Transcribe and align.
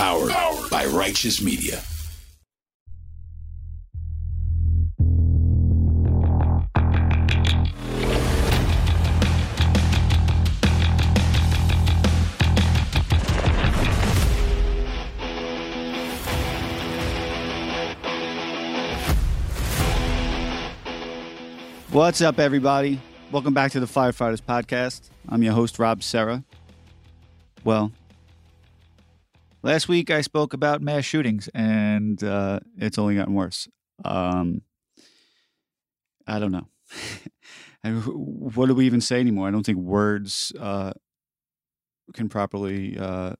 Powered, 0.00 0.32
by 0.70 0.86
Righteous 0.86 1.42
Media. 1.42 1.82
What's 21.90 22.22
up, 22.22 22.38
everybody? 22.38 23.02
Welcome 23.30 23.52
back 23.52 23.72
to 23.72 23.80
the 23.80 23.84
Firefighters 23.84 24.40
Podcast. 24.40 25.10
I'm 25.28 25.42
your 25.42 25.52
host, 25.52 25.78
Rob 25.78 26.02
Serra. 26.02 26.42
Well, 27.64 27.92
last 29.62 29.88
week 29.88 30.10
I 30.10 30.20
spoke 30.20 30.52
about 30.52 30.82
mass 30.82 31.04
shootings, 31.04 31.48
and 31.54 32.22
uh, 32.22 32.60
it's 32.76 32.98
only 32.98 33.16
gotten 33.16 33.34
worse. 33.34 33.68
Um, 34.04 34.62
I 36.26 36.38
don't 36.38 36.52
know. 36.52 36.68
What 37.82 38.66
do 38.66 38.74
we 38.74 38.84
even 38.84 39.00
say 39.00 39.20
anymore? 39.20 39.48
I 39.48 39.50
don't 39.50 39.64
think 39.64 39.78
words 39.78 40.52
uh, 40.60 40.92
can 42.12 42.28
properly 42.28 42.98
uh, 42.98 43.36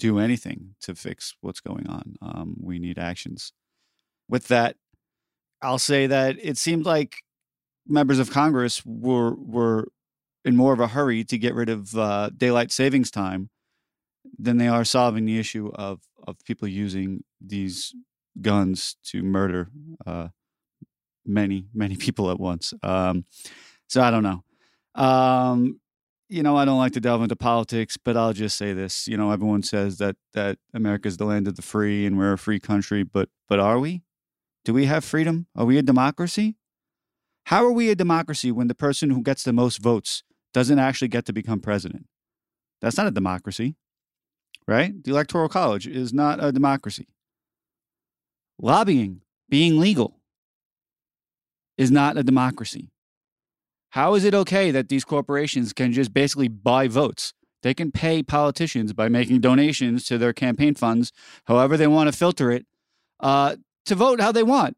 do 0.00 0.18
anything 0.18 0.74
to 0.80 0.96
fix 0.96 1.36
what's 1.42 1.60
going 1.60 1.86
on. 1.86 2.16
Um, 2.20 2.56
we 2.60 2.80
need 2.80 2.98
actions. 2.98 3.52
With 4.28 4.48
that, 4.48 4.74
I'll 5.62 5.78
say 5.78 6.08
that 6.08 6.36
it 6.42 6.58
seemed 6.58 6.86
like 6.86 7.18
members 7.86 8.18
of 8.18 8.32
Congress 8.32 8.82
were 8.84 9.36
were 9.36 9.86
in 10.44 10.56
more 10.56 10.72
of 10.72 10.80
a 10.80 10.88
hurry 10.88 11.22
to 11.22 11.38
get 11.38 11.54
rid 11.54 11.68
of 11.68 11.96
uh, 11.96 12.30
daylight 12.36 12.72
savings 12.72 13.12
time 13.12 13.48
than 14.38 14.56
they 14.56 14.68
are 14.68 14.84
solving 14.84 15.24
the 15.24 15.38
issue 15.38 15.70
of 15.74 16.00
of 16.26 16.36
people 16.44 16.68
using 16.68 17.24
these 17.40 17.94
guns 18.40 18.96
to 19.04 19.22
murder 19.22 19.68
uh, 20.06 20.28
many 21.24 21.66
many 21.74 21.96
people 22.04 22.30
at 22.30 22.40
once. 22.40 22.74
Um, 22.82 23.24
so 23.88 24.02
I 24.02 24.10
don't 24.10 24.22
know. 24.24 24.42
Um, 24.94 25.80
you 26.28 26.42
know, 26.42 26.56
I 26.56 26.66
don't 26.66 26.78
like 26.78 26.92
to 26.92 27.00
delve 27.00 27.22
into 27.22 27.36
politics, 27.36 27.96
but 27.96 28.16
I'll 28.16 28.34
just 28.34 28.58
say 28.58 28.74
this. 28.74 29.08
You 29.08 29.16
know, 29.16 29.30
everyone 29.30 29.62
says 29.62 29.98
that 29.98 30.16
that 30.34 30.58
America's 30.74 31.16
the 31.16 31.24
land 31.24 31.48
of 31.48 31.56
the 31.56 31.62
free 31.62 32.04
and 32.04 32.18
we're 32.18 32.34
a 32.34 32.38
free 32.38 32.60
country, 32.60 33.02
but 33.02 33.28
but 33.48 33.58
are 33.58 33.78
we? 33.78 34.02
Do 34.64 34.74
we 34.74 34.84
have 34.84 35.04
freedom? 35.04 35.46
Are 35.56 35.64
we 35.64 35.78
a 35.78 35.82
democracy? 35.82 36.56
How 37.44 37.64
are 37.64 37.72
we 37.72 37.88
a 37.88 37.94
democracy 37.94 38.52
when 38.52 38.68
the 38.68 38.74
person 38.74 39.08
who 39.08 39.22
gets 39.22 39.42
the 39.42 39.54
most 39.54 39.78
votes 39.78 40.22
doesn't 40.52 40.78
actually 40.78 41.08
get 41.08 41.24
to 41.24 41.32
become 41.32 41.60
president? 41.60 42.06
That's 42.82 42.98
not 42.98 43.06
a 43.06 43.10
democracy, 43.10 43.76
right? 44.68 45.02
The 45.02 45.10
Electoral 45.10 45.48
College 45.48 45.86
is 45.86 46.12
not 46.12 46.44
a 46.44 46.52
democracy. 46.52 47.08
Lobbying, 48.60 49.22
being 49.48 49.78
legal, 49.78 50.20
is 51.78 51.90
not 51.90 52.18
a 52.18 52.22
democracy. 52.22 52.90
How 53.90 54.14
is 54.14 54.24
it 54.24 54.34
okay 54.34 54.70
that 54.70 54.90
these 54.90 55.04
corporations 55.04 55.72
can 55.72 55.92
just 55.92 56.12
basically 56.12 56.48
buy 56.48 56.86
votes? 56.86 57.32
They 57.62 57.72
can 57.72 57.90
pay 57.90 58.22
politicians 58.22 58.92
by 58.92 59.08
making 59.08 59.40
donations 59.40 60.04
to 60.06 60.18
their 60.18 60.32
campaign 60.32 60.74
funds, 60.74 61.12
however 61.46 61.76
they 61.76 61.86
want 61.86 62.12
to 62.12 62.16
filter 62.16 62.52
it, 62.52 62.66
uh, 63.20 63.56
to 63.86 63.94
vote 63.94 64.20
how 64.20 64.32
they 64.32 64.42
want. 64.42 64.76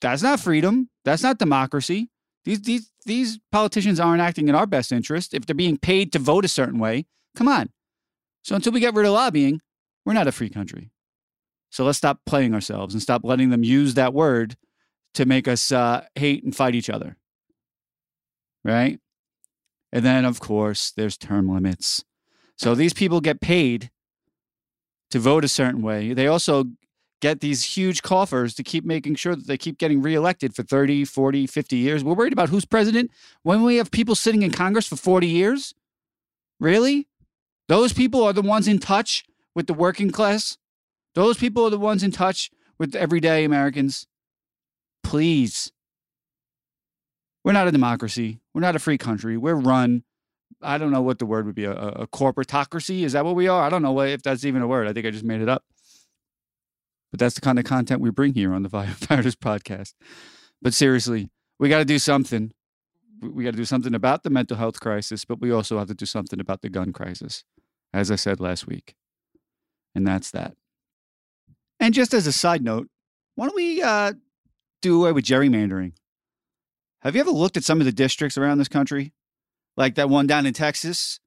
That's 0.00 0.22
not 0.22 0.38
freedom. 0.38 0.88
That's 1.04 1.22
not 1.22 1.38
democracy. 1.38 2.10
These 2.44 2.62
these 2.62 2.90
these 3.04 3.38
politicians 3.50 3.98
aren't 3.98 4.22
acting 4.22 4.48
in 4.48 4.54
our 4.54 4.66
best 4.66 4.92
interest 4.92 5.34
if 5.34 5.46
they're 5.46 5.54
being 5.54 5.78
paid 5.78 6.12
to 6.12 6.18
vote 6.18 6.44
a 6.44 6.48
certain 6.48 6.78
way. 6.78 7.06
Come 7.34 7.48
on. 7.48 7.70
So 8.44 8.54
until 8.54 8.72
we 8.72 8.80
get 8.80 8.94
rid 8.94 9.06
of 9.06 9.12
lobbying, 9.12 9.60
we're 10.04 10.12
not 10.12 10.28
a 10.28 10.32
free 10.32 10.50
country. 10.50 10.90
So 11.70 11.84
let's 11.84 11.98
stop 11.98 12.20
playing 12.26 12.54
ourselves 12.54 12.94
and 12.94 13.02
stop 13.02 13.22
letting 13.24 13.50
them 13.50 13.64
use 13.64 13.94
that 13.94 14.14
word 14.14 14.56
to 15.14 15.24
make 15.24 15.48
us 15.48 15.72
uh, 15.72 16.04
hate 16.14 16.44
and 16.44 16.54
fight 16.54 16.74
each 16.74 16.90
other. 16.90 17.16
Right? 18.62 19.00
And 19.92 20.04
then, 20.04 20.24
of 20.24 20.40
course, 20.40 20.92
there's 20.92 21.16
term 21.16 21.48
limits. 21.48 22.04
So 22.56 22.74
these 22.74 22.92
people 22.92 23.20
get 23.20 23.40
paid 23.40 23.90
to 25.10 25.18
vote 25.18 25.44
a 25.44 25.48
certain 25.48 25.82
way. 25.82 26.12
They 26.12 26.26
also 26.26 26.66
get 27.20 27.40
these 27.40 27.64
huge 27.64 28.02
coffers 28.02 28.54
to 28.54 28.62
keep 28.62 28.84
making 28.84 29.14
sure 29.14 29.34
that 29.34 29.46
they 29.46 29.56
keep 29.56 29.78
getting 29.78 30.02
reelected 30.02 30.54
for 30.54 30.62
30, 30.62 31.06
40, 31.06 31.46
50 31.46 31.76
years. 31.76 32.04
We're 32.04 32.14
worried 32.14 32.32
about 32.32 32.50
who's 32.50 32.66
president 32.66 33.10
when 33.42 33.62
we 33.62 33.76
have 33.76 33.90
people 33.90 34.14
sitting 34.14 34.42
in 34.42 34.50
Congress 34.50 34.86
for 34.86 34.96
40 34.96 35.26
years? 35.26 35.74
Really? 36.60 37.08
Those 37.68 37.92
people 37.92 38.22
are 38.22 38.32
the 38.32 38.42
ones 38.42 38.68
in 38.68 38.78
touch 38.78 39.24
with 39.54 39.66
the 39.66 39.74
working 39.74 40.10
class? 40.10 40.58
Those 41.14 41.36
people 41.36 41.66
are 41.66 41.70
the 41.70 41.78
ones 41.78 42.02
in 42.02 42.10
touch 42.10 42.50
with 42.78 42.94
everyday 42.94 43.44
Americans? 43.44 44.06
Please. 45.02 45.72
We're 47.44 47.52
not 47.52 47.68
a 47.68 47.72
democracy. 47.72 48.40
We're 48.52 48.62
not 48.62 48.76
a 48.76 48.78
free 48.78 48.98
country. 48.98 49.36
We're 49.36 49.54
run. 49.54 50.02
I 50.62 50.78
don't 50.78 50.90
know 50.90 51.02
what 51.02 51.18
the 51.18 51.26
word 51.26 51.46
would 51.46 51.54
be 51.54 51.64
a, 51.64 51.72
a 51.72 52.06
corporatocracy. 52.06 53.02
Is 53.02 53.12
that 53.12 53.24
what 53.24 53.34
we 53.34 53.48
are? 53.48 53.62
I 53.62 53.68
don't 53.68 53.82
know 53.82 54.00
if 54.00 54.22
that's 54.22 54.44
even 54.44 54.62
a 54.62 54.66
word. 54.66 54.88
I 54.88 54.92
think 54.92 55.06
I 55.06 55.10
just 55.10 55.24
made 55.24 55.40
it 55.42 55.48
up. 55.48 55.64
But 57.10 57.20
that's 57.20 57.34
the 57.34 57.40
kind 57.40 57.58
of 57.58 57.64
content 57.64 58.00
we 58.00 58.10
bring 58.10 58.34
here 58.34 58.52
on 58.54 58.62
the 58.62 58.68
Firefighters 58.70 59.36
podcast. 59.36 59.92
But 60.60 60.74
seriously, 60.74 61.30
we 61.58 61.68
got 61.68 61.78
to 61.78 61.84
do 61.84 61.98
something. 61.98 62.52
We 63.20 63.44
got 63.44 63.52
to 63.52 63.56
do 63.56 63.64
something 63.64 63.94
about 63.94 64.22
the 64.22 64.30
mental 64.30 64.56
health 64.56 64.80
crisis, 64.80 65.24
but 65.24 65.40
we 65.40 65.52
also 65.52 65.78
have 65.78 65.88
to 65.88 65.94
do 65.94 66.06
something 66.06 66.40
about 66.40 66.62
the 66.62 66.68
gun 66.68 66.92
crisis, 66.92 67.44
as 67.94 68.10
I 68.10 68.16
said 68.16 68.40
last 68.40 68.66
week. 68.66 68.94
And 69.94 70.06
that's 70.06 70.32
that. 70.32 70.54
And 71.78 71.94
just 71.94 72.12
as 72.12 72.26
a 72.26 72.32
side 72.32 72.62
note, 72.62 72.88
why 73.36 73.46
don't 73.46 73.54
we 73.54 73.80
uh, 73.80 74.12
do 74.82 75.00
away 75.00 75.12
with 75.12 75.24
gerrymandering? 75.24 75.92
Have 77.02 77.14
you 77.14 77.20
ever 77.20 77.30
looked 77.30 77.56
at 77.56 77.64
some 77.64 77.80
of 77.80 77.84
the 77.84 77.92
districts 77.92 78.36
around 78.36 78.58
this 78.58 78.68
country? 78.68 79.12
Like 79.76 79.94
that 79.94 80.08
one 80.10 80.26
down 80.26 80.46
in 80.46 80.54
Texas? 80.54 81.20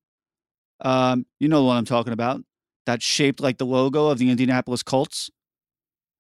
Um, 0.82 1.26
you 1.40 1.48
know 1.48 1.64
what 1.64 1.76
I'm 1.76 1.86
talking 1.86 2.14
about. 2.14 2.42
That's 2.86 3.06
shaped 3.06 3.40
like 3.40 3.58
the 3.58 3.66
logo 3.66 4.08
of 4.08 4.18
the 4.18 4.30
Indianapolis 4.30 4.84
Colts. 4.84 5.30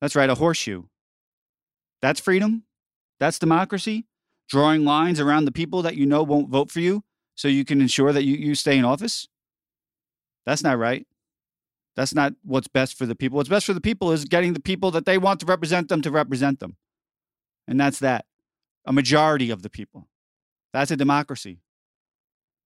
That's 0.01 0.15
right, 0.15 0.29
a 0.29 0.35
horseshoe. 0.35 0.83
That's 2.01 2.19
freedom. 2.19 2.63
That's 3.19 3.39
democracy. 3.39 4.05
Drawing 4.47 4.85
lines 4.85 5.19
around 5.19 5.45
the 5.45 5.51
people 5.51 5.81
that 5.81 5.97
you 5.97 6.05
know 6.05 6.23
won't 6.23 6.49
vote 6.49 6.71
for 6.71 6.79
you 6.79 7.03
so 7.35 7.47
you 7.47 7.65
can 7.65 7.81
ensure 7.81 8.13
that 8.13 8.23
you, 8.23 8.35
you 8.35 8.55
stay 8.55 8.77
in 8.77 8.85
office. 8.85 9.27
That's 10.47 10.63
not 10.63 10.79
right. 10.79 11.05
That's 11.97 12.15
not 12.15 12.33
what's 12.41 12.69
best 12.69 12.97
for 12.97 13.05
the 13.05 13.15
people. 13.15 13.35
What's 13.35 13.49
best 13.49 13.65
for 13.65 13.73
the 13.73 13.81
people 13.81 14.13
is 14.13 14.23
getting 14.23 14.53
the 14.53 14.61
people 14.61 14.91
that 14.91 15.05
they 15.05 15.17
want 15.17 15.41
to 15.41 15.45
represent 15.45 15.89
them 15.89 16.01
to 16.03 16.09
represent 16.09 16.61
them. 16.61 16.77
And 17.67 17.77
that's 17.77 17.99
that. 17.99 18.25
A 18.85 18.93
majority 18.93 19.49
of 19.49 19.61
the 19.61 19.69
people. 19.69 20.07
That's 20.71 20.89
a 20.89 20.95
democracy. 20.95 21.59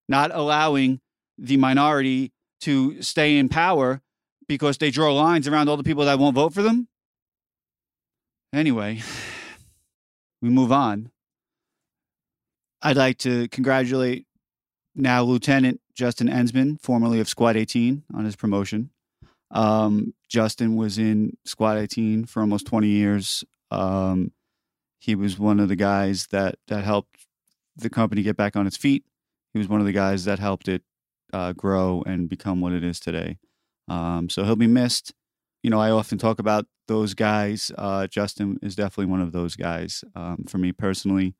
Not 0.07 0.29
allowing 0.31 1.01
the 1.39 1.57
minority 1.57 2.33
to 2.61 3.01
stay 3.01 3.37
in 3.37 3.49
power 3.49 4.01
because 4.47 4.77
they 4.77 4.91
draw 4.91 5.11
lines 5.11 5.47
around 5.47 5.67
all 5.67 5.77
the 5.77 5.83
people 5.83 6.05
that 6.05 6.19
won't 6.19 6.35
vote 6.35 6.53
for 6.53 6.61
them. 6.61 6.87
Anyway, 8.53 9.01
we 10.41 10.49
move 10.49 10.71
on. 10.71 11.09
I'd 12.83 12.97
like 12.97 13.17
to 13.19 13.47
congratulate 13.47 14.27
now 14.93 15.23
Lieutenant 15.23 15.80
Justin 15.95 16.27
Ensman, 16.27 16.81
formerly 16.81 17.19
of 17.19 17.29
Squad 17.29 17.57
18, 17.57 18.03
on 18.13 18.25
his 18.25 18.35
promotion. 18.35 18.89
Um, 19.51 20.13
Justin 20.29 20.75
was 20.75 20.97
in 20.97 21.37
Squad 21.45 21.77
18 21.77 22.25
for 22.25 22.41
almost 22.41 22.65
20 22.67 22.87
years. 22.87 23.43
Um, 23.69 24.31
he 24.99 25.15
was 25.15 25.37
one 25.37 25.59
of 25.59 25.67
the 25.67 25.75
guys 25.75 26.27
that 26.27 26.55
that 26.67 26.83
helped 26.83 27.25
the 27.75 27.89
company 27.89 28.21
get 28.21 28.37
back 28.37 28.55
on 28.55 28.67
its 28.67 28.77
feet. 28.77 29.03
He 29.53 29.59
was 29.59 29.67
one 29.67 29.79
of 29.79 29.85
the 29.85 29.91
guys 29.91 30.25
that 30.25 30.39
helped 30.39 30.67
it 30.67 30.83
uh, 31.33 31.53
grow 31.53 32.03
and 32.05 32.29
become 32.29 32.61
what 32.61 32.73
it 32.73 32.83
is 32.83 32.99
today. 32.99 33.37
Um, 33.87 34.29
so 34.29 34.43
he'll 34.43 34.55
be 34.55 34.67
missed. 34.67 35.13
You 35.63 35.69
know, 35.69 35.79
I 35.79 35.91
often 35.91 36.17
talk 36.17 36.39
about 36.39 36.65
those 36.87 37.13
guys. 37.13 37.71
Uh, 37.77 38.07
Justin 38.07 38.59
is 38.61 38.75
definitely 38.75 39.11
one 39.11 39.21
of 39.21 39.31
those 39.31 39.55
guys 39.55 40.03
um, 40.15 40.45
for 40.47 40.57
me 40.57 40.71
personally. 40.71 41.33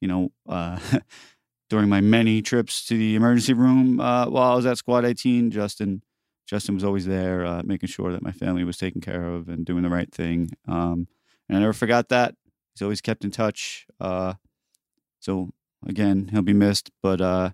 You 0.00 0.08
know, 0.08 0.32
uh, 0.48 0.78
during 1.68 1.88
my 1.88 2.00
many 2.00 2.42
trips 2.42 2.84
to 2.86 2.96
the 2.96 3.16
emergency 3.16 3.52
room 3.52 4.00
uh, 4.00 4.28
while 4.28 4.52
I 4.52 4.56
was 4.56 4.66
at 4.66 4.78
Squad 4.78 5.04
18, 5.04 5.50
Justin 5.50 6.02
Justin 6.46 6.76
was 6.76 6.84
always 6.84 7.06
there, 7.06 7.44
uh, 7.44 7.62
making 7.64 7.88
sure 7.88 8.12
that 8.12 8.22
my 8.22 8.30
family 8.30 8.62
was 8.62 8.76
taken 8.76 9.00
care 9.00 9.24
of 9.24 9.48
and 9.48 9.66
doing 9.66 9.82
the 9.82 9.90
right 9.90 10.12
thing. 10.12 10.50
Um, 10.68 11.08
and 11.48 11.58
I 11.58 11.60
never 11.60 11.72
forgot 11.72 12.08
that. 12.10 12.36
He's 12.72 12.82
always 12.82 13.00
kept 13.00 13.24
in 13.24 13.32
touch. 13.32 13.84
Uh, 13.98 14.34
so 15.18 15.50
again, 15.88 16.28
he'll 16.30 16.42
be 16.42 16.52
missed, 16.52 16.90
but 17.02 17.20
uh, 17.20 17.50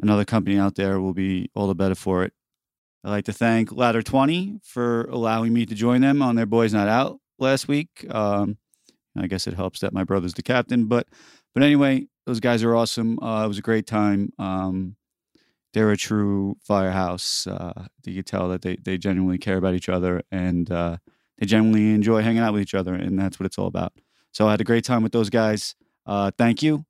another 0.00 0.24
company 0.24 0.58
out 0.58 0.76
there 0.76 0.98
will 0.98 1.12
be 1.12 1.50
all 1.54 1.66
the 1.66 1.74
better 1.74 1.94
for 1.94 2.24
it. 2.24 2.32
I'd 3.04 3.10
like 3.10 3.24
to 3.26 3.32
thank 3.32 3.72
Ladder 3.72 4.02
20 4.02 4.60
for 4.62 5.04
allowing 5.04 5.52
me 5.52 5.66
to 5.66 5.74
join 5.74 6.00
them 6.00 6.22
on 6.22 6.36
their 6.36 6.46
Boys 6.46 6.72
Not 6.72 6.88
Out 6.88 7.18
last 7.38 7.68
week. 7.68 8.06
Um, 8.10 8.56
I 9.16 9.26
guess 9.26 9.46
it 9.46 9.54
helps 9.54 9.80
that 9.80 9.92
my 9.92 10.04
brother's 10.04 10.34
the 10.34 10.42
captain, 10.42 10.86
but 10.86 11.06
but 11.52 11.62
anyway, 11.62 12.06
those 12.30 12.38
guys 12.38 12.62
are 12.62 12.76
awesome. 12.76 13.18
Uh, 13.20 13.44
it 13.44 13.48
was 13.48 13.58
a 13.58 13.62
great 13.62 13.88
time. 13.88 14.32
Um, 14.38 14.94
they're 15.74 15.90
a 15.90 15.96
true 15.96 16.56
firehouse. 16.62 17.44
Uh, 17.44 17.86
you 18.04 18.14
can 18.14 18.22
tell 18.22 18.48
that 18.50 18.62
they 18.62 18.76
they 18.76 18.98
genuinely 18.98 19.36
care 19.36 19.56
about 19.56 19.74
each 19.74 19.88
other 19.88 20.22
and 20.30 20.70
uh, 20.70 20.98
they 21.38 21.46
genuinely 21.46 21.92
enjoy 21.92 22.22
hanging 22.22 22.40
out 22.40 22.52
with 22.52 22.62
each 22.62 22.74
other, 22.74 22.94
and 22.94 23.18
that's 23.18 23.40
what 23.40 23.46
it's 23.46 23.58
all 23.58 23.66
about. 23.66 23.94
So 24.30 24.46
I 24.46 24.52
had 24.52 24.60
a 24.60 24.64
great 24.64 24.84
time 24.84 25.02
with 25.02 25.10
those 25.10 25.28
guys. 25.28 25.74
Uh, 26.06 26.30
thank 26.38 26.62
you. 26.62 26.84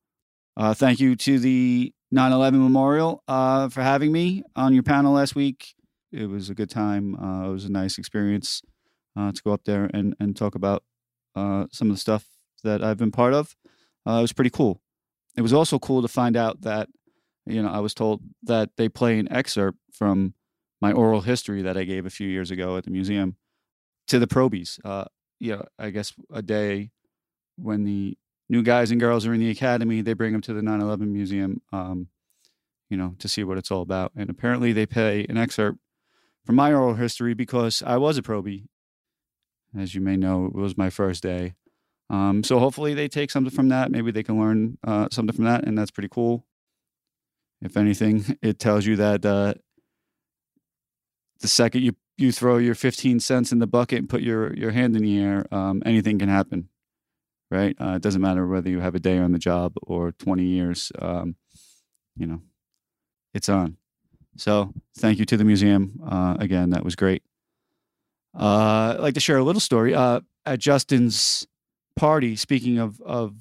Uh, 0.58 0.74
thank 0.74 1.00
you 1.00 1.16
to 1.16 1.38
the 1.38 1.94
9 2.10 2.32
11 2.32 2.62
Memorial 2.62 3.22
uh, 3.26 3.70
for 3.70 3.80
having 3.80 4.12
me 4.12 4.42
on 4.56 4.74
your 4.74 4.82
panel 4.82 5.14
last 5.14 5.34
week. 5.34 5.74
It 6.12 6.28
was 6.28 6.50
a 6.50 6.54
good 6.54 6.68
time. 6.68 7.16
Uh, 7.16 7.48
it 7.48 7.52
was 7.52 7.64
a 7.64 7.72
nice 7.72 7.96
experience 7.96 8.60
to 9.16 9.42
go 9.42 9.52
up 9.52 9.64
there 9.64 9.88
and, 9.94 10.14
and 10.20 10.36
talk 10.36 10.54
about 10.54 10.82
some 11.34 11.88
of 11.88 11.94
the 11.94 11.96
stuff 11.96 12.26
that 12.62 12.84
I've 12.84 12.98
been 12.98 13.10
part 13.10 13.32
of. 13.32 13.56
It 14.06 14.10
was 14.10 14.34
pretty 14.34 14.50
cool. 14.50 14.82
It 15.36 15.42
was 15.42 15.52
also 15.52 15.78
cool 15.78 16.02
to 16.02 16.08
find 16.08 16.36
out 16.36 16.62
that, 16.62 16.88
you 17.46 17.62
know, 17.62 17.70
I 17.70 17.80
was 17.80 17.94
told 17.94 18.22
that 18.42 18.70
they 18.76 18.88
play 18.88 19.18
an 19.18 19.30
excerpt 19.32 19.78
from 19.92 20.34
my 20.80 20.92
oral 20.92 21.20
history 21.20 21.62
that 21.62 21.76
I 21.76 21.84
gave 21.84 22.06
a 22.06 22.10
few 22.10 22.28
years 22.28 22.50
ago 22.50 22.76
at 22.76 22.84
the 22.84 22.90
museum 22.90 23.36
to 24.08 24.18
the 24.18 24.26
probies. 24.26 24.78
Uh, 24.84 25.04
you 25.38 25.56
know, 25.56 25.64
I 25.78 25.90
guess 25.90 26.12
a 26.32 26.42
day 26.42 26.90
when 27.56 27.84
the 27.84 28.16
new 28.48 28.62
guys 28.62 28.90
and 28.90 29.00
girls 29.00 29.26
are 29.26 29.34
in 29.34 29.40
the 29.40 29.50
academy, 29.50 30.00
they 30.00 30.14
bring 30.14 30.32
them 30.32 30.40
to 30.42 30.52
the 30.52 30.62
9 30.62 30.80
11 30.80 31.12
museum, 31.12 31.62
um, 31.72 32.08
you 32.88 32.96
know, 32.96 33.14
to 33.18 33.28
see 33.28 33.44
what 33.44 33.58
it's 33.58 33.70
all 33.70 33.82
about. 33.82 34.12
And 34.16 34.28
apparently 34.28 34.72
they 34.72 34.86
play 34.86 35.26
an 35.28 35.36
excerpt 35.36 35.78
from 36.44 36.56
my 36.56 36.72
oral 36.72 36.94
history 36.94 37.34
because 37.34 37.82
I 37.86 37.96
was 37.96 38.18
a 38.18 38.22
probie. 38.22 38.66
As 39.78 39.94
you 39.94 40.00
may 40.00 40.16
know, 40.16 40.46
it 40.46 40.54
was 40.54 40.76
my 40.76 40.90
first 40.90 41.22
day. 41.22 41.54
Um, 42.10 42.42
so 42.42 42.58
hopefully 42.58 42.92
they 42.92 43.08
take 43.08 43.30
something 43.30 43.52
from 43.52 43.68
that. 43.68 43.90
Maybe 43.90 44.10
they 44.10 44.24
can 44.24 44.38
learn 44.38 44.78
uh, 44.84 45.08
something 45.12 45.34
from 45.34 45.44
that, 45.44 45.64
and 45.64 45.78
that's 45.78 45.92
pretty 45.92 46.08
cool. 46.10 46.44
If 47.62 47.76
anything, 47.76 48.36
it 48.42 48.58
tells 48.58 48.84
you 48.84 48.96
that 48.96 49.24
uh, 49.24 49.54
the 51.40 51.48
second 51.48 51.82
you 51.82 51.94
you 52.16 52.32
throw 52.32 52.58
your 52.58 52.74
15 52.74 53.18
cents 53.20 53.50
in 53.50 53.60
the 53.60 53.66
bucket 53.66 54.00
and 54.00 54.08
put 54.08 54.22
your 54.22 54.52
your 54.54 54.72
hand 54.72 54.96
in 54.96 55.02
the 55.02 55.18
air, 55.18 55.46
um, 55.54 55.82
anything 55.86 56.18
can 56.18 56.28
happen, 56.28 56.68
right? 57.50 57.76
Uh, 57.80 57.94
it 57.94 58.02
doesn't 58.02 58.20
matter 58.20 58.46
whether 58.46 58.68
you 58.68 58.80
have 58.80 58.96
a 58.96 59.00
day 59.00 59.18
on 59.18 59.30
the 59.32 59.38
job 59.38 59.72
or 59.82 60.12
20 60.12 60.42
years. 60.42 60.90
Um, 60.98 61.36
you 62.16 62.26
know, 62.26 62.42
it's 63.32 63.48
on. 63.48 63.76
So 64.36 64.72
thank 64.98 65.18
you 65.18 65.24
to 65.26 65.36
the 65.36 65.44
museum. 65.44 66.00
Uh, 66.04 66.36
again, 66.40 66.70
that 66.70 66.84
was 66.84 66.96
great. 66.96 67.22
Uh, 68.38 68.94
I'd 68.96 69.00
like 69.00 69.14
to 69.14 69.20
share 69.20 69.38
a 69.38 69.44
little 69.44 69.60
story. 69.60 69.94
Uh, 69.94 70.20
at 70.46 70.58
Justin's 70.58 71.46
party, 71.96 72.36
speaking 72.36 72.78
of 72.78 73.00
of 73.00 73.34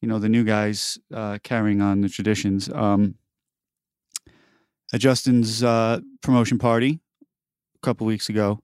you 0.00 0.08
know 0.08 0.18
the 0.18 0.28
new 0.28 0.44
guys 0.44 0.98
uh, 1.12 1.38
carrying 1.42 1.80
on 1.80 2.00
the 2.00 2.08
traditions, 2.08 2.68
um, 2.70 3.16
at 4.92 5.00
Justin's 5.00 5.62
uh, 5.62 6.00
promotion 6.22 6.58
party 6.58 7.00
a 7.76 7.80
couple 7.80 8.06
weeks 8.06 8.28
ago, 8.28 8.60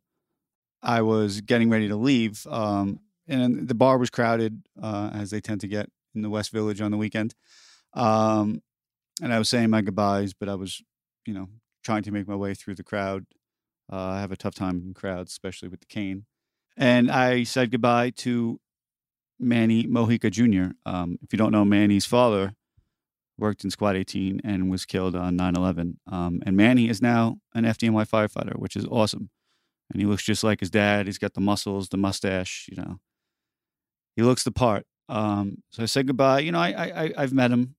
I 0.83 1.03
was 1.03 1.41
getting 1.41 1.71
ready 1.71 1.89
to 1.89 1.97
leave, 1.97 2.47
um, 2.49 3.01
and 3.27 3.69
the 3.69 3.75
bar 3.75 3.99
was 3.99 4.11
crowded 4.11 4.63
uh, 4.81 5.11
as 5.13 5.31
they 5.31 5.41
tend 5.41 5.61
to 5.63 5.69
get 5.69 5.91
in 6.15 6.23
the 6.23 6.31
West 6.31 6.51
Village 6.51 6.81
on 6.81 6.91
the 6.91 6.97
weekend. 6.97 7.35
Um, 7.95 8.63
and 9.23 9.35
I 9.35 9.39
was 9.39 9.49
saying 9.49 9.71
my 9.71 9.83
goodbyes, 9.83 10.33
but 10.33 10.49
I 10.49 10.55
was 10.55 10.83
you 11.27 11.35
know, 11.35 11.49
trying 11.85 12.03
to 12.03 12.11
make 12.11 12.29
my 12.29 12.35
way 12.37 12.55
through 12.55 12.75
the 12.75 12.83
crowd. 12.83 13.25
Uh, 13.93 13.97
I 13.97 14.21
have 14.21 14.33
a 14.33 14.37
tough 14.37 14.55
time 14.55 14.83
in 14.85 14.95
crowds, 14.95 15.33
especially 15.33 15.69
with 15.69 15.81
the 15.81 15.87
cane. 15.87 16.27
And 16.77 17.11
I 17.11 17.45
said 17.45 17.71
goodbye 17.71 18.11
to 18.19 18.61
Manny 19.41 19.85
Mojica 19.85 20.31
Jr. 20.31 20.73
Um, 20.85 21.19
if 21.23 21.33
you 21.33 21.39
don't 21.39 21.53
know, 21.53 21.65
Manny's 21.65 22.07
father 22.07 22.55
worked 23.39 23.65
in 23.65 23.71
Squad 23.71 23.97
18 23.97 24.43
and 24.45 24.71
was 24.71 24.85
killed 24.85 25.17
on 25.17 25.37
9 25.37 25.57
11. 25.57 25.99
Um, 26.07 26.43
and 26.45 26.57
Manny 26.57 26.89
is 26.89 27.01
now 27.01 27.39
an 27.55 27.65
FDNY 27.65 28.09
firefighter, 28.09 28.57
which 28.59 28.77
is 28.77 28.87
awesome. 28.87 29.31
And 29.91 30.01
he 30.01 30.07
looks 30.07 30.23
just 30.23 30.45
like 30.45 30.61
his 30.61 30.71
dad. 30.71 31.07
He's 31.07 31.19
got 31.19 31.35
the 31.35 31.41
muscles, 31.41 31.89
the 31.89 31.97
mustache, 31.97 32.69
you 32.71 32.77
know. 32.77 33.01
He 34.15 34.23
looks 34.23 34.45
the 34.45 34.53
part. 34.53 34.87
Um, 35.09 35.63
so 35.71 35.83
I 35.83 35.87
said 35.87 36.07
goodbye. 36.07 36.41
You 36.41 36.53
know, 36.53 36.61
I, 36.61 37.05
I, 37.05 37.13
I've 37.17 37.33
met 37.33 37.51
him 37.51 37.75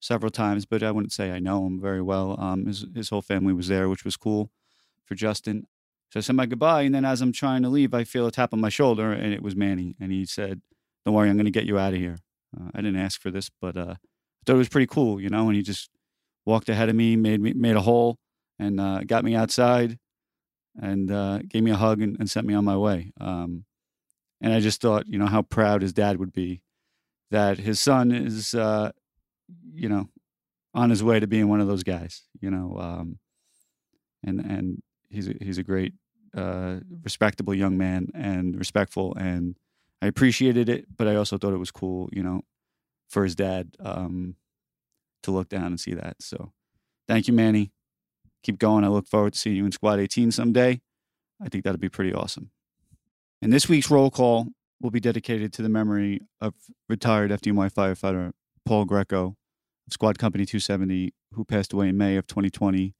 several 0.00 0.30
times, 0.30 0.66
but 0.66 0.82
I 0.82 0.90
wouldn't 0.90 1.12
say 1.12 1.30
I 1.30 1.38
know 1.38 1.66
him 1.66 1.80
very 1.80 2.02
well. 2.02 2.36
Um, 2.40 2.66
his 2.66 2.86
his 2.94 3.10
whole 3.10 3.22
family 3.22 3.52
was 3.52 3.68
there, 3.68 3.88
which 3.88 4.04
was 4.04 4.16
cool 4.16 4.50
for 5.04 5.14
Justin. 5.14 5.66
So 6.10 6.18
I 6.18 6.20
said 6.20 6.36
my 6.36 6.46
goodbye, 6.46 6.82
and 6.82 6.94
then 6.94 7.04
as 7.04 7.22
I'm 7.22 7.32
trying 7.32 7.62
to 7.62 7.68
leave, 7.68 7.94
I 7.94 8.04
feel 8.04 8.26
a 8.26 8.32
tap 8.32 8.52
on 8.52 8.60
my 8.60 8.68
shoulder, 8.68 9.12
and 9.12 9.32
it 9.32 9.42
was 9.42 9.56
Manny, 9.56 9.94
and 9.98 10.12
he 10.12 10.26
said, 10.26 10.60
"Don't 11.04 11.14
worry, 11.14 11.28
I'm 11.28 11.36
going 11.36 11.46
to 11.46 11.50
get 11.50 11.64
you 11.64 11.78
out 11.78 11.94
of 11.94 12.00
here." 12.00 12.18
Uh, 12.56 12.70
I 12.74 12.80
didn't 12.80 13.00
ask 13.00 13.20
for 13.20 13.30
this, 13.30 13.50
but 13.60 13.76
uh, 13.76 13.94
I 13.94 14.42
thought 14.46 14.54
it 14.54 14.56
was 14.56 14.68
pretty 14.68 14.86
cool, 14.86 15.20
you 15.20 15.28
know. 15.28 15.48
And 15.48 15.56
he 15.56 15.62
just 15.62 15.90
walked 16.44 16.68
ahead 16.68 16.88
of 16.88 16.96
me, 16.96 17.16
made 17.16 17.40
me 17.40 17.52
made 17.52 17.76
a 17.76 17.82
hole, 17.82 18.18
and 18.58 18.80
uh, 18.80 19.00
got 19.04 19.24
me 19.24 19.34
outside, 19.34 19.98
and 20.80 21.10
uh, 21.10 21.38
gave 21.48 21.62
me 21.62 21.70
a 21.70 21.76
hug 21.76 22.00
and, 22.02 22.16
and, 22.18 22.30
sent 22.30 22.46
me 22.46 22.54
on 22.54 22.64
my 22.64 22.76
way. 22.76 23.12
Um, 23.20 23.64
and 24.40 24.52
I 24.52 24.60
just 24.60 24.80
thought, 24.80 25.06
you 25.06 25.18
know, 25.18 25.26
how 25.26 25.42
proud 25.42 25.82
his 25.82 25.92
dad 25.92 26.18
would 26.18 26.32
be 26.32 26.62
that 27.30 27.58
his 27.58 27.80
son 27.80 28.10
is 28.12 28.54
uh, 28.54 28.90
you 29.74 29.88
know, 29.88 30.08
on 30.74 30.90
his 30.90 31.02
way 31.02 31.20
to 31.20 31.26
being 31.26 31.48
one 31.48 31.60
of 31.60 31.68
those 31.68 31.82
guys, 31.82 32.22
you 32.40 32.50
know, 32.50 32.76
um, 32.78 33.18
and 34.24 34.40
and 34.40 34.82
he's 35.10 35.28
a, 35.28 35.34
he's 35.40 35.58
a 35.58 35.62
great, 35.62 35.94
uh, 36.36 36.76
respectable 37.02 37.54
young 37.54 37.76
man 37.76 38.08
and 38.14 38.58
respectful, 38.58 39.14
and 39.16 39.56
I 40.02 40.06
appreciated 40.06 40.68
it, 40.68 40.86
but 40.96 41.06
I 41.06 41.14
also 41.14 41.38
thought 41.38 41.54
it 41.54 41.58
was 41.58 41.70
cool, 41.70 42.10
you 42.12 42.24
know, 42.24 42.42
for 43.08 43.22
his 43.22 43.36
dad 43.36 43.76
um, 43.78 44.34
to 45.22 45.30
look 45.30 45.48
down 45.48 45.66
and 45.66 45.78
see 45.78 45.94
that. 45.94 46.16
So, 46.20 46.52
thank 47.06 47.28
you, 47.28 47.32
Manny. 47.32 47.70
Keep 48.42 48.58
going. 48.58 48.84
I 48.84 48.88
look 48.88 49.06
forward 49.06 49.34
to 49.34 49.38
seeing 49.38 49.56
you 49.56 49.64
in 49.64 49.70
Squad 49.70 50.00
18 50.00 50.32
someday. 50.32 50.80
I 51.40 51.48
think 51.48 51.62
that'd 51.62 51.80
be 51.80 51.88
pretty 51.88 52.12
awesome. 52.12 52.50
And 53.40 53.52
this 53.52 53.68
week's 53.68 53.90
roll 53.90 54.10
call 54.10 54.48
will 54.80 54.90
be 54.90 55.00
dedicated 55.00 55.52
to 55.52 55.62
the 55.62 55.68
memory 55.68 56.20
of 56.40 56.54
retired 56.88 57.30
FDNY 57.30 57.72
firefighter 57.72 58.32
Paul 58.66 58.84
Greco, 58.84 59.36
of 59.86 59.92
Squad 59.92 60.18
Company 60.18 60.44
270, 60.44 61.14
who 61.34 61.44
passed 61.44 61.72
away 61.72 61.88
in 61.88 61.96
May 61.96 62.16
of 62.16 62.26
2020 62.26 62.94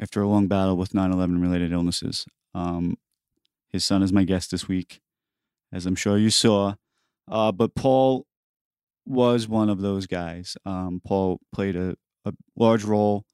after 0.00 0.22
a 0.22 0.28
long 0.28 0.46
battle 0.46 0.76
with 0.76 0.94
9 0.94 1.10
11 1.10 1.40
related 1.40 1.72
illnesses. 1.72 2.26
Um, 2.54 2.96
his 3.70 3.84
son 3.84 4.04
is 4.04 4.12
my 4.12 4.22
guest 4.22 4.52
this 4.52 4.68
week, 4.68 5.00
as 5.72 5.86
I'm 5.86 5.94
sure 5.94 6.18
you 6.18 6.30
saw. 6.30 6.74
Uh, 7.30 7.52
but 7.52 7.74
Paul 7.74 8.26
was 9.06 9.48
one 9.48 9.68
of 9.68 9.80
those 9.80 10.06
guys. 10.06 10.56
Um, 10.64 11.00
Paul 11.04 11.40
played 11.52 11.76
a, 11.76 11.96
a, 12.24 12.32
large 12.56 12.84
role 12.84 13.24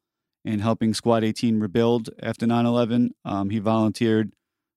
in 0.45 0.61
helping 0.61 0.95
Squad 0.95 1.25
18 1.25 1.59
rebuild 1.61 2.11
after 2.23 2.47
9 2.47 2.67
11. 2.67 3.11
Um, 3.25 3.51
he 3.51 3.59
volunteered 3.59 4.33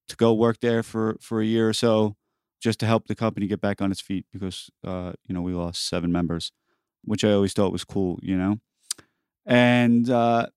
to 0.08 0.16
go 0.16 0.34
work 0.34 0.60
there 0.62 0.84
for, 0.84 1.18
for 1.20 1.42
a 1.42 1.46
year 1.46 1.70
or 1.70 1.74
so 1.74 2.16
just 2.62 2.80
to 2.80 2.86
help 2.86 3.08
the 3.08 3.16
company 3.16 3.48
get 3.48 3.62
back 3.62 3.82
on 3.82 3.92
its 3.92 4.02
feet 4.02 4.26
because, 4.32 4.70
uh, 4.84 5.14
you 5.28 5.36
know, 5.36 5.42
we 5.42 5.54
lost 5.54 5.88
seven 5.88 6.12
members 6.12 6.52
which 7.08 7.24
I 7.24 7.32
always 7.32 7.54
thought 7.54 7.72
was 7.72 7.86
cool, 7.86 8.20
you 8.22 8.38
know. 8.38 8.60
And 9.46 10.10
uh, 10.10 10.48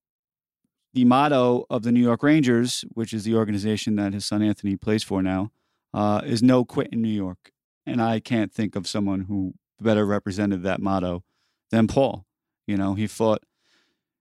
the 0.92 1.04
motto 1.04 1.64
of 1.70 1.82
the 1.82 1.92
New 1.92 2.00
York 2.00 2.24
Rangers, 2.24 2.84
which 2.92 3.12
is 3.12 3.22
the 3.22 3.36
organization 3.36 3.94
that 3.96 4.12
his 4.12 4.26
son 4.26 4.42
Anthony 4.42 4.76
plays 4.76 5.04
for 5.04 5.22
now, 5.22 5.52
uh, 5.94 6.22
is 6.24 6.42
"No 6.42 6.64
quit 6.64 6.88
in 6.92 7.02
New 7.02 7.08
York." 7.08 7.52
And 7.86 8.00
I 8.02 8.20
can't 8.20 8.52
think 8.52 8.76
of 8.76 8.86
someone 8.86 9.22
who 9.22 9.54
better 9.80 10.04
represented 10.04 10.62
that 10.62 10.80
motto 10.80 11.24
than 11.70 11.86
Paul. 11.86 12.24
You 12.66 12.76
know, 12.76 12.94
he 12.94 13.06
fought. 13.06 13.42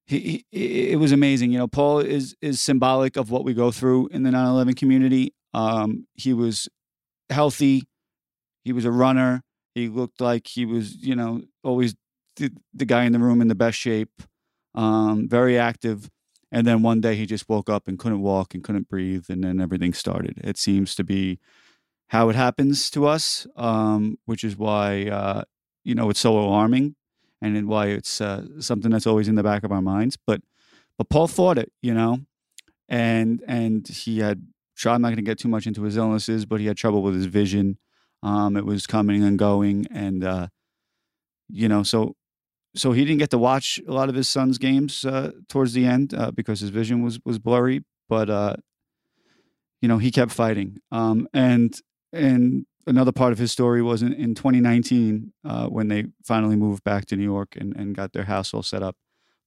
He, 0.08 0.46
he, 0.52 0.92
it 0.92 0.98
was 0.98 1.12
amazing. 1.12 1.52
You 1.52 1.60
know, 1.60 1.68
Paul 1.68 2.00
is 2.00 2.36
is 2.42 2.60
symbolic 2.62 3.16
of 3.16 3.30
what 3.30 3.44
we 3.44 3.54
go 3.54 3.72
through 3.72 4.08
in 4.08 4.24
the 4.24 4.32
9/11 4.32 4.76
community. 4.76 5.34
Um, 5.54 6.08
he 6.14 6.34
was 6.34 6.68
healthy. 7.30 7.84
He 8.64 8.74
was 8.74 8.86
a 8.86 8.92
runner. 8.92 9.44
He 9.76 9.88
looked 9.88 10.20
like 10.20 10.48
he 10.48 10.66
was, 10.66 10.96
you 10.96 11.16
know, 11.16 11.42
always 11.64 11.96
the, 12.36 12.52
the 12.74 12.86
guy 12.86 13.04
in 13.04 13.14
the 13.14 13.20
room 13.20 13.42
in 13.42 13.48
the 13.48 13.56
best 13.56 13.78
shape, 13.78 14.24
um, 14.76 15.28
very 15.28 15.58
active. 15.58 16.10
And 16.52 16.66
then 16.66 16.82
one 16.82 17.00
day 17.00 17.16
he 17.16 17.26
just 17.26 17.48
woke 17.48 17.70
up 17.70 17.88
and 17.88 18.00
couldn't 18.00 18.22
walk 18.22 18.54
and 18.54 18.64
couldn't 18.64 18.90
breathe, 18.90 19.26
and 19.30 19.44
then 19.44 19.62
everything 19.62 19.94
started. 19.94 20.40
It 20.44 20.58
seems 20.58 20.96
to 20.96 21.04
be 21.04 21.40
how 22.08 22.30
it 22.30 22.36
happens 22.36 22.90
to 22.92 23.06
us, 23.06 23.46
um, 23.56 24.18
which 24.26 24.44
is 24.44 24.58
why 24.58 25.06
uh, 25.06 25.44
you 25.84 25.94
know 25.94 26.10
it's 26.10 26.20
so 26.20 26.38
alarming, 26.38 26.96
and 27.42 27.68
why 27.68 27.88
it's 27.88 28.20
uh, 28.20 28.46
something 28.60 28.92
that's 28.92 29.08
always 29.08 29.28
in 29.28 29.36
the 29.36 29.44
back 29.44 29.64
of 29.64 29.72
our 29.72 29.82
minds. 29.82 30.18
But 30.18 30.42
but 30.98 31.10
Paul 31.10 31.28
fought 31.28 31.58
it, 31.58 31.72
you 31.82 31.94
know, 31.94 32.20
and 32.88 33.44
and 33.48 33.88
he 33.88 34.20
had. 34.20 34.46
I'm 34.86 35.02
not 35.02 35.10
going 35.10 35.18
to 35.18 35.24
get 35.24 35.38
too 35.38 35.50
much 35.50 35.68
into 35.68 35.84
his 35.84 35.98
illnesses, 35.98 36.46
but 36.46 36.62
he 36.62 36.68
had 36.68 36.78
trouble 36.78 37.02
with 37.02 37.14
his 37.14 37.26
vision. 37.26 37.78
Um, 38.24 38.56
it 38.56 38.66
was 38.66 38.88
coming 38.88 39.22
and 39.24 39.38
going, 39.38 39.88
and 39.92 40.24
uh, 40.24 40.48
you 41.50 41.68
know, 41.68 41.84
so 41.84 42.16
so 42.76 42.92
he 42.92 43.04
didn't 43.04 43.20
get 43.20 43.32
to 43.32 43.38
watch 43.38 43.80
a 43.88 43.92
lot 43.92 44.10
of 44.10 44.16
his 44.16 44.30
son's 44.30 44.58
games 44.58 45.06
uh, 45.06 45.32
towards 45.48 45.74
the 45.74 45.86
end 45.86 46.14
uh, 46.14 46.32
because 46.32 46.60
his 46.60 46.70
vision 46.70 47.02
was 47.02 47.20
was 47.26 47.40
blurry. 47.40 47.84
But 48.08 48.30
uh, 48.30 48.56
you 49.82 49.88
know, 49.88 49.98
he 49.98 50.12
kept 50.12 50.32
fighting. 50.32 50.80
Um, 50.92 51.28
and 51.34 51.74
and 52.14 52.66
another 52.86 53.12
part 53.12 53.32
of 53.32 53.38
his 53.38 53.52
story 53.52 53.82
was 53.82 54.02
in, 54.02 54.14
in 54.14 54.36
2019 54.36 55.34
uh, 55.46 55.68
when 55.68 55.88
they 55.88 56.06
finally 56.24 56.56
moved 56.56 56.84
back 56.84 57.06
to 57.06 57.16
New 57.16 57.24
York 57.24 57.56
and, 57.56 57.76
and 57.76 57.96
got 57.96 58.14
their 58.14 58.24
house 58.26 58.54
all 58.54 58.64
set 58.64 58.82
up. 58.82 58.96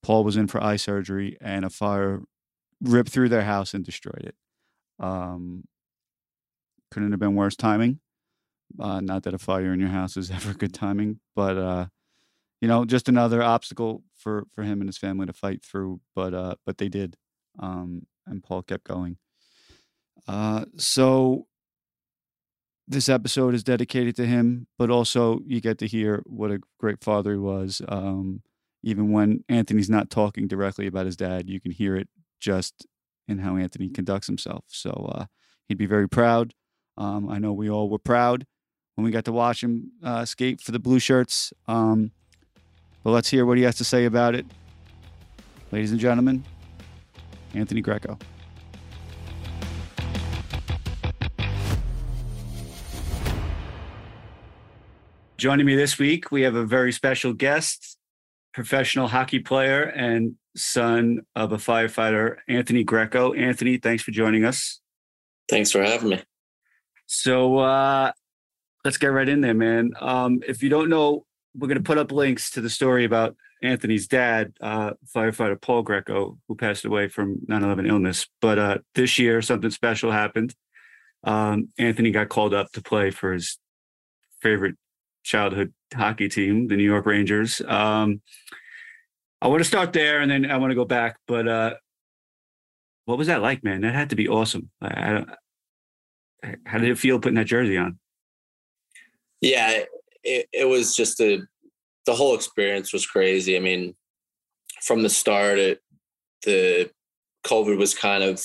Paul 0.03 0.25
was 0.25 0.37
in 0.37 0.49
for 0.49 0.63
eye 0.63 0.77
surgery, 0.77 1.37
and 1.41 1.65
a 1.65 1.71
fire 1.71 2.23
ripped 2.81 3.11
through 3.11 3.29
their 3.29 3.43
house 3.43 3.73
and 3.73 3.85
destroyed 3.85 4.25
it. 4.25 4.35
Um, 4.99 5.65
couldn't 6.91 7.13
have 7.13 7.21
been 7.21 7.37
worse 7.37 7.57
timing. 7.57 8.01
Uh, 8.79 9.01
not 9.01 9.23
that 9.23 9.35
a 9.35 9.39
fire 9.39 9.73
in 9.73 9.81
your 9.81 9.91
house 9.91 10.17
is 10.17 10.31
ever 10.33 10.55
good 10.55 10.75
timing, 10.75 11.21
but 11.37 11.57
uh, 11.57 11.87
you 12.63 12.69
know, 12.69 12.85
just 12.85 13.09
another 13.09 13.43
obstacle 13.43 14.05
for 14.17 14.47
for 14.55 14.63
him 14.63 14.81
and 14.81 14.89
his 14.89 14.97
family 14.97 15.27
to 15.27 15.33
fight 15.33 15.65
through. 15.65 16.01
But 16.15 16.33
uh, 16.33 16.55
but 16.65 16.79
they 16.79 16.89
did, 16.89 17.17
um, 17.59 18.07
and 18.25 18.43
Paul 18.43 18.63
kept 18.63 18.85
going. 18.85 19.19
Uh, 20.29 20.65
so 20.77 21.49
this 22.87 23.09
episode 23.09 23.55
is 23.55 23.65
dedicated 23.65 24.15
to 24.17 24.27
him, 24.27 24.69
but 24.79 24.91
also 24.91 25.41
you 25.45 25.61
get 25.61 25.79
to 25.79 25.89
hear 25.89 26.23
what 26.25 26.53
a 26.53 26.61
great 26.79 27.03
father 27.03 27.33
he 27.33 27.39
was. 27.39 27.83
Um, 27.89 28.43
even 28.85 29.11
when 29.11 29.43
Anthony's 29.49 29.91
not 29.91 30.09
talking 30.09 30.47
directly 30.47 30.87
about 30.87 31.07
his 31.07 31.17
dad, 31.17 31.49
you 31.49 31.61
can 31.61 31.73
hear 31.73 31.97
it 31.97 32.09
just 32.41 32.87
in 33.27 33.39
how 33.39 33.57
Anthony 33.57 33.89
conducts 33.89 34.29
himself. 34.29 34.65
So 34.69 35.11
uh, 35.13 35.27
he'd 35.67 35.79
be 35.79 35.87
very 35.87 36.09
proud. 36.09 36.55
Um, 36.97 37.29
I 37.29 37.39
know 37.39 37.53
we 37.53 37.69
all 37.69 37.89
were 37.89 37.99
proud 37.99 38.47
when 38.95 39.05
we 39.05 39.11
got 39.11 39.25
to 39.25 39.33
watch 39.33 39.65
him 39.65 39.93
uh, 40.05 40.25
skate 40.25 40.61
for 40.61 40.71
the 40.71 40.79
blue 40.79 41.01
shirts. 41.01 41.53
Um, 41.67 42.13
but 43.03 43.11
let's 43.11 43.29
hear 43.29 43.47
what 43.47 43.59
he 43.59 43.65
has 43.65 43.77
to 43.77 43.85
say 43.85 44.05
about 44.05 44.35
it. 44.35 44.47
Ladies 45.71 45.91
and 45.91 46.01
gentlemen, 46.01 46.45
Anthony 47.55 47.81
Greco. 47.81 48.19
Joining 55.39 55.67
me 55.67 55.75
this 55.75 55.99
week, 55.99 56.31
we 56.31 56.43
have 56.43 56.55
a 56.55 56.65
very 56.65 56.93
special 56.93 57.33
guest, 57.33 57.97
professional 58.55 59.09
hockey 59.09 59.41
player 59.41 59.83
and 59.83 60.37
son 60.57 61.23
of 61.35 61.53
a 61.53 61.57
firefighter, 61.57 62.37
Anthony 62.47 62.85
Greco. 62.85 63.33
Anthony, 63.33 63.79
thanks 63.79 64.05
for 64.05 64.13
joining 64.13 64.45
us. 64.45 64.81
Thanks 65.49 65.73
for 65.73 65.83
having 65.83 66.11
me. 66.11 66.23
So 67.07 67.59
uh, 67.59 68.13
let's 68.85 68.99
get 68.99 69.09
right 69.09 69.29
in 69.29 69.41
there, 69.41 69.55
man. 69.55 69.91
Um, 70.01 70.43
if 70.47 70.63
you 70.63 70.69
don't 70.69 70.89
know, 70.89 71.27
we're 71.55 71.69
going 71.69 71.79
to 71.79 71.85
put 71.85 71.99
up 71.99 72.13
links 72.13 72.51
to 72.53 72.61
the 72.61 72.71
story 72.71 73.05
about 73.05 73.37
Anthony's 73.63 74.09
dad, 74.09 74.55
uh, 74.61 74.93
firefighter 75.15 75.61
Paul 75.61 75.83
Greco, 75.83 76.39
who 76.49 76.55
passed 76.57 76.85
away 76.85 77.09
from 77.09 77.39
9 77.47 77.63
11 77.63 77.87
illness. 77.87 78.27
But 78.41 78.59
uh, 78.59 78.79
this 78.95 79.19
year, 79.19 79.41
something 79.43 79.71
special 79.71 80.11
happened. 80.11 80.55
Um, 81.25 81.69
Anthony 81.79 82.11
got 82.11 82.29
called 82.29 82.55
up 82.55 82.73
to 82.73 82.83
play 82.83 83.11
for 83.11 83.33
his 83.33 83.59
favorite 84.41 84.77
childhood 85.23 85.73
hockey 85.95 86.29
team, 86.29 86.69
the 86.69 86.77
New 86.77 86.85
York 86.85 87.07
Rangers. 87.07 87.61
Um, 87.61 88.23
I 89.41 89.49
want 89.49 89.61
to 89.61 89.69
start 89.69 89.93
there 89.93 90.21
and 90.21 90.31
then 90.31 90.51
I 90.51 90.57
want 90.57 90.73
to 90.73 90.77
go 90.77 90.85
back. 90.85 91.19
But 91.29 91.47
uh, 91.47 91.75
what 93.05 93.19
was 93.19 93.29
that 93.29 93.43
like, 93.43 93.63
man? 93.63 93.83
That 93.83 93.95
had 93.95 94.11
to 94.11 94.17
be 94.17 94.29
awesome. 94.29 94.71
I, 94.81 95.25
I, 96.43 96.55
how 96.67 96.79
did 96.79 96.91
it 96.91 96.99
feel 96.99 97.21
putting 97.21 97.37
that 97.37 97.47
jersey 97.47 97.77
on? 97.77 97.99
Yeah, 99.41 99.85
it, 100.25 100.49
it 100.53 100.69
was 100.69 100.97
just 100.97 101.21
a, 101.21 101.43
the 102.07 102.15
whole 102.15 102.35
experience 102.35 102.93
was 102.93 103.07
crazy. 103.07 103.57
I 103.57 103.61
mean, 103.61 103.95
from 104.83 105.03
the 105.03 105.09
start, 105.09 105.59
it, 105.59 105.81
the 106.45 106.91
COVID 107.47 107.79
was 107.79 107.95
kind 107.95 108.25
of 108.25 108.45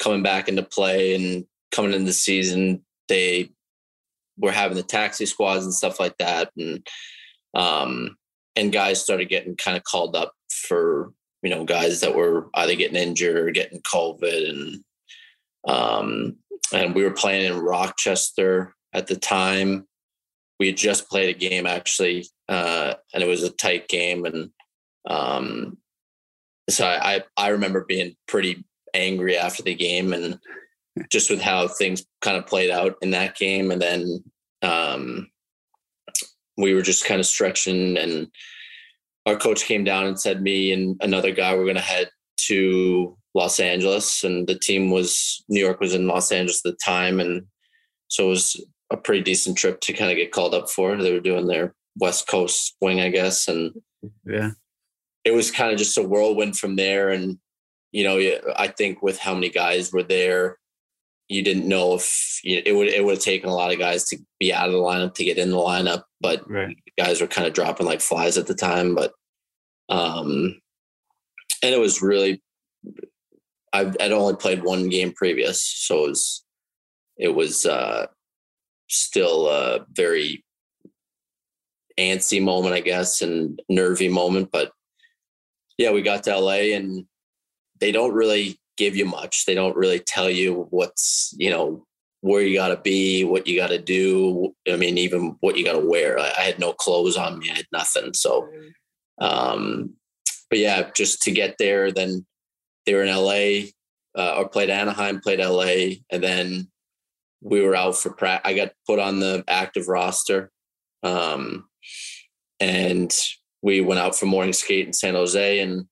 coming 0.00 0.22
back 0.22 0.48
into 0.48 0.62
play 0.62 1.14
and 1.14 1.46
coming 1.70 1.92
into 1.92 2.06
the 2.06 2.12
season. 2.12 2.84
They 3.08 3.50
were 4.36 4.52
having 4.52 4.76
the 4.76 4.82
taxi 4.82 5.26
squads 5.26 5.64
and 5.64 5.74
stuff 5.74 6.00
like 6.00 6.16
that, 6.18 6.50
and 6.56 6.86
um, 7.54 8.16
and 8.56 8.72
guys 8.72 9.02
started 9.02 9.28
getting 9.28 9.56
kind 9.56 9.76
of 9.76 9.84
called 9.84 10.16
up 10.16 10.34
for 10.50 11.12
you 11.42 11.50
know 11.50 11.64
guys 11.64 12.00
that 12.00 12.14
were 12.14 12.48
either 12.54 12.74
getting 12.74 12.96
injured 12.96 13.36
or 13.36 13.50
getting 13.50 13.80
COVID, 13.80 14.50
and 14.50 14.84
um, 15.66 16.36
and 16.72 16.94
we 16.94 17.02
were 17.02 17.12
playing 17.12 17.52
in 17.52 17.60
Rochester 17.60 18.74
at 18.92 19.06
the 19.06 19.16
time. 19.16 19.86
We 20.62 20.68
had 20.68 20.76
just 20.76 21.10
played 21.10 21.34
a 21.34 21.36
game 21.36 21.66
actually, 21.66 22.24
uh, 22.48 22.94
and 23.12 23.20
it 23.20 23.26
was 23.26 23.42
a 23.42 23.50
tight 23.50 23.88
game, 23.88 24.24
and 24.24 24.50
um, 25.10 25.76
so 26.70 26.86
I 26.86 27.24
I 27.36 27.48
remember 27.48 27.84
being 27.84 28.14
pretty 28.28 28.64
angry 28.94 29.36
after 29.36 29.64
the 29.64 29.74
game 29.74 30.12
and 30.12 30.38
just 31.10 31.30
with 31.30 31.40
how 31.40 31.66
things 31.66 32.06
kind 32.20 32.36
of 32.36 32.46
played 32.46 32.70
out 32.70 32.94
in 33.02 33.10
that 33.10 33.34
game. 33.34 33.72
And 33.72 33.82
then 33.82 34.22
um, 34.62 35.32
we 36.56 36.74
were 36.74 36.82
just 36.82 37.06
kind 37.06 37.18
of 37.18 37.26
stretching, 37.26 37.98
and 37.98 38.28
our 39.26 39.34
coach 39.34 39.64
came 39.64 39.82
down 39.82 40.06
and 40.06 40.20
said, 40.20 40.42
Me 40.42 40.70
and 40.70 40.96
another 41.02 41.32
guy 41.32 41.56
were 41.56 41.64
going 41.64 41.74
to 41.74 41.82
head 41.82 42.08
to 42.46 43.18
Los 43.34 43.58
Angeles. 43.58 44.22
And 44.22 44.46
the 44.46 44.56
team 44.60 44.92
was, 44.92 45.44
New 45.48 45.58
York 45.58 45.80
was 45.80 45.92
in 45.92 46.06
Los 46.06 46.30
Angeles 46.30 46.64
at 46.64 46.70
the 46.70 46.78
time. 46.84 47.18
And 47.18 47.46
so 48.06 48.26
it 48.26 48.28
was 48.28 48.64
a 48.92 48.96
pretty 48.96 49.22
decent 49.22 49.56
trip 49.56 49.80
to 49.80 49.92
kind 49.92 50.10
of 50.10 50.16
get 50.16 50.32
called 50.32 50.54
up 50.54 50.70
for. 50.70 50.96
They 50.96 51.12
were 51.12 51.20
doing 51.20 51.46
their 51.46 51.74
West 51.98 52.28
Coast 52.28 52.74
swing, 52.78 53.00
I 53.00 53.08
guess. 53.08 53.48
And 53.48 53.72
yeah, 54.24 54.50
it 55.24 55.32
was 55.32 55.50
kind 55.50 55.72
of 55.72 55.78
just 55.78 55.98
a 55.98 56.02
whirlwind 56.02 56.58
from 56.58 56.76
there. 56.76 57.10
And, 57.10 57.38
you 57.90 58.04
know, 58.04 58.18
I 58.56 58.68
think 58.68 59.02
with 59.02 59.18
how 59.18 59.34
many 59.34 59.48
guys 59.48 59.92
were 59.92 60.02
there, 60.02 60.58
you 61.28 61.42
didn't 61.42 61.68
know 61.68 61.94
if 61.94 62.40
you 62.44 62.60
it 62.64 62.72
would 62.72 62.88
it 62.88 63.04
would 63.04 63.14
have 63.14 63.24
taken 63.24 63.48
a 63.48 63.54
lot 63.54 63.72
of 63.72 63.78
guys 63.78 64.04
to 64.08 64.18
be 64.38 64.52
out 64.52 64.66
of 64.66 64.72
the 64.72 64.78
lineup 64.78 65.14
to 65.14 65.24
get 65.24 65.38
in 65.38 65.50
the 65.50 65.56
lineup, 65.56 66.02
but 66.20 66.48
right. 66.48 66.76
guys 66.98 67.20
were 67.20 67.26
kind 67.26 67.46
of 67.46 67.54
dropping 67.54 67.86
like 67.86 68.00
flies 68.00 68.36
at 68.36 68.46
the 68.46 68.54
time. 68.54 68.94
But 68.94 69.12
um, 69.88 70.60
and 71.62 71.74
it 71.74 71.80
was 71.80 72.02
really 72.02 72.42
I've, 73.72 73.96
I'd 74.00 74.12
only 74.12 74.36
played 74.36 74.62
one 74.62 74.90
game 74.90 75.12
previous, 75.12 75.62
so 75.62 76.04
it 76.04 76.08
was 76.08 76.44
it 77.16 77.34
was 77.34 77.64
uh, 77.64 78.06
still 78.92 79.48
a 79.48 79.86
very 79.92 80.44
antsy 81.98 82.42
moment, 82.42 82.74
I 82.74 82.80
guess, 82.80 83.22
and 83.22 83.60
nervy 83.68 84.08
moment. 84.08 84.50
But 84.52 84.72
yeah, 85.78 85.90
we 85.90 86.02
got 86.02 86.24
to 86.24 86.38
LA 86.38 86.74
and 86.74 87.06
they 87.80 87.92
don't 87.92 88.14
really 88.14 88.58
give 88.76 88.96
you 88.96 89.04
much. 89.04 89.44
They 89.44 89.54
don't 89.54 89.76
really 89.76 90.00
tell 90.00 90.30
you 90.30 90.66
what's, 90.70 91.34
you 91.36 91.50
know, 91.50 91.86
where 92.20 92.42
you 92.42 92.56
got 92.56 92.68
to 92.68 92.76
be, 92.76 93.24
what 93.24 93.46
you 93.46 93.58
got 93.58 93.68
to 93.68 93.78
do. 93.78 94.54
I 94.70 94.76
mean, 94.76 94.96
even 94.96 95.36
what 95.40 95.56
you 95.56 95.64
got 95.64 95.72
to 95.72 95.86
wear. 95.86 96.18
I, 96.18 96.32
I, 96.38 96.42
had 96.42 96.60
no 96.60 96.72
clothes 96.72 97.16
on 97.16 97.40
me. 97.40 97.50
I 97.50 97.56
had 97.56 97.66
nothing. 97.72 98.14
So, 98.14 98.48
um, 99.20 99.94
but 100.48 100.60
yeah, 100.60 100.90
just 100.94 101.22
to 101.22 101.32
get 101.32 101.56
there, 101.58 101.90
then 101.90 102.24
they 102.86 102.94
were 102.94 103.02
in 103.02 103.14
LA 103.14 103.70
uh, 104.16 104.36
or 104.36 104.48
played 104.48 104.70
Anaheim, 104.70 105.20
played 105.20 105.40
LA, 105.40 105.96
and 106.10 106.22
then 106.22 106.71
we 107.42 107.60
were 107.60 107.74
out 107.74 107.96
for 107.96 108.10
practice. 108.10 108.50
I 108.50 108.54
got 108.54 108.72
put 108.86 108.98
on 108.98 109.20
the 109.20 109.44
active 109.48 109.88
roster. 109.88 110.50
Um, 111.02 111.66
and 112.60 113.12
we 113.60 113.80
went 113.80 114.00
out 114.00 114.16
for 114.16 114.26
morning 114.26 114.52
skate 114.52 114.86
in 114.86 114.92
San 114.92 115.14
Jose 115.14 115.58
and 115.60 115.86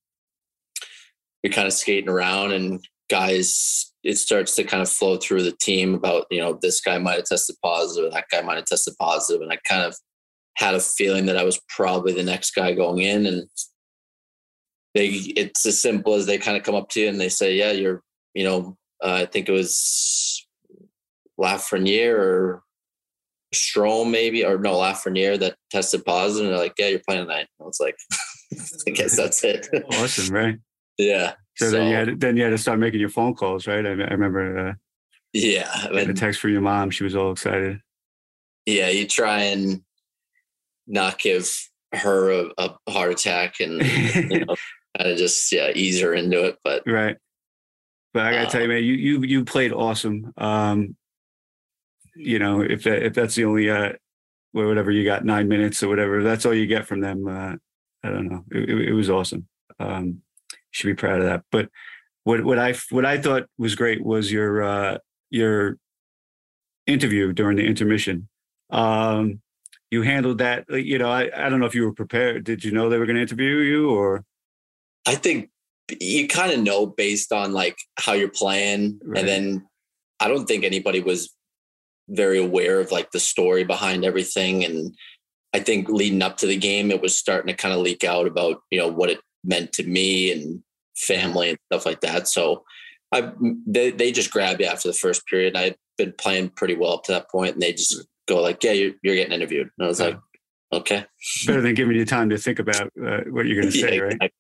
you're 1.43 1.53
kind 1.53 1.67
of 1.67 1.73
skating 1.73 2.09
around 2.09 2.53
and 2.53 2.87
guys 3.11 3.93
it 4.03 4.17
starts 4.17 4.55
to 4.55 4.65
kind 4.65 4.83
of 4.83 4.89
flow 4.89 5.17
through 5.17 5.43
the 5.43 5.57
team 5.61 5.95
about 5.95 6.27
you 6.31 6.39
know 6.39 6.59
this 6.63 6.81
guy 6.81 6.97
might 6.97 7.17
have 7.17 7.25
tested 7.25 7.57
positive 7.63 8.13
that 8.13 8.27
guy 8.31 8.41
might 8.41 8.57
have 8.57 8.67
tested 8.67 8.95
positive 9.01 9.43
and 9.43 9.53
i 9.53 9.59
kind 9.69 9.83
of 9.83 9.97
had 10.57 10.75
a 10.75 10.81
feeling 10.81 11.27
that 11.27 11.37
i 11.37 11.43
was 11.43 11.61
probably 11.69 12.13
the 12.13 12.23
next 12.23 12.53
guy 12.53 12.73
going 12.73 13.01
in 13.01 13.27
and 13.27 13.49
they 14.95 15.07
it's 15.37 15.67
as 15.67 15.81
simple 15.81 16.15
as 16.15 16.27
they 16.27 16.39
kind 16.39 16.57
of 16.57 16.63
come 16.63 16.77
up 16.77 16.89
to 16.89 17.01
you 17.01 17.09
and 17.09 17.21
they 17.21 17.29
say 17.29 17.57
yeah 17.57 17.73
you're 17.73 18.01
you 18.35 18.45
know 18.45 18.77
uh, 19.03 19.15
i 19.15 19.27
think 19.27 19.49
it 19.49 19.53
was 19.53 20.47
lafreniere 21.41 22.19
or 22.19 22.63
Strome 23.55 24.11
maybe 24.11 24.45
or 24.45 24.59
no 24.59 24.75
Lafreniere 24.75 25.39
that 25.41 25.57
tested 25.71 26.05
positive 26.05 26.47
and 26.47 26.53
they're 26.53 26.63
like 26.63 26.75
yeah 26.79 26.89
you're 26.89 27.01
playing 27.01 27.23
tonight 27.23 27.49
I 27.61 27.65
was 27.65 27.81
like 27.81 27.97
I 28.87 28.91
guess 28.91 29.17
that's 29.17 29.43
it 29.43 29.69
awesome 29.93 30.35
right 30.35 30.59
yeah. 31.01 31.33
So, 31.57 31.67
so, 31.67 31.71
then 31.73 31.89
you 31.89 31.95
had 31.95 32.07
to, 32.07 32.17
then 32.17 32.37
you 32.37 32.45
had 32.45 32.51
to 32.51 32.59
start 32.59 32.79
making 32.79 33.01
your 33.01 33.09
phone 33.09 33.35
calls, 33.35 33.67
right? 33.67 33.85
I, 33.85 33.91
I 33.91 33.93
remember. 33.93 34.69
Uh, 34.69 34.73
yeah, 35.33 35.71
I 35.73 35.91
mean, 35.91 36.11
a 36.11 36.15
text 36.15 36.41
from 36.41 36.53
your 36.53 36.61
mom. 36.61 36.91
She 36.91 37.05
was 37.05 37.15
all 37.17 37.33
excited. 37.33 37.81
Yeah, 38.67 38.89
you 38.89 39.07
try 39.07 39.43
and 39.43 39.83
not 40.87 41.19
give 41.19 41.49
her 41.95 42.31
a, 42.31 42.51
a 42.59 42.91
heart 42.91 43.13
attack 43.13 43.61
and 43.61 43.83
you 43.83 44.41
know, 44.45 44.55
kind 44.97 45.11
of 45.11 45.17
just 45.17 45.51
yeah 45.53 45.71
ease 45.75 46.01
her 46.01 46.15
into 46.15 46.45
it. 46.45 46.59
But 46.63 46.83
right. 46.87 47.17
But 48.13 48.27
I 48.27 48.33
gotta 48.33 48.45
um, 48.47 48.51
tell 48.51 48.63
you, 48.63 48.69
man, 48.69 48.85
you 48.85 48.95
you 48.95 49.23
you 49.23 49.45
played 49.45 49.73
awesome. 49.73 50.33
Um, 50.37 50.97
you 52.21 52.39
know, 52.39 52.61
if 52.61 52.85
that, 52.85 53.03
if 53.05 53.15
that's 53.15 53.35
the 53.35 53.45
only 53.45 53.71
uh, 53.71 53.93
whatever 54.53 54.91
you 54.91 55.05
got 55.05 55.25
nine 55.25 55.49
minutes 55.49 55.83
or 55.83 55.89
whatever, 55.89 56.23
that's 56.23 56.45
all 56.47 56.55
you 56.55 56.67
get 56.67 56.87
from 56.87 57.01
them. 57.01 57.27
Uh, 57.27 57.57
I 58.03 58.11
don't 58.11 58.29
know. 58.29 58.45
It, 58.51 58.69
it, 58.71 58.89
it 58.89 58.93
was 58.93 59.11
awesome. 59.11 59.47
Um, 59.79 60.23
should 60.71 60.89
be 60.89 60.95
proud 60.95 61.21
of 61.21 61.27
that. 61.27 61.43
But 61.51 61.69
what 62.25 62.45
what 62.45 62.59
I 62.59 62.75
what 62.91 63.07
I 63.07 63.19
thought 63.19 63.47
was 63.59 63.75
great 63.75 64.05
was 64.05 64.31
your 64.31 64.63
uh, 64.63 64.99
your 65.31 65.79
interview 66.87 67.33
during 67.33 67.57
the 67.57 67.67
intermission. 67.67 68.29
Um, 68.71 69.41
you 69.91 70.03
handled 70.03 70.39
that. 70.39 70.65
You 70.71 70.99
know, 70.99 71.11
I, 71.11 71.31
I 71.35 71.49
don't 71.49 71.61
know 71.61 71.67
if 71.67 71.75
you 71.75 71.85
were 71.85 71.95
prepared. 71.95 72.45
Did 72.45 72.65
you 72.65 72.73
know 72.73 72.89
they 72.89 72.99
were 72.99 73.07
going 73.07 73.17
to 73.17 73.23
interview 73.23 73.57
you 73.59 73.91
or? 73.91 74.25
I 75.07 75.15
think 75.17 75.51
you 75.99 76.29
kind 76.29 76.53
of 76.53 76.61
know 76.61 76.87
based 76.87 77.33
on 77.33 77.53
like 77.53 77.77
how 77.99 78.13
you're 78.13 78.29
playing, 78.29 79.01
Right. 79.03 79.19
and 79.21 79.29
then 79.29 79.67
I 80.21 80.29
don't 80.29 80.47
think 80.47 80.63
anybody 80.65 81.01
was 81.01 81.35
very 82.11 82.39
aware 82.39 82.81
of 82.81 82.93
like 82.93 83.11
the 83.13 83.21
story 83.21 83.65
behind 83.65 84.05
everything. 84.05 84.65
And 84.65 84.95
I 85.53 85.61
think 85.61 85.89
leading 85.89 86.23
up 86.23 86.37
to 86.39 86.47
the 86.47 86.57
game, 86.57 86.91
it 86.91 87.01
was 87.01 87.19
starting 87.19 87.49
to 87.49 87.55
kind 87.61 87.75
of 87.75 87.81
leak 87.81 88.05
out 88.05 88.27
about 88.27 88.63
you 88.71 88.79
know 88.79 88.89
what 88.89 89.11
it 89.11 89.21
meant 89.45 89.73
to 89.75 89.85
me 89.85 90.31
and 90.33 90.63
family 90.97 91.51
and 91.51 91.59
stuff 91.73 91.87
like 91.87 92.01
that. 92.03 92.29
So 92.29 92.65
I 93.13 93.33
they 93.67 93.91
they 93.91 94.13
just 94.13 94.31
grabbed 94.31 94.61
you 94.61 94.67
after 94.67 94.89
the 94.89 94.95
first 94.95 95.27
period. 95.27 95.57
I'd 95.57 95.77
been 95.99 96.13
playing 96.19 96.51
pretty 96.51 96.77
well 96.77 96.95
up 96.95 97.05
to 97.05 97.13
that 97.13 97.31
point, 97.31 97.55
and 97.55 97.63
they 97.63 97.73
just 97.73 98.07
go 98.29 98.41
like, 98.43 98.63
"Yeah, 98.63 98.73
you're 98.73 98.93
you're 99.03 99.17
getting 99.17 99.33
interviewed." 99.33 99.71
And 99.79 99.85
I 99.85 99.89
was 99.89 100.01
Yeah. 100.01 100.07
like, 100.07 100.19
"Okay." 100.73 101.05
Better 101.47 101.63
than 101.63 101.75
giving 101.75 101.97
you 101.97 102.05
time 102.05 102.31
to 102.31 102.39
think 102.39 102.59
about 102.59 102.93
uh, 103.05 103.21
what 103.31 103.47
you're 103.47 103.61
going 103.61 103.73
to 103.73 103.79
say, 103.79 103.97
Yeah, 103.97 104.03
right? 104.03 104.13
exactly. 104.13 104.31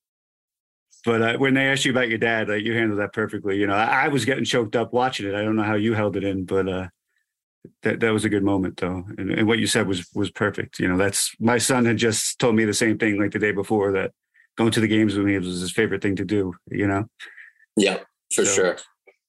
But 1.05 1.23
uh, 1.23 1.39
when 1.39 1.55
they 1.55 1.67
asked 1.69 1.85
you 1.85 1.93
about 1.93 2.09
your 2.11 2.19
dad, 2.19 2.49
like 2.49 2.62
you 2.62 2.75
handled 2.75 3.00
that 3.00 3.12
perfectly. 3.15 3.57
You 3.57 3.67
know, 3.67 3.75
I, 3.75 4.05
I 4.05 4.09
was 4.09 4.25
getting 4.25 4.45
choked 4.45 4.77
up 4.77 4.93
watching 4.93 5.27
it. 5.27 5.35
I 5.35 5.43
don't 5.43 5.57
know 5.57 5.62
how 5.62 5.77
you 5.77 5.95
held 5.95 6.17
it 6.17 6.25
in, 6.25 6.45
but 6.45 6.69
uh, 6.69 6.89
that 7.83 8.00
that 8.00 8.12
was 8.12 8.25
a 8.25 8.29
good 8.29 8.43
moment, 8.45 8.79
though. 8.79 9.05
And, 9.19 9.31
and 9.31 9.47
what 9.47 9.59
you 9.59 9.67
said 9.67 9.87
was 9.87 10.09
was 10.14 10.31
perfect. 10.31 10.79
You 10.79 10.88
know, 10.88 10.97
that's 10.97 11.33
my 11.40 11.59
son 11.59 11.85
had 11.85 11.97
just 11.97 12.38
told 12.38 12.55
me 12.57 12.64
the 12.64 12.75
same 12.75 12.99
thing 12.99 13.19
like 13.21 13.33
the 13.33 13.38
day 13.38 13.52
before 13.52 13.93
that 13.93 14.12
going 14.57 14.71
to 14.73 14.81
the 14.81 14.88
games 14.88 15.14
with 15.17 15.26
me 15.26 15.38
was 15.38 15.61
his 15.61 15.73
favorite 15.73 16.02
thing 16.02 16.17
to 16.17 16.25
do. 16.25 16.55
You 16.71 16.87
know, 16.87 17.05
Yeah, 17.76 17.99
for 18.35 18.45
So- 18.45 18.55
sure. 18.55 18.76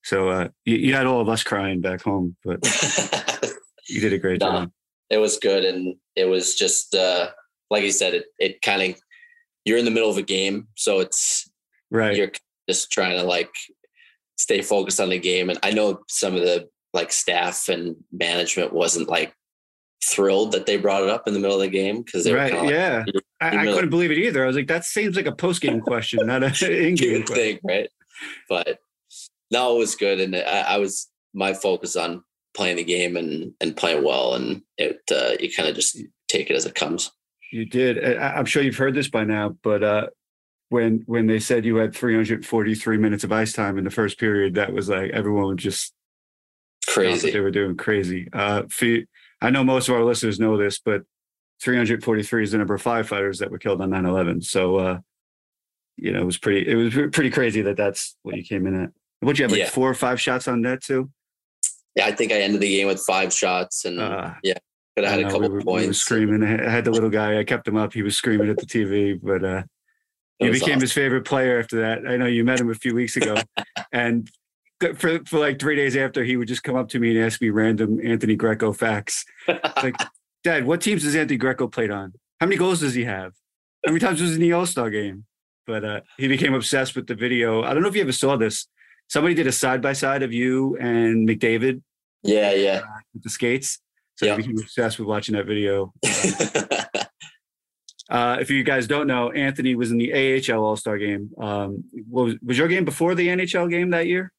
so 0.04 0.30
uh, 0.30 0.48
you, 0.66 0.78
you 0.78 0.94
had 0.96 1.06
all 1.06 1.22
of 1.22 1.30
us 1.30 1.44
crying 1.44 1.82
back 1.82 2.02
home, 2.02 2.36
but 2.44 2.60
you 3.88 4.02
did 4.02 4.14
a 4.14 4.18
great 4.18 4.40
No. 4.42 4.48
job. 4.52 4.72
it 5.10 5.18
was 5.18 5.38
good 5.38 5.66
and 5.66 5.96
it 6.16 6.26
was 6.26 6.56
just 6.56 6.96
uh 6.96 7.30
like 7.70 7.84
you 7.84 7.92
said 7.92 8.14
it 8.14 8.26
it 8.40 8.62
kind 8.62 8.82
of 8.82 9.00
you're 9.66 9.78
in 9.78 9.86
the 9.86 9.92
middle 9.92 10.10
of 10.10 10.18
a 10.18 10.22
game 10.24 10.68
so 10.76 11.00
it's 11.00 11.50
Right. 11.90 12.16
you're 12.16 12.32
just 12.70 12.92
trying 12.92 13.18
to 13.18 13.24
like 13.24 13.50
stay 14.38 14.62
focused 14.62 15.00
on 15.02 15.10
the 15.10 15.20
game 15.20 15.50
and 15.50 15.60
i 15.64 15.72
know 15.72 16.00
some 16.08 16.36
of 16.36 16.42
the 16.42 16.68
like 16.94 17.12
staff 17.12 17.70
and 17.70 17.96
management 18.12 18.74
wasn't 18.74 19.08
like 19.10 19.34
thrilled 20.04 20.52
that 20.54 20.66
they 20.66 20.78
brought 20.78 21.04
it 21.04 21.10
up 21.10 21.28
in 21.28 21.34
the 21.34 21.40
middle 21.40 21.56
of 21.56 21.62
the 21.62 21.68
game 21.70 22.02
because 22.02 22.24
they 22.24 22.32
were 22.32 22.38
Right. 22.38 22.52
kind 22.52 22.66
like 22.66 22.74
yeah. 22.74 23.04
I, 23.40 23.58
I 23.58 23.66
couldn't 23.66 23.90
believe 23.92 24.12
it 24.12 24.18
either. 24.18 24.44
I 24.44 24.48
was 24.48 24.56
like, 24.56 24.68
that 24.68 24.84
seems 24.84 25.16
like 25.16 25.26
a 25.28 25.32
post 25.32 25.62
game 25.62 25.80
question, 25.82 26.26
not 26.26 26.44
an 26.44 26.54
in 26.72 26.96
game 26.96 27.24
question. 27.24 27.60
right 27.64 27.90
but 28.50 28.80
no 29.50 29.76
it 29.76 29.80
was 29.80 29.96
good 29.96 30.20
and 30.20 30.36
I, 30.36 30.62
I 30.76 30.78
was 30.78 31.10
my 31.34 31.54
focus 31.54 31.96
on 31.96 32.24
playing 32.54 32.78
the 32.78 32.84
game 32.84 33.18
and 33.18 33.54
and 33.62 33.76
playing 33.76 34.04
well 34.04 34.36
and 34.36 34.62
it 34.78 35.00
uh 35.12 35.32
you 35.40 35.52
kind 35.52 35.68
of 35.70 35.76
just 35.76 35.98
take 36.28 36.50
it 36.52 36.56
as 36.56 36.66
it 36.66 36.76
comes 36.76 37.10
You 37.52 37.66
did. 37.66 38.18
I, 38.20 38.34
I'm 38.36 38.46
sure 38.46 38.62
you've 38.64 38.78
heard 38.78 38.94
this 38.94 39.10
by 39.10 39.24
now, 39.26 39.56
but 39.64 39.84
uh, 39.84 40.08
when 40.70 41.04
when 41.06 41.28
they 41.28 41.40
said 41.40 41.66
you 41.66 41.76
had 41.78 41.94
343 41.96 42.98
minutes 42.98 43.24
of 43.26 43.32
ice 43.32 43.52
time 43.54 43.78
in 43.78 43.84
the 43.84 43.90
first 43.92 44.18
period, 44.20 44.56
that 44.56 44.72
was 44.72 44.88
like 44.90 45.12
everyone 45.12 45.48
was 45.56 45.64
just 45.64 45.94
crazy 46.88 47.32
they 47.32 47.40
were 47.40 47.52
doing 47.52 47.78
crazy. 47.78 48.28
Uh, 48.34 48.64
you- 48.82 49.06
I 49.42 49.50
know 49.50 49.64
most 49.64 49.90
of 49.90 49.96
our 49.96 50.04
listeners 50.04 50.40
know 50.40 50.56
this, 50.58 50.80
but 50.80 51.02
343 51.64 52.44
is 52.44 52.52
the 52.52 52.58
number 52.58 52.74
of 52.76 52.84
firefighters 52.84 53.40
that 53.40 53.50
were 53.52 53.58
killed 53.58 53.82
on 53.82 53.90
9/11. 53.90 54.44
So, 54.44 54.76
uh, 54.78 55.00
you 55.98 56.12
know, 56.12 56.22
it 56.22 56.26
was 56.26 56.38
pretty. 56.38 56.68
It 56.70 56.76
was 56.76 56.94
pretty 57.12 57.30
crazy 57.30 57.62
that 57.64 57.78
that's 57.78 58.16
what 58.24 58.36
you 58.36 58.44
came 58.44 58.66
in 58.68 58.84
at. 58.84 58.90
What 59.20 59.38
you 59.38 59.44
have 59.44 59.52
like 59.52 59.60
Yeah. 59.60 59.70
four 59.70 59.90
or 59.90 59.94
five 59.94 60.20
shots 60.20 60.48
on 60.48 60.62
net 60.62 60.82
too? 60.84 61.10
yeah 61.94 62.06
i 62.06 62.12
think 62.14 62.32
i 62.32 62.36
ended 62.40 62.62
the 62.62 62.70
game 62.70 62.88
with 62.88 63.02
five 63.02 63.34
shots 63.34 63.84
and 63.84 64.00
Uh, 64.00 64.34
yeah, 64.44 64.54
could 64.96 65.04
have 65.04 65.12
had 65.12 65.20
I 65.20 65.22
a 65.24 65.26
know, 65.26 65.30
couple 65.30 65.42
we 65.42 65.48
were, 65.50 65.54
we 65.56 65.58
were 65.58 65.80
points. 65.82 66.00
screaming. 66.00 66.42
I 66.42 66.70
had 66.70 66.86
the 66.86 66.92
little 66.92 67.10
guy. 67.10 67.38
I 67.38 67.44
kept 67.44 67.68
him 67.68 67.76
up. 67.76 67.92
He 67.94 68.02
was 68.02 68.16
screaming 68.16 68.48
at 68.50 68.56
the 68.58 68.66
TV, 68.66 69.20
but 69.22 69.44
uh, 69.44 69.64
you 70.40 70.52
became 70.52 70.70
awesome. 70.70 70.82
his 70.82 70.94
favorite 70.94 71.26
player 71.26 71.60
after 71.60 71.82
that. 71.82 72.08
I 72.08 72.16
know 72.16 72.28
you 72.28 72.46
met 72.46 72.62
him 72.62 72.70
a 72.72 72.76
few 72.76 72.96
weeks 72.96 73.18
ago, 73.18 73.36
and 73.92 74.30
for 74.96 75.20
for 75.26 75.40
like 75.40 75.60
three 75.60 75.76
days 75.76 75.96
after, 75.96 76.24
he 76.24 76.38
would 76.38 76.48
just 76.48 76.64
come 76.64 76.76
up 76.76 76.90
to 76.90 77.00
me 77.00 77.16
and 77.16 77.26
ask 77.26 77.42
me 77.42 77.50
random 77.50 78.00
Anthony 78.04 78.36
Greco 78.36 78.74
facts. 78.74 79.26
Like, 79.48 79.96
Dad, 80.44 80.66
what 80.66 80.82
teams 80.82 81.03
does 81.03 81.16
Anthony 81.16 81.38
Greco 81.38 81.68
played 81.68 81.92
on? 81.92 82.14
How 82.40 82.48
many 82.48 82.58
goals 82.58 82.79
does 82.79 82.94
he 82.94 83.03
have? 83.05 83.34
How 83.86 83.92
many 83.92 84.00
times 84.00 84.22
was 84.22 84.32
he 84.32 84.36
in 84.36 84.42
the 84.42 84.53
All 84.53 84.66
Star 84.66 84.90
game? 84.90 85.25
But 85.68 85.86
uh, 85.86 86.01
he 86.18 86.27
became 86.27 86.53
obsessed 86.53 86.96
with 86.96 87.08
the 87.08 87.16
video. 87.16 87.64
I 87.64 87.74
don't 87.74 87.84
know 87.84 87.90
if 87.90 87.96
you 87.96 88.01
ever 88.01 88.12
saw 88.12 88.36
this. 88.36 88.68
Somebody 89.08 89.36
did 89.36 89.48
a 89.48 89.51
side 89.51 89.82
by 89.82 89.94
side 89.94 90.24
of 90.24 90.34
you 90.34 90.75
and 90.77 91.27
McDavid 91.27 91.82
yeah, 92.24 92.53
yeah. 92.53 92.82
with 93.14 93.24
the 93.24 93.29
skates. 93.29 93.79
So 94.16 94.25
Yeah. 94.25 94.38
he 94.38 94.42
became 94.44 94.58
obsessed 94.60 94.98
with 95.00 95.08
watching 95.08 95.36
that 95.36 95.46
video. 95.46 95.94
Uh, 98.10 98.38
if 98.42 98.50
you 98.50 98.62
guys 98.62 98.88
don't 98.88 99.08
know, 99.08 99.32
Anthony 99.32 99.74
was 99.74 99.90
in 99.90 99.98
the 99.98 100.12
AHL 100.14 100.62
All 100.62 100.75
Star 100.75 100.98
game. 100.98 101.29
Um, 101.40 101.86
what 102.10 102.25
was, 102.25 102.36
was 102.46 102.58
your 102.58 102.68
game 102.68 102.84
before 102.84 103.16
the 103.16 103.29
NHL 103.29 103.70
game 103.70 103.92
that 103.92 104.05
year? 104.05 104.34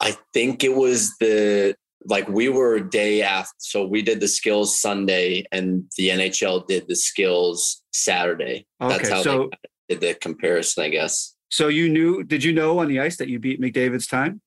I 0.00 0.16
think 0.32 0.64
it 0.64 0.74
was 0.74 1.16
the 1.18 1.74
like 2.06 2.26
we 2.28 2.48
were 2.48 2.80
day 2.80 3.20
after, 3.22 3.52
so 3.58 3.86
we 3.86 4.00
did 4.02 4.20
the 4.20 4.28
skills 4.28 4.80
Sunday, 4.80 5.44
and 5.52 5.84
the 5.98 6.08
NHL 6.08 6.66
did 6.66 6.88
the 6.88 6.96
skills 6.96 7.82
Saturday. 7.92 8.66
That's 8.80 8.94
Okay, 9.04 9.10
how 9.10 9.22
so 9.22 9.50
they 9.88 9.96
did 9.96 10.00
the 10.00 10.14
comparison, 10.14 10.84
I 10.84 10.88
guess. 10.88 11.34
so 11.50 11.68
you 11.68 11.88
knew? 11.90 12.22
Did 12.24 12.42
you 12.42 12.52
know 12.54 12.78
on 12.78 12.88
the 12.88 13.00
ice 13.00 13.16
that 13.18 13.28
you 13.28 13.38
beat 13.38 13.60
McDavid's 13.60 14.06
time? 14.06 14.40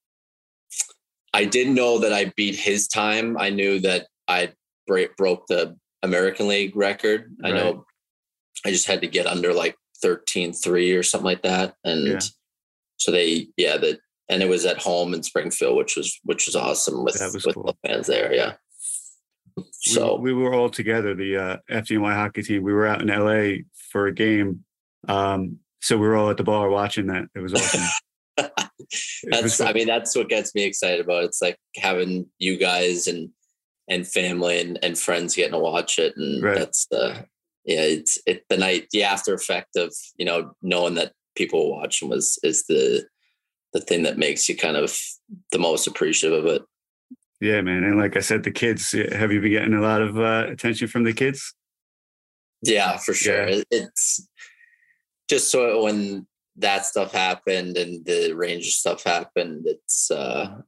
I 1.36 1.46
didn't 1.46 1.76
know 1.76 2.00
that 2.00 2.14
I 2.14 2.32
beat 2.36 2.56
his 2.56 2.88
time. 2.88 3.38
I 3.40 3.50
knew 3.50 3.80
that 3.82 4.08
I 4.28 4.54
break, 4.88 5.16
broke 5.18 5.48
the 5.48 5.76
American 6.04 6.48
League 6.48 6.76
record. 6.76 7.36
I 7.44 7.52
know 7.52 7.86
I 8.66 8.70
just 8.72 8.86
had 8.88 9.02
to 9.02 9.08
get 9.08 9.26
under 9.26 9.52
like 9.54 9.76
13-3 10.04 10.98
or 10.98 11.02
something 11.04 11.26
like 11.26 11.42
that. 11.42 11.74
And 11.84 12.06
Yeah. 12.08 12.20
so 12.98 13.12
they, 13.12 13.48
yeah, 13.58 13.78
that, 13.78 14.00
and 14.30 14.42
it 14.42 14.50
was 14.50 14.66
at 14.66 14.78
home 14.82 15.14
in 15.14 15.24
Springfield, 15.24 15.76
which 15.78 15.96
was, 15.96 16.20
which 16.24 16.46
was 16.48 16.56
awesome 16.56 17.04
with, 17.04 17.20
was 17.22 17.46
with 17.46 17.56
cool. 17.56 17.64
the 17.64 17.88
fans 17.88 18.08
there. 18.08 18.34
Yeah. 18.34 18.54
So 19.72 20.16
we, 20.16 20.34
were 20.34 20.54
all 20.54 20.70
together, 20.70 21.14
the 21.14 21.38
uh, 21.38 21.58
FDNY 21.70 22.14
hockey 22.14 22.42
team. 22.42 22.64
We 22.64 22.74
were 22.74 22.88
out 22.88 23.02
in 23.02 23.08
LA 23.10 23.64
for 23.92 24.08
a 24.08 24.14
game. 24.14 24.64
Um, 25.08 25.60
so 25.82 25.98
we 25.98 26.08
were 26.08 26.16
all 26.16 26.30
at 26.30 26.38
the 26.38 26.44
bar 26.44 26.70
watching 26.70 27.08
that. 27.08 27.26
It 27.36 27.40
was 27.40 27.54
awesome. 27.54 27.82
It 29.24 29.44
was 29.44 29.58
that's. 29.58 29.62
I 29.62 29.74
mean, 29.74 29.88
that's 29.88 30.16
what 30.16 30.28
gets 30.28 30.54
me 30.56 30.64
excited 30.64 31.00
about. 31.00 31.24
it. 31.24 31.28
It's 31.28 31.42
like 31.42 31.58
having 31.78 32.26
you 32.40 32.58
guys 32.58 33.08
and, 33.08 33.30
and 33.88 34.08
family 34.08 34.60
and, 34.60 34.80
and 34.84 34.98
friends 34.98 35.36
getting 35.36 35.54
to 35.54 35.60
watch 35.60 36.00
it. 36.00 36.18
And 36.18 36.44
Right. 36.44 36.56
that's 36.56 36.88
the, 36.88 37.26
yeah, 37.64 37.82
it's 37.82 38.18
it, 38.26 38.44
the 38.50 38.58
night, 38.58 38.88
the 38.92 39.04
after 39.04 39.34
effect 39.34 39.76
of, 39.78 39.94
you 40.18 40.26
know, 40.26 40.54
knowing 40.62 40.96
that 40.96 41.14
people 41.36 41.70
were 41.70 41.78
watching 41.78 42.10
was, 42.10 42.38
is 42.44 42.66
the, 42.66 43.06
the 43.74 43.82
thing 43.82 44.04
that 44.04 44.18
makes 44.18 44.48
you 44.48 44.56
kind 44.56 44.78
of 44.78 44.98
the 45.52 45.60
most 45.60 45.88
appreciative 45.88 46.46
of 46.46 46.52
it. 46.54 46.62
yeah, 47.42 47.62
man. 47.62 47.84
And 47.84 47.98
like 47.98 48.16
I 48.16 48.22
said, 48.22 48.44
the 48.44 48.52
kids. 48.52 48.92
Have 48.92 49.32
you 49.32 49.42
been 49.42 49.52
getting 49.52 49.74
a 49.74 49.82
lot 49.82 50.02
of 50.02 50.18
uh, 50.18 50.46
attention 50.50 50.88
from 50.88 51.04
the 51.04 51.14
kids? 51.14 51.54
Yeah, 52.62 52.98
for 52.98 53.14
sure. 53.14 53.50
Yeah. 53.50 53.64
It's 53.72 54.28
just 55.30 55.50
so 55.52 55.84
when 55.84 56.28
that 56.58 56.86
stuff 56.86 57.12
happened 57.12 57.78
and 57.78 58.06
the 58.06 58.34
Rangers 58.34 58.76
stuff 58.76 59.04
happened, 59.04 59.66
it's 59.68 60.12
uh 60.12 60.62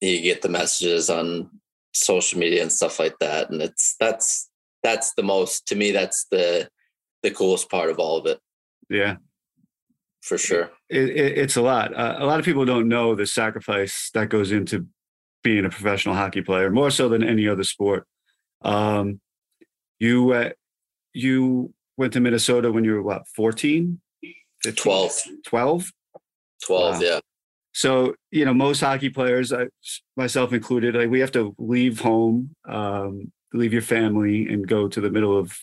you 0.00 0.20
get 0.22 0.42
the 0.42 0.48
messages 0.48 1.10
on 1.10 1.50
social 1.92 2.38
media 2.38 2.62
and 2.62 2.72
stuff 2.72 2.98
like 2.98 3.18
that. 3.20 3.50
And 3.50 3.60
it's 3.60 3.96
that's 4.00 4.48
that's 4.82 5.12
the 5.14 5.22
most 5.22 5.66
to 5.68 5.74
me, 5.76 5.90
that's 5.90 6.26
the 6.30 6.68
the 7.22 7.30
coolest 7.30 7.70
part 7.70 7.90
of 7.90 7.98
all 7.98 8.16
of 8.18 8.26
it, 8.26 8.40
Yeah. 8.88 9.16
For 10.22 10.38
sure. 10.38 10.70
it, 10.88 11.08
it, 11.10 11.38
it's 11.38 11.56
a 11.56 11.62
lot. 11.62 11.94
Uh, 11.94 12.16
a 12.18 12.26
lot 12.26 12.38
of 12.38 12.44
people 12.44 12.64
don't 12.64 12.88
know 12.88 13.14
the 13.14 13.26
sacrifice 13.26 14.10
that 14.14 14.28
goes 14.28 14.52
into 14.52 14.86
being 15.42 15.64
a 15.64 15.70
professional 15.70 16.14
hockey 16.14 16.40
player, 16.42 16.70
more 16.70 16.90
so 16.90 17.08
than 17.08 17.22
any 17.22 17.48
other 17.48 17.64
sport. 17.64 18.06
Um, 18.62 19.20
you 19.98 20.32
uh, 20.32 20.50
you 21.12 21.74
went 21.96 22.12
to 22.14 22.20
Minnesota 22.20 22.70
when 22.72 22.84
you 22.84 22.92
were 22.94 23.02
what 23.02 23.22
14? 23.34 24.00
15? 24.64 24.74
12. 24.76 25.12
12? 25.44 25.92
12, 26.64 26.94
Wow. 26.94 27.00
yeah. 27.00 27.20
So 27.72 28.14
you 28.30 28.44
know, 28.44 28.54
most 28.54 28.80
hockey 28.80 29.08
players, 29.10 29.52
I, 29.52 29.66
myself 30.16 30.52
included, 30.52 30.94
like 30.94 31.10
we 31.10 31.20
have 31.20 31.32
to 31.32 31.54
leave 31.58 32.00
home, 32.00 32.54
um, 32.68 33.32
leave 33.52 33.72
your 33.72 33.82
family, 33.82 34.46
and 34.48 34.66
go 34.66 34.86
to 34.88 35.00
the 35.00 35.10
middle 35.10 35.36
of, 35.36 35.56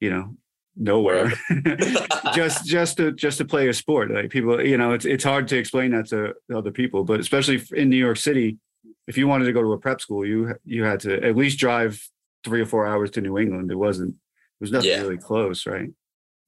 you 0.00 0.10
know, 0.10 0.36
nowhere, 0.76 1.32
just 2.34 2.66
just 2.66 2.96
to 2.96 3.12
just 3.12 3.38
to 3.38 3.44
play 3.44 3.68
a 3.68 3.74
sport. 3.74 4.10
Like 4.10 4.30
people, 4.30 4.64
you 4.64 4.76
know, 4.76 4.92
it's 4.92 5.04
it's 5.04 5.24
hard 5.24 5.48
to 5.48 5.56
explain 5.58 5.92
that 5.92 6.08
to 6.08 6.34
other 6.54 6.70
people, 6.70 7.04
but 7.04 7.20
especially 7.20 7.62
in 7.74 7.88
New 7.90 7.96
York 7.96 8.16
City, 8.16 8.58
if 9.06 9.16
you 9.18 9.26
wanted 9.28 9.44
to 9.46 9.52
go 9.52 9.62
to 9.62 9.72
a 9.72 9.78
prep 9.78 10.00
school, 10.00 10.26
you 10.26 10.54
you 10.64 10.84
had 10.84 11.00
to 11.00 11.22
at 11.22 11.36
least 11.36 11.58
drive 11.58 12.00
three 12.44 12.60
or 12.60 12.66
four 12.66 12.86
hours 12.86 13.10
to 13.12 13.20
New 13.20 13.38
England. 13.38 13.70
It 13.70 13.76
wasn't. 13.76 14.10
It 14.10 14.60
was 14.60 14.72
nothing 14.72 14.90
Yeah. 14.90 15.00
really 15.02 15.18
close, 15.18 15.66
right? 15.66 15.90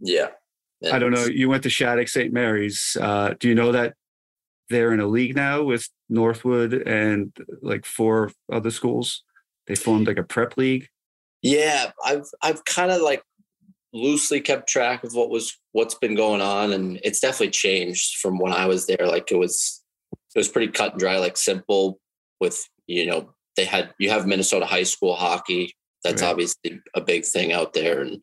yeah. 0.00 0.28
I 0.92 0.98
don't 0.98 1.10
know. 1.12 1.24
You 1.24 1.48
went 1.48 1.62
to 1.62 1.70
Shattuck 1.70 2.06
St. 2.06 2.32
Mary's. 2.34 2.96
Uh, 3.00 3.34
do 3.40 3.48
you 3.48 3.54
know 3.54 3.72
that 3.72 3.94
they're 4.68 4.92
in 4.92 5.00
a 5.00 5.06
league 5.06 5.34
now 5.34 5.62
with 5.62 5.88
Northwood 6.10 6.74
and 6.74 7.34
like 7.62 7.86
four 7.86 8.30
other 8.52 8.70
schools? 8.70 9.24
They 9.66 9.74
formed 9.74 10.06
like 10.06 10.18
a 10.18 10.22
prep 10.22 10.56
league. 10.58 10.86
Yeah, 11.42 11.90
I've 12.04 12.26
I've 12.42 12.64
kind 12.66 12.90
of 12.92 13.00
like 13.00 13.22
loosely 13.92 14.40
kept 14.40 14.68
track 14.68 15.04
of 15.04 15.14
what 15.14 15.30
was 15.30 15.56
what's 15.72 15.94
been 15.94 16.14
going 16.14 16.40
on, 16.40 16.72
and 16.72 16.98
it's 17.02 17.20
definitely 17.20 17.50
changed 17.50 18.16
from 18.18 18.38
when 18.38 18.52
I 18.52 18.66
was 18.66 18.86
there. 18.86 19.06
Like 19.06 19.30
it 19.32 19.36
was, 19.38 19.82
it 20.34 20.38
was 20.38 20.48
pretty 20.48 20.72
cut 20.72 20.92
and 20.92 21.00
dry, 21.00 21.18
like 21.18 21.36
simple. 21.36 21.98
With 22.40 22.62
you 22.86 23.06
know, 23.06 23.34
they 23.56 23.64
had 23.64 23.94
you 23.98 24.10
have 24.10 24.26
Minnesota 24.26 24.66
high 24.66 24.82
school 24.84 25.14
hockey. 25.14 25.74
That's 26.04 26.22
Right. 26.22 26.28
obviously 26.30 26.80
a 26.94 27.00
big 27.00 27.24
thing 27.24 27.52
out 27.52 27.72
there, 27.72 28.00
and 28.00 28.22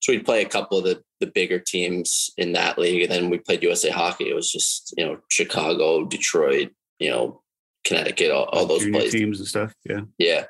so 0.00 0.12
we'd 0.12 0.24
play 0.24 0.42
a 0.42 0.48
couple 0.48 0.78
of 0.78 0.84
the 0.84 1.02
the 1.20 1.26
bigger 1.28 1.60
teams 1.60 2.30
in 2.36 2.52
that 2.54 2.78
league, 2.78 3.02
and 3.02 3.12
then 3.12 3.30
we 3.30 3.38
played 3.38 3.62
USA 3.62 3.90
Hockey. 3.90 4.28
It 4.30 4.34
was 4.34 4.50
just 4.50 4.92
you 4.96 5.04
know 5.04 5.18
Chicago, 5.30 6.04
Detroit, 6.04 6.70
you 6.98 7.10
know 7.10 7.42
Connecticut, 7.84 8.30
all, 8.30 8.44
all 8.44 8.66
those 8.66 8.88
places. 8.88 9.12
teams 9.12 9.38
and 9.38 9.48
stuff. 9.48 9.72
Yeah. 9.88 10.00
Yeah, 10.18 10.44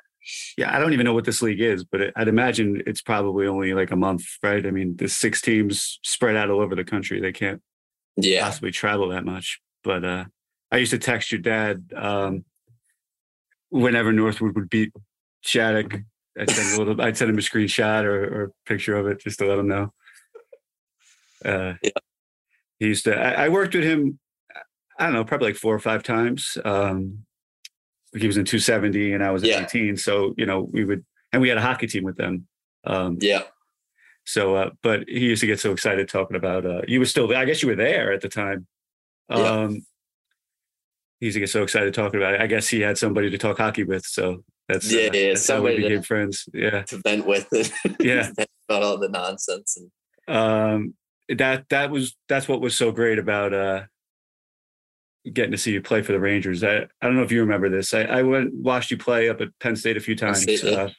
Yeah, 0.57 0.75
I 0.75 0.79
don't 0.79 0.93
even 0.93 1.05
know 1.05 1.15
what 1.15 1.25
this 1.25 1.43
league 1.43 1.61
is, 1.61 1.85
but 1.85 2.01
it, 2.01 2.13
I'd 2.17 2.29
imagine 2.29 2.83
it's 2.87 3.03
probably 3.03 3.47
only 3.47 3.75
like 3.75 3.91
a 3.91 3.97
month, 3.97 4.25
right? 4.43 4.65
I 4.65 4.71
mean, 4.71 4.97
the 4.97 5.09
six 5.09 5.41
teams 5.41 5.99
spread 6.03 6.37
out 6.37 6.51
all 6.51 6.61
over 6.61 6.75
the 6.75 6.85
country. 6.85 7.21
They 7.21 7.33
can't 7.33 7.61
yeah, 8.17 8.43
possibly 8.43 8.71
travel 8.71 9.09
that 9.09 9.25
much. 9.25 9.61
But 9.83 10.05
uh, 10.05 10.25
I 10.71 10.77
used 10.77 10.93
to 10.93 10.99
text 10.99 11.33
your 11.33 11.41
dad 11.41 11.93
um, 11.97 12.45
whenever 13.71 14.13
Northwood 14.13 14.55
would 14.55 14.71
beat 14.71 14.93
Shattuck. 15.41 16.01
I'd 16.39 16.51
send, 16.51 16.75
a 16.75 16.79
little, 16.79 17.03
I'd 17.03 17.17
send 17.17 17.31
him 17.31 17.39
a 17.39 17.43
screenshot 17.43 18.05
or, 18.05 18.25
or 18.25 18.43
a 18.45 18.51
picture 18.67 18.97
of 18.97 19.07
it 19.07 19.21
just 19.21 19.39
to 19.41 19.47
let 19.47 19.59
him 19.59 19.69
know. 19.69 19.93
Uh, 21.45 21.75
Yeah. 21.83 21.91
He 22.79 22.89
used 22.89 23.05
to. 23.05 23.15
I, 23.15 23.45
I 23.45 23.49
worked 23.49 23.75
with 23.75 23.85
him. 23.85 24.19
I 24.99 25.05
don't 25.05 25.15
know, 25.15 25.25
probably 25.25 25.49
like 25.49 25.57
four 25.57 25.75
or 25.75 25.79
five 25.79 26.03
times. 26.03 26.59
Um, 26.65 27.25
he 28.15 28.27
was 28.27 28.37
in 28.37 28.45
270 28.45 29.13
and 29.15 29.23
I 29.25 29.31
was 29.31 29.43
Yeah. 29.43 29.63
18. 29.65 29.97
So 29.97 30.35
you 30.37 30.47
know, 30.47 30.63
we 30.73 30.85
would, 30.85 31.05
and 31.33 31.41
we 31.43 31.49
had 31.49 31.59
a 31.59 31.63
hockey 31.63 31.87
team 31.87 32.05
with 32.05 32.17
them. 32.17 32.47
Um, 32.85 33.19
yeah, 33.21 33.43
so, 34.25 34.55
uh, 34.57 34.71
but 34.83 35.09
he 35.09 35.21
used 35.21 35.41
to 35.41 35.47
get 35.47 35.61
so 35.61 35.73
excited 35.73 36.09
talking 36.09 36.37
about. 36.37 36.65
Uh, 36.67 36.83
you 36.87 36.99
were 37.01 37.07
still 37.07 37.27
there. 37.29 37.39
I 37.39 37.45
guess 37.45 37.63
you 37.63 37.69
were 37.69 37.77
there 37.77 38.13
at 38.13 38.21
the 38.21 38.29
time. 38.29 38.67
Yeah. 39.31 39.37
Um, 39.37 39.87
he 41.21 41.27
used 41.27 41.37
to 41.37 41.41
get 41.41 41.51
so 41.51 41.63
excited 41.63 41.95
talking 41.95 42.21
about 42.21 42.35
it. 42.35 42.41
I 42.41 42.47
guess 42.49 42.67
he 42.69 42.81
had 42.81 42.99
somebody 42.99 43.31
to 43.31 43.39
talk 43.39 43.59
hockey 43.59 43.85
with. 43.85 44.05
So 44.05 44.45
that's 44.69 44.91
Yeah, 44.93 45.09
uh, 45.09 45.11
yeah, 45.13 45.29
that's 45.29 45.49
how 45.49 45.55
we 45.63 45.71
somebody 45.71 45.77
to- 45.77 45.83
became 45.89 46.03
friends. 46.03 46.49
Yeah, 46.53 46.83
to 46.83 46.99
vent 46.99 47.27
with 47.27 47.47
it. 47.53 47.71
Yeah. 48.01 48.31
About 48.69 48.83
all 48.83 48.99
the 48.99 49.09
nonsense 49.09 49.77
and 49.77 49.91
um, 50.37 50.95
that 51.29 51.69
that 51.71 51.91
was 51.91 52.17
that's 52.29 52.47
what 52.49 52.61
was 52.61 52.77
so 52.77 52.91
great 52.93 53.19
about 53.19 53.53
uh, 53.53 53.83
getting 55.31 55.53
to 55.53 55.59
see 55.59 55.73
you 55.73 55.81
play 55.81 56.03
for 56.03 56.13
the 56.13 56.21
Rangers. 56.21 56.65
I 56.65 56.79
I 56.79 57.07
don't 57.07 57.17
know 57.17 57.23
if 57.23 57.33
you 57.33 57.41
remember 57.41 57.69
this. 57.69 57.95
I, 57.95 58.03
I 58.03 58.23
went 58.23 58.55
watched 58.55 58.91
you 58.91 58.97
play 58.97 59.29
up 59.29 59.41
at 59.41 59.49
Penn 59.61 59.77
State 59.77 59.97
a 59.97 60.01
few 60.01 60.17
times 60.17 60.47
uh, 60.65 60.91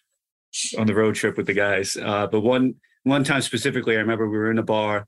on 0.77 0.87
the 0.87 0.95
road 0.95 1.15
trip 1.15 1.37
with 1.37 1.47
the 1.47 1.53
guys. 1.53 1.97
Uh, 1.97 2.27
but 2.27 2.41
one 2.41 2.75
one 3.03 3.23
time 3.23 3.41
specifically, 3.41 3.95
I 3.95 3.99
remember 3.99 4.29
we 4.29 4.37
were 4.37 4.51
in 4.51 4.59
a 4.59 4.63
bar, 4.63 5.07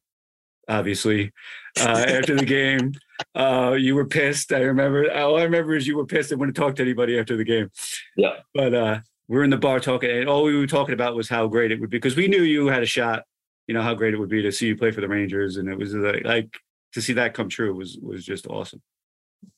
obviously, 0.68 1.32
uh, 1.80 2.06
after 2.08 2.36
the 2.36 2.46
game. 2.58 2.94
Uh, 3.34 3.76
you 3.80 3.96
were 3.96 4.06
pissed. 4.06 4.52
I 4.52 4.60
remember. 4.60 5.12
All 5.12 5.38
I 5.38 5.44
remember 5.44 5.76
is 5.76 5.88
you 5.88 5.98
were 5.98 6.06
pissed 6.06 6.32
and 6.32 6.40
wouldn't 6.40 6.58
talk 6.58 6.76
to 6.76 6.82
anybody 6.82 7.18
after 7.18 7.38
the 7.38 7.46
game. 7.46 7.70
Yeah. 8.18 8.40
But 8.54 8.74
uh, 8.74 9.00
we're 9.28 9.44
in 9.44 9.50
the 9.50 9.58
bar 9.58 9.80
talking, 9.80 10.12
and 10.12 10.30
all 10.30 10.44
we 10.44 10.58
were 10.58 10.68
talking 10.68 10.94
about 10.94 11.16
was 11.16 11.30
how 11.30 11.48
great 11.48 11.72
it 11.72 11.80
would 11.80 11.90
be 11.90 11.98
because 11.98 12.16
we 12.16 12.28
knew 12.28 12.44
you 12.44 12.68
had 12.68 12.84
a 12.84 12.88
shot. 12.88 13.24
You 13.68 13.74
know 13.74 13.82
how 13.82 13.96
great 13.96 14.14
it 14.14 14.18
would 14.18 14.30
be 14.30 14.44
to 14.44 14.52
see 14.52 14.68
you 14.68 14.78
play 14.78 14.92
for 14.92 15.02
the 15.02 15.08
Rangers, 15.08 15.58
and 15.58 15.68
it 15.70 15.78
was 15.78 15.94
like, 15.96 16.24
like 16.24 16.60
to 16.94 17.02
see 17.02 17.14
that 17.14 17.34
come 17.34 17.50
true 17.50 17.74
was 17.74 17.98
was 18.02 18.26
just 18.26 18.46
awesome. 18.48 18.82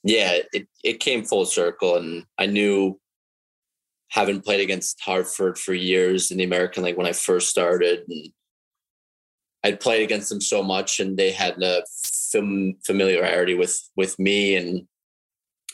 Yeah, 0.04 0.38
it, 0.54 0.68
it 0.84 1.00
came 1.00 1.24
full 1.24 1.46
circle 1.46 1.98
and 1.98 2.26
I 2.38 2.46
knew 2.46 3.00
having 4.10 4.42
played 4.42 4.62
against 4.62 5.02
Hartford 5.02 5.58
for 5.58 5.74
years 5.74 6.32
in 6.32 6.38
the 6.38 6.44
American 6.44 6.84
League 6.84 6.98
when 6.98 7.08
I 7.08 7.14
first 7.14 7.50
started 7.50 8.04
and 8.08 8.30
I'd 9.64 9.80
played 9.80 10.04
against 10.04 10.30
them 10.30 10.42
so 10.42 10.64
much 10.64 11.00
and 11.00 11.18
they 11.18 11.32
had 11.32 11.62
a 11.62 11.84
fam- 12.32 12.78
familiarity 12.86 13.54
with 13.54 13.78
with 13.96 14.18
me 14.18 14.56
and 14.56 14.88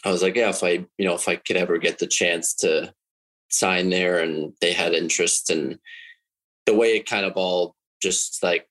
I 0.06 0.12
was 0.12 0.22
like, 0.22 0.36
yeah, 0.36 0.50
if 0.50 0.64
I, 0.64 0.86
you 0.98 1.06
know, 1.06 1.16
if 1.16 1.28
I 1.28 1.38
could 1.38 1.56
ever 1.56 1.78
get 1.78 2.00
the 2.00 2.08
chance 2.08 2.54
to 2.56 2.94
sign 3.50 3.90
there 3.90 4.20
and 4.20 4.54
they 4.60 4.74
had 4.74 4.94
interest 4.94 5.50
and 5.50 5.80
the 6.66 6.76
way 6.76 6.98
it 6.98 7.06
kind 7.06 7.26
of 7.26 7.34
all 7.36 7.76
just 8.02 8.44
like 8.44 8.68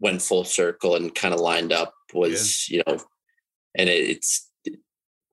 went 0.00 0.20
full 0.20 0.44
circle 0.44 0.96
and 0.96 1.14
kind 1.14 1.32
of 1.32 1.40
lined 1.40 1.72
up 1.72 1.94
was, 2.12 2.68
you 2.68 2.82
know, 2.86 2.98
and 3.76 3.88
it, 3.88 4.10
it's 4.10 4.48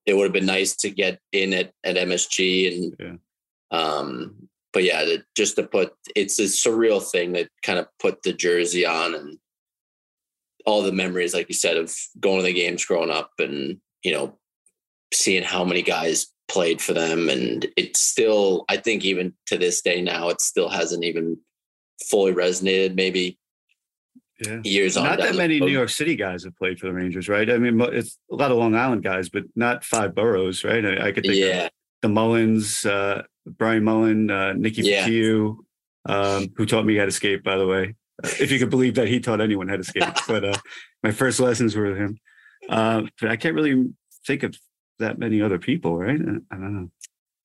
it 0.05 0.15
would 0.15 0.23
have 0.23 0.33
been 0.33 0.45
nice 0.45 0.75
to 0.77 0.89
get 0.89 1.19
in 1.33 1.53
at, 1.53 1.71
at 1.83 1.95
MSG 1.97 2.73
and 2.73 2.95
Yeah. 2.99 3.17
um 3.77 4.49
but 4.73 4.83
yeah 4.83 5.03
to, 5.03 5.23
just 5.35 5.55
to 5.55 5.63
put 5.63 5.93
it's 6.15 6.39
a 6.39 6.43
surreal 6.43 7.03
thing 7.03 7.33
that 7.33 7.49
kind 7.63 7.79
of 7.79 7.87
put 7.99 8.23
the 8.23 8.33
jersey 8.33 8.85
on 8.85 9.15
and 9.15 9.37
all 10.65 10.81
the 10.81 10.91
memories 10.91 11.33
like 11.33 11.47
you 11.49 11.55
said 11.55 11.77
of 11.77 11.93
going 12.19 12.37
to 12.37 12.43
the 12.43 12.53
games 12.53 12.85
growing 12.85 13.09
up 13.11 13.31
and 13.39 13.79
you 14.03 14.11
know 14.11 14.37
seeing 15.13 15.43
how 15.43 15.63
many 15.63 15.81
guys 15.81 16.27
played 16.49 16.81
for 16.81 16.93
them 16.93 17.29
and 17.29 17.67
it's 17.75 17.99
still 17.99 18.65
I 18.69 18.77
think 18.77 19.03
even 19.03 19.33
to 19.47 19.57
this 19.57 19.81
day 19.81 20.01
now 20.01 20.29
it 20.29 20.41
still 20.41 20.69
hasn't 20.69 21.03
even 21.03 21.37
fully 22.09 22.33
resonated 22.33 22.95
maybe 22.95 23.37
Yeah. 24.45 24.59
years 24.63 24.97
on 24.97 25.05
Not 25.05 25.17
that 25.19 25.35
many 25.35 25.59
road. 25.59 25.65
New 25.67 25.71
York 25.71 25.89
City 25.89 26.15
guys 26.15 26.43
have 26.43 26.55
played 26.55 26.79
for 26.79 26.85
the 26.87 26.93
Rangers, 26.93 27.27
right? 27.27 27.49
I 27.49 27.57
mean, 27.57 27.79
it's 27.81 28.19
a 28.31 28.35
lot 28.35 28.51
of 28.51 28.57
Long 28.57 28.75
Island 28.75 29.03
guys, 29.03 29.29
but 29.29 29.43
not 29.55 29.83
five 29.83 30.13
boroughs, 30.13 30.63
right? 30.63 30.85
I, 30.85 31.07
I 31.07 31.11
could 31.11 31.23
think 31.23 31.33
of 31.43 31.49
yeah 31.49 31.69
the 32.01 32.07
Mullens, 32.09 32.85
uh, 32.85 33.23
Brian 33.45 33.83
Mullen, 33.83 34.29
uh, 34.29 34.53
Nicky 34.53 34.83
Yeah. 34.83 35.07
Fotiu, 35.07 35.57
um, 36.05 36.49
who 36.55 36.65
taught 36.65 36.85
me 36.85 36.95
how 36.95 37.05
to 37.05 37.11
skate, 37.11 37.43
by 37.43 37.57
the 37.57 37.65
way. 37.65 37.95
Uh, 38.23 38.29
if 38.39 38.51
you 38.51 38.59
could 38.59 38.69
believe 38.69 38.95
that 38.95 39.07
he 39.07 39.19
taught 39.19 39.41
anyone 39.41 39.67
how 39.67 39.77
to 39.77 39.83
skate. 39.83 40.03
but 40.27 40.45
uh, 40.45 40.57
my 41.03 41.11
first 41.11 41.39
lessons 41.39 41.75
were 41.75 41.87
with 41.89 41.97
him. 41.97 42.19
Uh, 42.69 43.03
but 43.19 43.31
I 43.31 43.35
can't 43.35 43.55
really 43.55 43.87
think 44.25 44.43
of 44.43 44.55
that 44.99 45.17
many 45.17 45.41
other 45.41 45.57
people, 45.57 45.97
right? 45.97 46.19
Uh, 46.19 46.39
I 46.51 46.55
don't 46.55 46.73
know. 46.75 46.91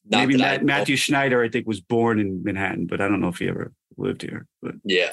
Not 0.04 0.18
Maybe 0.26 0.36
Matt. 0.36 0.64
Mathieu 0.64 0.96
Schneider, 0.96 1.42
I 1.42 1.48
think, 1.48 1.66
was 1.66 1.80
born 1.80 2.18
in 2.18 2.42
Manhattan, 2.42 2.86
but 2.86 3.00
I 3.00 3.08
don't 3.08 3.20
know 3.20 3.28
if 3.28 3.38
he 3.38 3.48
ever 3.48 3.72
lived 3.96 4.22
here. 4.22 4.46
But 4.60 4.74
Yeah. 4.84 5.10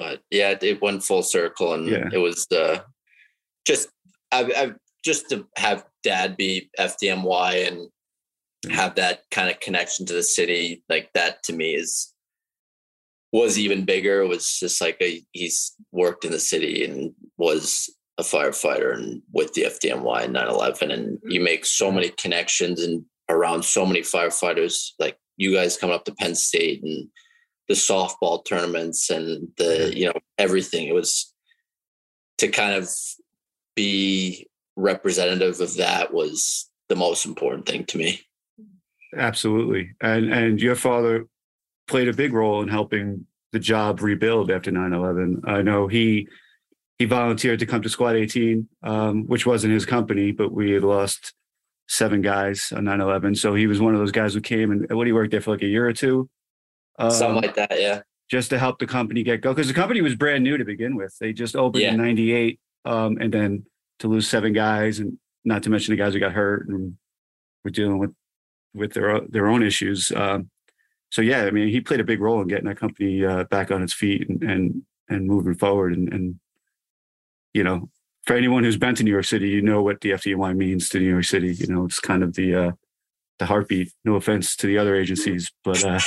But 0.00 0.22
yeah, 0.30 0.50
it- 0.50 0.62
it 0.62 0.80
went 0.82 1.04
full 1.04 1.22
circle 1.22 1.74
and 1.74 1.86
Yeah. 1.86 2.08
it 2.12 2.16
was 2.18 2.46
uh 2.50 2.78
just 3.66 3.88
I, 4.32 4.40
I 4.62 4.72
just 5.04 5.28
to 5.30 5.46
have 5.56 5.84
dad 6.02 6.36
be 6.38 6.70
FDNY 6.78 7.68
and 7.68 7.78
Yeah. 8.66 8.76
have 8.76 8.94
that 8.94 9.24
kind 9.30 9.50
of 9.50 9.60
connection 9.60 10.06
to 10.06 10.14
the 10.14 10.22
city, 10.22 10.82
like 10.88 11.10
that 11.12 11.42
to 11.44 11.52
me 11.52 11.74
is 11.74 12.14
was 13.32 13.58
even 13.58 13.84
bigger. 13.84 14.22
It 14.22 14.28
was 14.28 14.58
just 14.58 14.80
like 14.80 14.96
a 15.02 15.22
he's 15.32 15.72
worked 15.92 16.24
in 16.24 16.32
the 16.32 16.40
city 16.40 16.84
and 16.84 17.12
was 17.36 17.88
a 18.18 18.22
firefighter 18.22 18.94
and 18.94 19.22
with 19.32 19.52
the 19.54 19.62
FDNY 19.64 20.24
and 20.24 20.34
9-11 20.34 20.92
and 20.92 21.18
you 21.24 21.40
make 21.40 21.64
so 21.64 21.90
many 21.92 22.08
connections 22.10 22.82
and 22.82 23.04
around 23.28 23.62
so 23.64 23.86
many 23.86 24.00
firefighters 24.00 24.90
like 24.98 25.16
you 25.36 25.54
guys 25.54 25.76
coming 25.78 25.94
up 25.94 26.04
to 26.04 26.14
Penn 26.14 26.34
State 26.34 26.82
and 26.82 27.08
the 27.70 27.76
softball 27.76 28.44
tournaments 28.44 29.08
and 29.08 29.48
the 29.56 29.96
you 29.96 30.04
know 30.04 30.12
everything 30.36 30.88
it 30.88 30.94
was 30.94 31.32
to 32.36 32.48
kind 32.48 32.74
of 32.74 32.90
be 33.74 34.46
representative 34.76 35.60
of 35.60 35.76
that 35.76 36.12
was 36.12 36.68
the 36.88 36.96
most 36.96 37.24
important 37.24 37.66
thing 37.66 37.84
to 37.84 37.96
me 37.96 38.20
Absolutely. 39.16 39.94
And 40.00 40.32
and 40.32 40.60
your 40.60 40.76
father 40.76 41.26
played 41.88 42.08
a 42.08 42.12
big 42.12 42.32
role 42.32 42.62
in 42.62 42.68
helping 42.68 43.26
the 43.52 43.58
job 43.58 44.02
rebuild 44.02 44.50
after 44.50 44.70
9/11. 44.70 45.48
I 45.48 45.62
know 45.62 45.88
he 45.88 46.28
he 46.98 47.06
volunteered 47.06 47.58
to 47.60 47.66
come 47.66 47.82
to 47.82 47.88
Squad 47.88 48.14
18, 48.14 48.68
um, 48.82 49.26
which 49.26 49.46
wasn't 49.46 49.72
his 49.72 49.86
company, 49.86 50.32
but 50.32 50.52
we 50.52 50.72
had 50.72 50.84
lost 50.84 51.34
seven 51.88 52.22
guys 52.22 52.72
on 52.74 52.84
9/11. 52.84 53.36
So 53.36 53.54
he 53.54 53.66
was 53.66 53.80
one 53.80 53.94
of 53.94 54.00
those 54.00 54.12
guys 54.12 54.34
who 54.34 54.40
came 54.40 54.70
and 54.70 54.86
what 54.90 55.06
he 55.06 55.12
worked 55.12 55.32
there 55.32 55.40
for 55.40 55.50
like 55.50 55.62
a 55.62 55.66
year 55.66 55.86
or 55.86 55.92
two, 55.92 56.28
um, 57.00 57.10
something 57.10 57.42
like 57.42 57.54
that 57.54 57.80
yeah 57.80 58.00
just 58.30 58.50
to 58.50 58.58
help 58.58 58.78
the 58.78 58.86
company 58.86 59.22
get 59.22 59.40
go 59.40 59.52
because 59.52 59.68
the 59.68 59.74
company 59.74 60.00
was 60.00 60.14
brand 60.14 60.44
new 60.44 60.56
to 60.56 60.64
begin 60.64 60.94
with. 60.94 61.16
They 61.20 61.32
just 61.32 61.56
opened 61.56 61.82
Yeah. 61.82 61.90
in 61.92 61.96
'98, 61.96 62.60
um, 62.84 63.18
and 63.20 63.32
then 63.34 63.64
to 63.98 64.06
lose 64.08 64.28
seven 64.28 64.52
guys, 64.52 65.00
and 65.00 65.18
not 65.44 65.64
to 65.64 65.70
mention 65.70 65.90
the 65.92 65.96
guys 65.96 66.14
who 66.14 66.20
got 66.20 66.32
hurt 66.32 66.68
and 66.68 66.96
were 67.64 67.70
dealing 67.72 67.98
with 67.98 68.14
with 68.72 68.92
their 68.92 69.20
their 69.22 69.48
own 69.48 69.64
issues. 69.64 70.12
Um, 70.14 70.48
so 71.10 71.22
yeah, 71.22 71.42
I 71.44 71.50
mean, 71.50 71.68
he 71.70 71.80
played 71.80 71.98
a 71.98 72.04
big 72.04 72.20
role 72.20 72.40
in 72.40 72.46
getting 72.46 72.66
that 72.68 72.78
company 72.78 73.24
uh, 73.24 73.44
back 73.44 73.72
on 73.72 73.82
its 73.82 73.92
feet 73.92 74.28
and 74.28 74.42
and 74.44 74.82
and 75.08 75.26
moving 75.26 75.56
forward. 75.56 75.92
And, 75.92 76.12
and 76.12 76.38
you 77.52 77.64
know, 77.64 77.90
for 78.26 78.36
anyone 78.36 78.62
who's 78.62 78.76
been 78.76 78.94
to 78.94 79.02
New 79.02 79.10
York 79.10 79.24
City, 79.24 79.48
you 79.48 79.60
know 79.60 79.82
what 79.82 80.02
the 80.02 80.10
FDNY 80.12 80.56
means 80.56 80.88
to 80.90 81.00
New 81.00 81.08
York 81.10 81.24
City. 81.24 81.52
You 81.52 81.66
know, 81.66 81.84
it's 81.86 81.98
kind 81.98 82.22
of 82.22 82.34
the 82.34 82.54
uh, 82.54 82.72
the 83.40 83.46
heartbeat. 83.46 83.92
No 84.04 84.14
offense 84.14 84.54
to 84.54 84.68
the 84.68 84.78
other 84.78 84.94
agencies, 84.94 85.50
but 85.64 85.84
uh, 85.84 85.98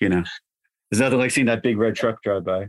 you 0.00 0.08
know, 0.08 0.22
there's 0.90 1.00
nothing 1.00 1.18
like 1.18 1.30
seeing 1.30 1.46
that 1.46 1.62
big 1.62 1.78
red 1.78 1.96
truck 1.96 2.22
drive 2.22 2.44
by. 2.44 2.68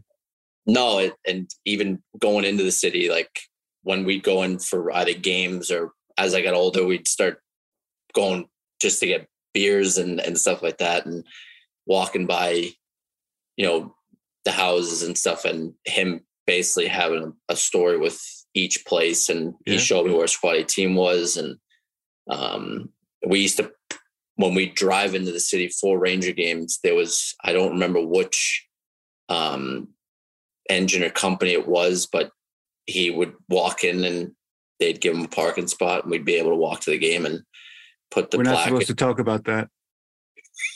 no 0.65 0.99
it, 0.99 1.13
and 1.27 1.49
even 1.65 2.01
going 2.19 2.45
into 2.45 2.63
the 2.63 2.71
city 2.71 3.09
like 3.09 3.39
when 3.83 4.03
we'd 4.03 4.23
go 4.23 4.43
in 4.43 4.59
for 4.59 4.91
either 4.93 5.13
games 5.13 5.71
or 5.71 5.91
as 6.17 6.33
i 6.33 6.41
got 6.41 6.53
older 6.53 6.85
we'd 6.85 7.07
start 7.07 7.39
going 8.13 8.45
just 8.81 8.99
to 8.99 9.07
get 9.07 9.27
beers 9.53 9.97
and, 9.97 10.19
and 10.19 10.37
stuff 10.37 10.61
like 10.61 10.77
that 10.77 11.05
and 11.05 11.23
walking 11.85 12.25
by 12.27 12.69
you 13.57 13.65
know, 13.65 13.95
the 14.45 14.51
houses 14.51 15.03
and 15.03 15.17
stuff, 15.17 15.43
and 15.43 15.73
him 15.83 16.21
basically 16.45 16.87
having 16.87 17.33
a, 17.49 17.55
story 17.55 17.97
with 17.97 18.21
each 18.53 18.85
place. 18.85 19.27
And 19.27 19.55
yeah. 19.65 19.73
he 19.73 19.79
showed 19.79 20.05
me 20.05 20.13
where 20.13 20.27
squad 20.27 20.69
team 20.69 20.95
was. 20.95 21.35
And 21.35 21.57
um, 22.29 22.89
we 23.27 23.41
used 23.41 23.57
to, 23.57 23.71
when 24.37 24.53
we 24.53 24.69
drive 24.69 25.15
into 25.15 25.31
the 25.31 25.39
city 25.39 25.67
for 25.67 25.99
Ranger 25.99 26.31
games, 26.31 26.79
there 26.83 26.95
was, 26.95 27.35
I 27.43 27.53
don't 27.53 27.73
remember 27.73 28.01
which 28.01 28.65
um, 29.29 29.89
engine 30.69 31.03
or 31.03 31.09
company 31.09 31.51
it 31.51 31.67
was, 31.67 32.07
but 32.07 32.31
he 32.85 33.09
would 33.11 33.33
walk 33.49 33.83
in 33.83 34.03
and 34.03 34.31
they'd 34.79 35.01
give 35.01 35.15
him 35.15 35.25
a 35.25 35.27
parking 35.27 35.67
spot 35.67 36.03
and 36.03 36.11
we'd 36.11 36.23
be 36.23 36.35
able 36.35 36.51
to 36.51 36.55
walk 36.55 36.81
to 36.81 36.91
the 36.91 36.99
game 36.99 37.25
and 37.25 37.41
put 38.11 38.31
the 38.31 38.37
We're 38.37 38.43
not 38.43 38.63
supposed 38.63 38.89
in. 38.89 38.95
to 38.95 39.05
talk 39.05 39.19
about 39.19 39.45
that. 39.45 39.69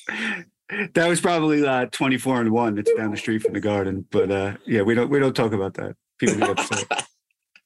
that 0.93 1.07
was 1.07 1.21
probably 1.21 1.65
uh, 1.65 1.85
24 1.91 2.41
and 2.41 2.51
one. 2.51 2.77
It's 2.79 2.91
down 2.93 3.11
the 3.11 3.17
street 3.17 3.43
from 3.43 3.53
the 3.53 3.59
garden, 3.59 4.05
but 4.11 4.31
uh, 4.31 4.57
yeah, 4.65 4.81
we 4.81 4.95
don't 4.95 5.09
we 5.09 5.19
don't 5.19 5.35
talk 5.35 5.53
about 5.53 5.75
that. 5.75 5.95
People 6.17 6.37
get 6.37 6.49
upset. 6.49 7.07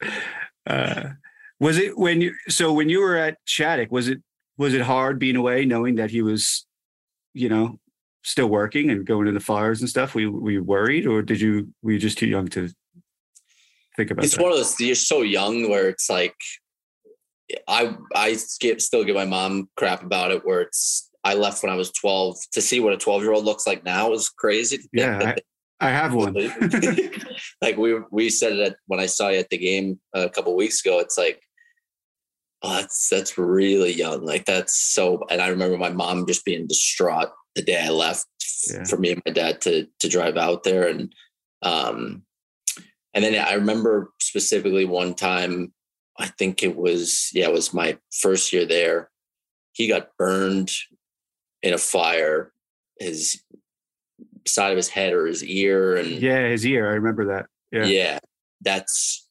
uh, 0.67 1.09
was 1.59 1.77
it 1.77 1.97
when 1.97 2.21
you 2.21 2.33
so 2.49 2.73
when 2.73 2.89
you 2.89 2.99
were 2.99 3.15
at 3.15 3.37
Shattuck? 3.45 3.91
Was 3.91 4.07
it 4.07 4.21
was 4.57 4.73
it 4.73 4.81
hard 4.81 5.19
being 5.19 5.35
away, 5.35 5.65
knowing 5.65 5.95
that 5.95 6.11
he 6.11 6.21
was, 6.21 6.65
you 7.33 7.49
know, 7.49 7.79
still 8.23 8.47
working 8.47 8.89
and 8.89 9.05
going 9.05 9.25
to 9.25 9.31
the 9.31 9.39
fires 9.39 9.81
and 9.81 9.89
stuff? 9.89 10.15
We 10.15 10.27
we 10.27 10.59
worried, 10.59 11.07
or 11.07 11.21
did 11.21 11.41
you 11.41 11.73
were 11.81 11.93
you 11.93 11.99
just 11.99 12.17
too 12.17 12.27
young 12.27 12.47
to 12.49 12.69
think 13.95 14.11
about? 14.11 14.25
It's 14.25 14.35
that? 14.35 14.43
one 14.43 14.51
of 14.51 14.57
those. 14.57 14.79
You're 14.79 14.95
so 14.95 15.21
young 15.21 15.69
where 15.69 15.89
it's 15.89 16.09
like, 16.09 16.35
I 17.67 17.95
I 18.15 18.33
skip, 18.33 18.81
still 18.81 19.03
give 19.03 19.15
my 19.15 19.25
mom 19.25 19.69
crap 19.75 20.03
about 20.03 20.31
it. 20.31 20.45
Where 20.45 20.61
it's 20.61 21.09
I 21.25 21.33
left 21.33 21.63
when 21.63 21.71
I 21.71 21.75
was 21.75 21.91
12 21.91 22.37
to 22.53 22.61
see 22.61 22.79
what 22.79 22.93
a 22.93 22.97
12 22.97 23.23
year 23.23 23.33
old 23.33 23.45
looks 23.45 23.65
like 23.65 23.83
now 23.83 24.13
is 24.13 24.29
crazy. 24.29 24.87
Yeah, 24.93 25.33
I, 25.81 25.87
I, 25.87 25.89
have 25.89 26.13
one. 26.13 26.35
like 27.61 27.77
we 27.77 27.99
we 28.11 28.29
said 28.29 28.53
it 28.53 28.75
when 28.85 28.99
I 28.99 29.07
saw 29.07 29.29
you 29.29 29.39
at 29.39 29.49
the 29.49 29.57
game 29.57 29.99
a 30.13 30.29
couple 30.29 30.55
weeks 30.55 30.85
ago. 30.85 30.99
It's 30.99 31.17
like, 31.17 31.41
oh, 32.65 32.75
that's 32.75 33.09
that's 33.09 33.37
really 33.37 33.93
young. 33.93 34.25
Like 34.25 34.45
that's 34.45 34.77
so. 34.77 35.23
And 35.29 35.41
I 35.41 35.47
remember 35.47 35.77
my 35.77 35.89
mom 35.89 36.27
just 36.27 36.45
being 36.45 36.67
distraught 36.67 37.29
the 37.55 37.61
day 37.61 37.81
I 37.81 37.89
left 37.89 38.27
yeah. 38.69 38.83
for 38.83 38.97
me 38.97 39.11
and 39.11 39.21
my 39.25 39.31
dad 39.31 39.61
to 39.61 39.87
to 39.99 40.09
drive 40.09 40.37
out 40.37 40.63
there 40.63 40.87
and 40.87 41.13
um 41.61 42.23
and 43.13 43.23
then 43.23 43.35
I 43.35 43.53
remember 43.53 44.11
specifically 44.19 44.85
one 44.85 45.13
time 45.13 45.73
I 46.19 46.27
think 46.27 46.63
it 46.63 46.75
was 46.75 47.29
yeah 47.33 47.45
it 47.45 47.53
was 47.53 47.73
my 47.73 47.97
first 48.11 48.51
year 48.51 48.65
there 48.65 49.09
he 49.75 49.89
got 49.89 50.15
burned 50.17 50.71
in 51.61 51.73
a 51.73 51.77
fire, 51.77 52.53
his 52.97 53.41
side 54.47 54.71
of 54.71 54.77
his 54.77 54.87
head 54.87 55.11
or 55.11 55.25
his 55.25 55.43
ear 55.43 55.97
and 55.97 56.07
yeah, 56.07 56.47
his 56.47 56.65
ear. 56.65 56.89
I 56.89 56.93
remember 56.93 57.25
that. 57.25 57.47
Yeah. 57.71 57.85
Yeah. 57.85 58.19
That's 58.61 59.27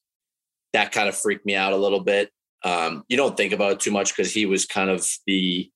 that 0.75 0.93
kind 0.93 1.09
of 1.09 1.17
freaked 1.17 1.47
me 1.47 1.55
out 1.55 1.73
a 1.73 1.79
little 1.79 2.01
bit. 2.01 2.31
Um, 2.65 3.05
you 3.09 3.17
don't 3.17 3.37
think 3.37 3.53
about 3.53 3.73
it 3.73 3.81
too 3.81 3.91
much 3.91 4.17
because 4.17 4.33
he 4.33 4.47
was 4.47 4.65
kind 4.65 4.91
of 4.91 5.07
the 5.27 5.71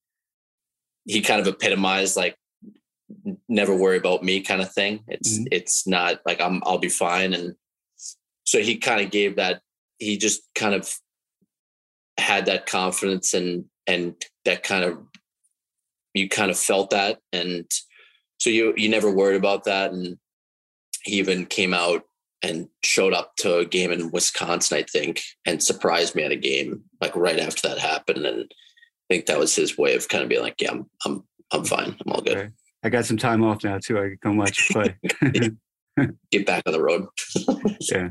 he 1.04 1.20
kind 1.20 1.40
of 1.40 1.46
epitomized 1.46 2.16
like 2.16 2.36
never 3.48 3.74
worry 3.74 3.98
about 3.98 4.22
me 4.22 4.40
kind 4.40 4.60
of 4.60 4.72
thing. 4.72 5.04
It's 5.08 5.38
mm-hmm. 5.38 5.46
it's 5.52 5.86
not 5.86 6.20
like 6.26 6.40
I'm 6.40 6.62
I'll 6.64 6.78
be 6.78 6.88
fine. 6.88 7.34
And 7.34 7.54
so 8.44 8.60
he 8.60 8.76
kind 8.76 9.00
of 9.00 9.10
gave 9.10 9.36
that 9.36 9.60
he 9.98 10.16
just 10.16 10.42
kind 10.54 10.74
of 10.74 10.92
had 12.18 12.46
that 12.46 12.66
confidence 12.66 13.34
and 13.34 13.64
and 13.86 14.14
that 14.44 14.62
kind 14.62 14.84
of 14.84 14.98
you 16.14 16.28
kind 16.28 16.50
of 16.50 16.58
felt 16.58 16.90
that 16.90 17.18
and 17.32 17.70
so 18.38 18.50
you 18.50 18.74
you 18.76 18.88
never 18.88 19.10
worried 19.10 19.36
about 19.36 19.64
that 19.64 19.92
and 19.92 20.18
he 21.04 21.18
even 21.18 21.46
came 21.46 21.72
out 21.72 22.02
and 22.42 22.68
showed 22.84 23.12
up 23.12 23.34
to 23.36 23.58
a 23.58 23.64
game 23.64 23.90
in 23.90 24.10
Wisconsin, 24.10 24.78
I 24.78 24.82
think, 24.82 25.22
and 25.44 25.62
surprised 25.62 26.14
me 26.14 26.22
at 26.22 26.32
a 26.32 26.36
game 26.36 26.84
like 27.00 27.14
right 27.16 27.38
after 27.38 27.68
that 27.68 27.78
happened. 27.78 28.24
And 28.24 28.42
I 28.42 29.14
think 29.14 29.26
that 29.26 29.38
was 29.38 29.54
his 29.54 29.76
way 29.76 29.94
of 29.94 30.08
kind 30.08 30.22
of 30.22 30.28
being 30.28 30.42
like, 30.42 30.60
"Yeah, 30.60 30.72
I'm 30.72 30.90
I'm 31.04 31.24
I'm 31.52 31.64
fine. 31.64 31.96
I'm 32.04 32.12
all 32.12 32.22
good." 32.22 32.52
I 32.84 32.88
got 32.88 33.06
some 33.06 33.16
time 33.16 33.42
off 33.42 33.64
now 33.64 33.78
too. 33.78 33.98
I 33.98 34.02
can 34.02 34.18
come 34.22 34.36
watch 34.36 34.68
you 34.68 34.74
play. 34.74 36.06
Get 36.30 36.46
back 36.46 36.62
on 36.66 36.72
the 36.72 36.82
road. 36.82 37.06
yeah. 37.90 38.10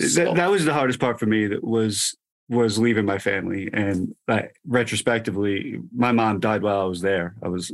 So. 0.00 0.24
That, 0.24 0.34
that 0.36 0.50
was 0.50 0.64
the 0.64 0.72
hardest 0.72 1.00
part 1.00 1.18
for 1.18 1.26
me. 1.26 1.48
That 1.48 1.64
was 1.64 2.16
was 2.48 2.78
leaving 2.78 3.06
my 3.06 3.18
family 3.18 3.70
and 3.72 4.14
like 4.28 4.54
retrospectively 4.66 5.80
my 5.94 6.12
mom 6.12 6.38
died 6.40 6.62
while 6.62 6.82
i 6.82 6.84
was 6.84 7.00
there 7.00 7.34
i 7.42 7.48
was 7.48 7.72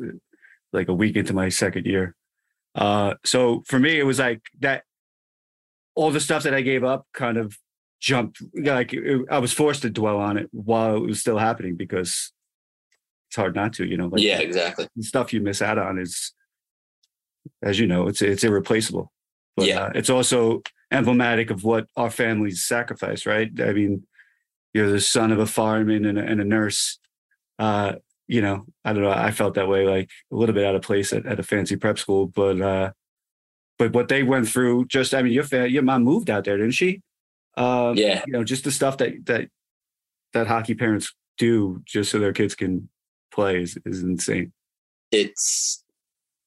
like 0.73 0.89
a 0.89 0.95
week 0.95 1.17
into 1.17 1.33
my 1.33 1.49
second 1.49 1.87
year 1.87 2.15
uh 2.75 3.15
so 3.25 3.63
for 3.67 3.79
me 3.79 3.99
it 3.99 4.05
was 4.05 4.19
like 4.19 4.43
that 4.61 4.85
all 5.95 6.11
the 6.11 6.21
stuff 6.21 6.43
that 6.45 6.55
i 6.55 6.61
gave 6.61 6.85
up 6.85 7.07
kind 7.13 7.37
of 7.37 7.59
jumped 8.01 8.43
like 8.55 8.93
it, 8.93 9.27
i 9.31 9.39
was 9.39 9.53
forced 9.53 9.83
to 9.83 9.91
dwell 9.91 10.19
on 10.19 10.37
it 10.37 10.49
while 10.53 10.97
it 10.97 11.01
was 11.01 11.21
still 11.21 11.39
happening 11.39 11.77
because 11.77 12.33
it's 13.29 13.37
hard 13.37 13.55
not 13.55 13.73
to 13.73 13.85
you 13.85 13.97
know 13.97 14.07
like 14.07 14.23
yeah 14.23 14.39
exactly 14.39 14.89
the 14.97 15.03
stuff 15.03 15.33
you 15.33 15.41
miss 15.41 15.61
out 15.61 15.79
on 15.79 15.99
is 15.99 16.33
as 17.63 17.79
you 17.79 17.87
know 17.87 18.07
it's 18.07 18.23
it's 18.23 18.45
irreplaceable 18.45 19.13
but 19.57 19.67
yeah. 19.67 19.85
Uh, 19.85 19.91
it's 19.95 20.11
also 20.11 20.63
emblematic 20.93 21.51
of 21.51 21.65
what 21.65 21.87
our 21.97 22.11
families 22.11 22.65
sacrifice 22.65 23.27
right 23.27 23.51
i 23.61 23.73
mean 23.73 24.07
you're 24.73 24.91
the 24.91 25.01
son 25.01 25.33
of 25.33 25.39
a 25.39 25.47
fireman 25.47 26.05
and 26.05 26.19
a, 26.19 26.23
and 26.23 26.41
a 26.41 26.45
nurse. 26.45 26.99
Uh, 27.59 27.95
you 28.31 28.41
know, 28.41 28.65
I 28.85 28.93
don't 28.93 29.03
know. 29.03 29.11
I 29.11 29.33
felt 29.33 29.55
that 29.55 29.67
way, 29.67 29.85
like 29.85 30.09
a 30.31 30.37
little 30.37 30.55
bit 30.55 30.65
out 30.65 30.77
of 30.77 30.83
place 30.83 31.13
at, 31.13 31.27
at 31.27 31.41
a 31.41 31.43
fancy 31.43 31.75
prep 31.75 31.99
school, 31.99 32.29
but 32.29 32.61
uh, 32.61 32.93
but 33.77 33.93
what 33.93 34.07
they 34.07 34.23
went 34.23 34.49
through, 34.49 34.87
just 34.87 35.15
I 35.15 35.23
mean, 35.23 35.33
your 35.33 35.67
your 35.67 35.83
mom 35.83 36.05
moved 36.05 36.31
out 36.31 36.45
there, 36.45 36.57
didn't 36.57 36.75
she? 36.75 37.03
Um, 37.57 37.97
yeah. 37.97 38.23
You 38.29 38.33
know, 38.33 38.45
just 38.45 38.63
the 38.63 38.71
stuff 38.71 38.99
that 38.99 39.27
that 39.27 39.49
that 40.33 40.47
hockey 40.47 40.75
parents 40.75 41.13
do 41.39 41.83
just 41.85 42.13
so 42.13 42.21
their 42.21 42.33
kids 42.33 42.55
can 42.55 42.89
play 43.35 43.63
is, 43.63 43.77
is 43.85 44.05
insane. 44.05 44.53
It's 45.11 45.83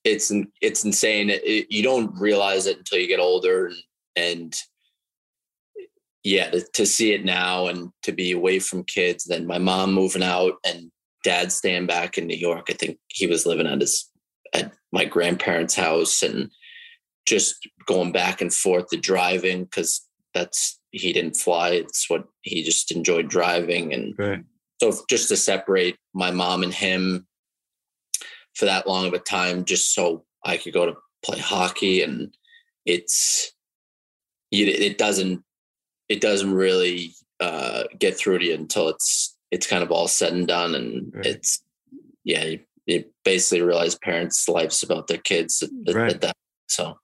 it's 0.05 0.31
it's 0.61 0.85
insane. 0.85 1.31
It, 1.31 1.69
you 1.69 1.83
don't 1.83 2.17
realize 2.17 2.65
it 2.65 2.77
until 2.77 2.99
you 2.99 3.07
get 3.07 3.19
older, 3.19 3.65
and, 3.65 3.75
and 4.15 4.55
yeah, 6.23 6.49
to, 6.49 6.63
to, 6.75 6.85
see 6.85 7.11
it 7.11 7.25
now 7.25 7.67
and 7.67 7.91
to 8.03 8.13
be 8.13 8.31
away 8.31 8.59
from 8.59 8.85
kids, 8.85 9.25
then 9.25 9.45
my 9.45 9.57
mom 9.57 9.91
moving 9.91 10.23
out 10.23 10.53
and 10.65 10.89
dad 11.23 11.51
staying 11.51 11.87
back 11.87 12.17
in 12.17 12.27
New 12.27 12.37
York. 12.37 12.67
I 12.69 12.73
think 12.73 12.97
he 13.07 13.27
was 13.27 13.45
living 13.45 13.67
at 13.67 13.81
his 13.81 14.09
at 14.53 14.71
my 14.91 15.05
grandparents' 15.05 15.75
house 15.75 16.21
and 16.21 16.51
just 17.25 17.55
going 17.85 18.11
back 18.11 18.41
and 18.41 18.53
forth 18.53 18.87
to 18.89 18.97
driving 18.97 19.63
because 19.63 20.07
that's 20.33 20.79
he 20.91 21.13
didn't 21.13 21.37
fly. 21.37 21.69
It's 21.69 22.09
what 22.09 22.25
he 22.41 22.63
just 22.63 22.91
enjoyed 22.91 23.27
driving 23.29 23.93
and 23.93 24.13
right. 24.17 24.43
so 24.81 24.93
just 25.09 25.29
to 25.29 25.37
separate 25.37 25.97
my 26.13 26.31
mom 26.31 26.63
and 26.63 26.73
him 26.73 27.25
for 28.55 28.65
that 28.65 28.87
long 28.87 29.07
of 29.07 29.13
a 29.13 29.19
time, 29.19 29.65
just 29.65 29.93
so 29.95 30.25
I 30.45 30.57
could 30.57 30.73
go 30.73 30.85
to 30.85 30.93
play 31.25 31.39
hockey 31.39 32.01
and 32.01 32.35
it's 32.85 33.51
it 34.51 34.97
doesn't 34.97 35.43
it 36.09 36.21
doesn't 36.21 36.53
really 36.53 37.13
uh, 37.39 37.83
get 37.97 38.15
through 38.15 38.39
to 38.39 38.45
you 38.45 38.53
until 38.53 38.89
it's 38.89 39.32
it's 39.53 39.67
kind 39.67 39.83
of 39.83 39.91
all 39.91 40.07
said 40.07 40.33
and 40.33 40.47
done, 40.47 40.73
and 40.73 41.13
right. 41.13 41.27
it's 41.27 41.63
yeah, 42.23 42.43
you, 42.43 42.59
you, 42.87 43.03
basically 43.23 43.61
realize 43.61 43.93
parents' 43.95 44.49
lives 44.49 44.81
about 44.81 45.05
their 45.07 45.19
kids 45.19 45.61
at, 45.61 45.69
right. 45.93 46.11
at 46.11 46.21
that. 46.21 46.35
So 46.67 46.97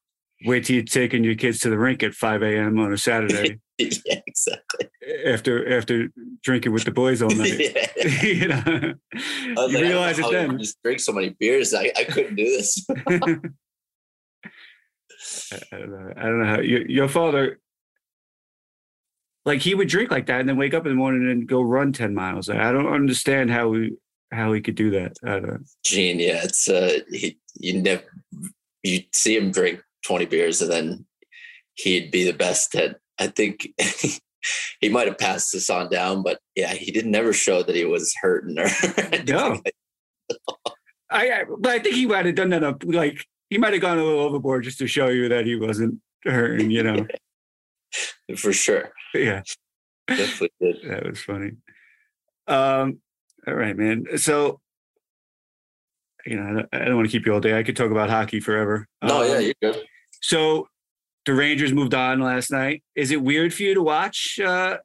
wait 0.46 0.66
till 0.66 0.78
you're 0.78 0.86
taking 0.86 1.24
your 1.24 1.36
kids 1.36 1.60
to 1.60 1.70
the 1.70 1.78
rink 1.78 2.02
at 2.02 2.14
5 2.14 2.42
a.m. 2.42 2.80
on 2.80 2.92
a 2.92 2.98
Saturday. 2.98 3.60
yeah, 3.78 4.22
exactly. 4.26 4.90
After 5.26 5.78
after 5.78 6.10
drinking 6.44 6.72
with 6.72 6.86
the 6.86 6.92
boys 6.92 7.22
all 7.22 7.30
night, 7.30 7.50
you 8.24 8.48
know, 8.48 8.96
you 9.14 9.56
like, 9.56 9.84
realize 9.84 10.18
it 10.18 10.26
then. 10.32 10.58
Just 10.58 10.82
drink 10.82 11.00
so 11.00 11.12
many 11.12 11.36
beers, 11.40 11.76
I, 11.76 11.92
I 11.96 12.04
couldn't 12.06 12.36
do 12.36 12.46
this. 12.46 12.84
I 12.90 13.20
don't 15.78 15.92
know. 15.92 16.14
I 16.18 16.24
don't 16.24 16.42
know 16.42 16.48
how 16.48 16.62
your, 16.62 16.90
your 16.90 17.08
father 17.08 17.60
like 19.46 19.62
he 19.62 19.76
would 19.76 19.88
drink 19.88 20.12
like 20.12 20.26
that 20.28 20.40
and 20.40 20.50
then 20.50 20.58
wake 20.58 20.74
up 20.74 20.86
in 20.86 20.92
the 20.92 20.96
morning 20.96 21.30
and 21.30 21.48
go 21.48 21.62
run 21.62 21.94
10 21.94 22.14
miles. 22.14 22.50
I 22.50 22.72
don't 22.72 22.92
understand 22.92 23.52
how 23.52 23.70
we 23.70 23.96
how 24.32 24.54
he 24.54 24.62
could 24.62 24.76
do 24.76 24.92
that. 24.92 25.18
I 25.24 25.32
don't 25.32 25.48
know. 25.48 25.58
Gene, 25.84 26.20
yeah, 26.20 26.44
it's 26.44 26.68
uh 26.68 27.00
he 27.12 27.40
you 27.56 27.82
never 27.82 28.04
you 28.84 29.04
see 29.14 29.36
him 29.36 29.52
drink 29.52 29.82
20 30.06 30.26
beers 30.26 30.62
and 30.62 30.72
then 30.72 31.06
he'd 31.76 32.12
be 32.12 32.24
the 32.24 32.38
best 32.38 32.76
at 32.76 32.98
I 33.18 33.28
think 33.28 33.68
he 34.80 34.90
might 34.90 35.08
have 35.08 35.18
passed 35.18 35.52
this 35.52 35.70
on 35.70 35.90
down, 35.90 36.24
but 36.24 36.40
yeah, 36.56 36.74
he 36.74 36.92
didn't 36.92 37.12
never 37.12 37.34
show 37.34 37.64
that 37.64 37.76
he 37.76 37.86
was 37.86 38.14
hurting 38.22 38.58
or 38.58 38.68
no. 39.28 39.62
I, 41.12 41.44
but 41.60 41.72
I 41.72 41.80
think 41.80 41.96
he 41.96 42.06
might 42.06 42.28
have 42.28 42.36
done 42.36 42.50
that 42.50 42.64
up 42.64 42.84
like 42.86 43.26
he 43.50 43.58
might 43.58 43.74
have 43.74 43.82
gone 43.82 43.98
a 43.98 44.04
little 44.04 44.22
overboard 44.22 44.64
just 44.64 44.78
to 44.80 44.88
show 44.88 45.08
you 45.08 45.28
that 45.30 45.46
he 45.46 45.56
wasn't 45.56 46.00
hurting, 46.24 46.72
you 46.72 46.84
know. 46.84 47.08
For 48.38 48.54
sure. 48.54 48.92
Yeah. 49.14 49.42
Definitely 50.08 50.52
did. 50.62 50.78
That 50.90 51.06
was 51.06 51.20
funny. 51.22 51.52
Um, 52.48 53.00
all 53.48 53.54
right, 53.54 53.76
man. 53.78 54.06
So 54.18 54.60
you 56.26 56.36
know, 56.36 56.44
I 56.44 56.54
don't, 56.54 56.70
I 56.74 56.86
don't 56.86 56.96
want 56.98 57.08
to 57.08 57.12
keep 57.12 57.26
you 57.26 57.34
all 57.34 57.40
day. 57.40 57.58
I 57.58 57.64
could 57.64 57.76
talk 57.76 57.92
about 57.92 58.10
hockey 58.10 58.40
forever. 58.40 58.88
No, 59.04 59.24
yeah, 59.24 59.36
Um, 59.38 59.44
you're 59.44 59.54
good. 59.74 59.84
So 60.22 60.68
the 61.26 61.34
Rangers 61.34 61.72
moved 61.74 61.94
on 61.94 62.20
last 62.20 62.52
night. 62.52 62.84
Is 62.96 63.12
it 63.12 63.22
weird 63.22 63.54
for 63.54 63.64
you 63.64 63.74
to 63.76 63.82
watch? 63.82 64.40
Uh, 64.44 64.78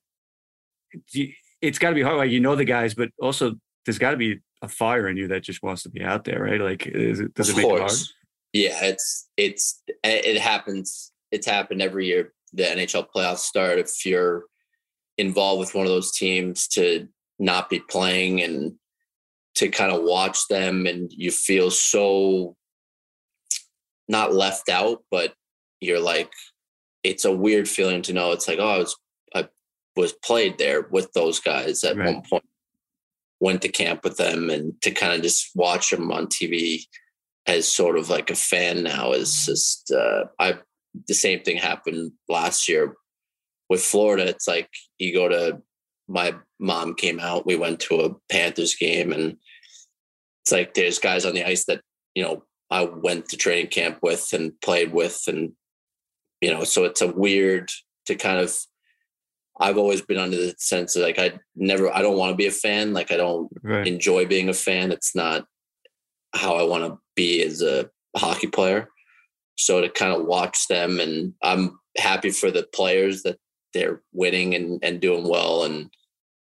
you- 1.12 1.33
it's 1.61 1.78
got 1.78 1.88
to 1.88 1.94
be 1.94 2.02
hard. 2.02 2.18
Like 2.18 2.30
you 2.30 2.40
know 2.40 2.54
the 2.57 2.64
guys, 2.64 2.94
but 2.94 3.09
also 3.18 3.54
there's 3.87 3.98
got 3.98 4.11
to 4.11 4.16
be 4.18 4.40
a 4.62 4.68
fire 4.68 5.09
in 5.09 5.16
you 5.16 5.28
that 5.28 5.42
just 5.42 5.62
wants 5.62 5.83
to 5.85 5.88
be 5.90 6.02
out 6.02 6.24
there, 6.24 6.42
right? 6.42 6.61
Like, 6.61 6.87
is 6.87 7.20
it, 7.20 7.33
does 7.35 7.48
it 7.48 7.52
Of 7.52 7.57
make 7.57 7.66
it 7.72 7.78
hard? 7.80 7.92
Yeah, 8.52 8.85
it's 8.85 9.28
it's 9.38 9.83
it 10.04 10.38
happens. 10.40 11.11
It's 11.33 11.46
happened 11.46 11.80
every 11.83 12.07
year. 12.07 12.33
The 12.55 12.64
NHL 12.64 13.07
playoffs 13.14 13.38
start. 13.38 13.79
If 13.79 14.05
you're 14.07 14.45
involved 15.19 15.61
with 15.61 15.75
one 15.75 15.87
of 15.87 15.93
those 15.93 16.12
teams, 16.12 16.69
to 16.69 17.09
not 17.38 17.69
be 17.69 17.81
playing 17.81 18.43
and 18.43 18.75
to 19.57 19.69
kind 19.69 19.93
of 19.93 20.03
watch 20.03 20.49
them, 20.49 20.87
and 20.87 21.11
you 21.12 21.31
feel 21.31 21.71
so 21.71 22.57
not 24.09 24.35
left 24.35 24.69
out, 24.69 25.03
but 25.11 25.35
you're 25.81 26.01
like, 26.01 26.31
it's 27.03 27.25
a 27.25 27.33
weird 27.33 27.69
feeling 27.69 28.03
to 28.03 28.12
know. 28.12 28.33
It's 28.33 28.49
like, 28.49 28.59
oh, 28.59 28.69
I 28.69 28.79
was 28.79 28.97
I 29.35 29.49
was 29.97 30.12
played 30.12 30.59
there 30.59 30.83
with 30.90 31.12
those 31.12 31.40
guys 31.40 31.85
at 31.85 31.97
Right. 31.97 32.14
one 32.14 32.23
point. 32.29 32.45
Went 33.40 33.62
to 33.62 33.69
camp 33.69 34.05
with 34.05 34.17
them, 34.17 34.49
and 34.51 34.81
to 34.83 34.90
kind 34.90 35.12
of 35.12 35.23
just 35.23 35.51
watch 35.55 35.90
them 35.90 36.11
on 36.11 36.27
TV 36.29 36.85
as 37.47 37.69
sort 37.69 37.99
of 37.99 38.09
like 38.09 38.31
a 38.31 38.35
fan 38.35 38.83
now 38.83 39.12
is 39.12 39.45
just 39.45 39.93
uh 39.93 40.25
I 40.38 40.59
the 41.09 41.14
same 41.14 41.40
thing 41.40 41.57
happened 41.57 42.12
last 42.28 42.68
year 42.68 42.94
with 43.68 43.83
Florida. 43.83 44.26
It's 44.26 44.46
like 44.46 44.68
you 44.98 45.12
go 45.14 45.28
to 45.28 45.61
my 46.09 46.35
mom 46.61 46.94
came 46.94 47.18
out, 47.18 47.46
we 47.46 47.57
went 47.57 47.80
to 47.80 48.00
a 48.00 48.14
Panthers 48.30 48.74
game 48.74 49.12
and 49.12 49.37
it's 50.42 50.52
like 50.52 50.74
there's 50.74 50.98
guys 50.98 51.24
on 51.24 51.35
the 51.35 51.44
ice 51.46 51.64
that, 51.64 51.80
you 52.14 52.22
know, 52.22 52.44
I 52.70 52.85
went 52.85 53.28
to 53.30 53.37
training 53.37 53.68
camp 53.68 53.98
with 54.02 54.33
and 54.33 54.52
played 54.61 54.92
with 54.92 55.22
and 55.26 55.52
you 56.40 56.50
know, 56.52 56.64
so 56.64 56.85
it's 56.85 57.00
a 57.00 57.07
weird 57.11 57.70
to 58.07 58.14
kind 58.16 58.38
of 58.38 58.54
I've 59.61 59.78
always 59.78 60.02
been 60.02 60.18
under 60.18 60.37
the 60.37 60.54
sense 60.59 60.96
of 60.96 61.02
like 61.02 61.18
I 61.18 61.38
never 61.57 61.94
I 61.94 62.02
don't 62.02 62.18
want 62.18 62.33
to 62.33 62.37
be 62.37 62.46
a 62.46 62.50
fan. 62.50 62.92
Like 62.92 63.11
I 63.12 63.16
don't 63.16 63.48
Right. 63.62 63.87
enjoy 63.87 64.26
being 64.26 64.48
a 64.48 64.54
fan. 64.54 64.92
It's 64.92 65.14
not 65.14 65.46
how 66.35 66.57
I 66.57 66.64
want 66.64 66.85
to 66.85 66.98
be 67.14 67.42
as 67.42 67.62
a 67.62 67.88
hockey 68.16 68.48
player. 68.48 68.88
So 69.57 69.81
to 69.81 69.88
kind 69.88 70.12
of 70.12 70.27
watch 70.27 70.67
them, 70.69 71.01
and 71.01 71.35
I'm 71.43 71.79
happy 71.97 72.31
for 72.31 72.51
the 72.51 72.67
players 72.75 73.23
that 73.23 73.38
they're 73.73 74.03
winning 74.12 74.55
and, 74.55 74.83
and 74.83 75.01
doing 75.01 75.29
well, 75.29 75.64
and 75.64 75.90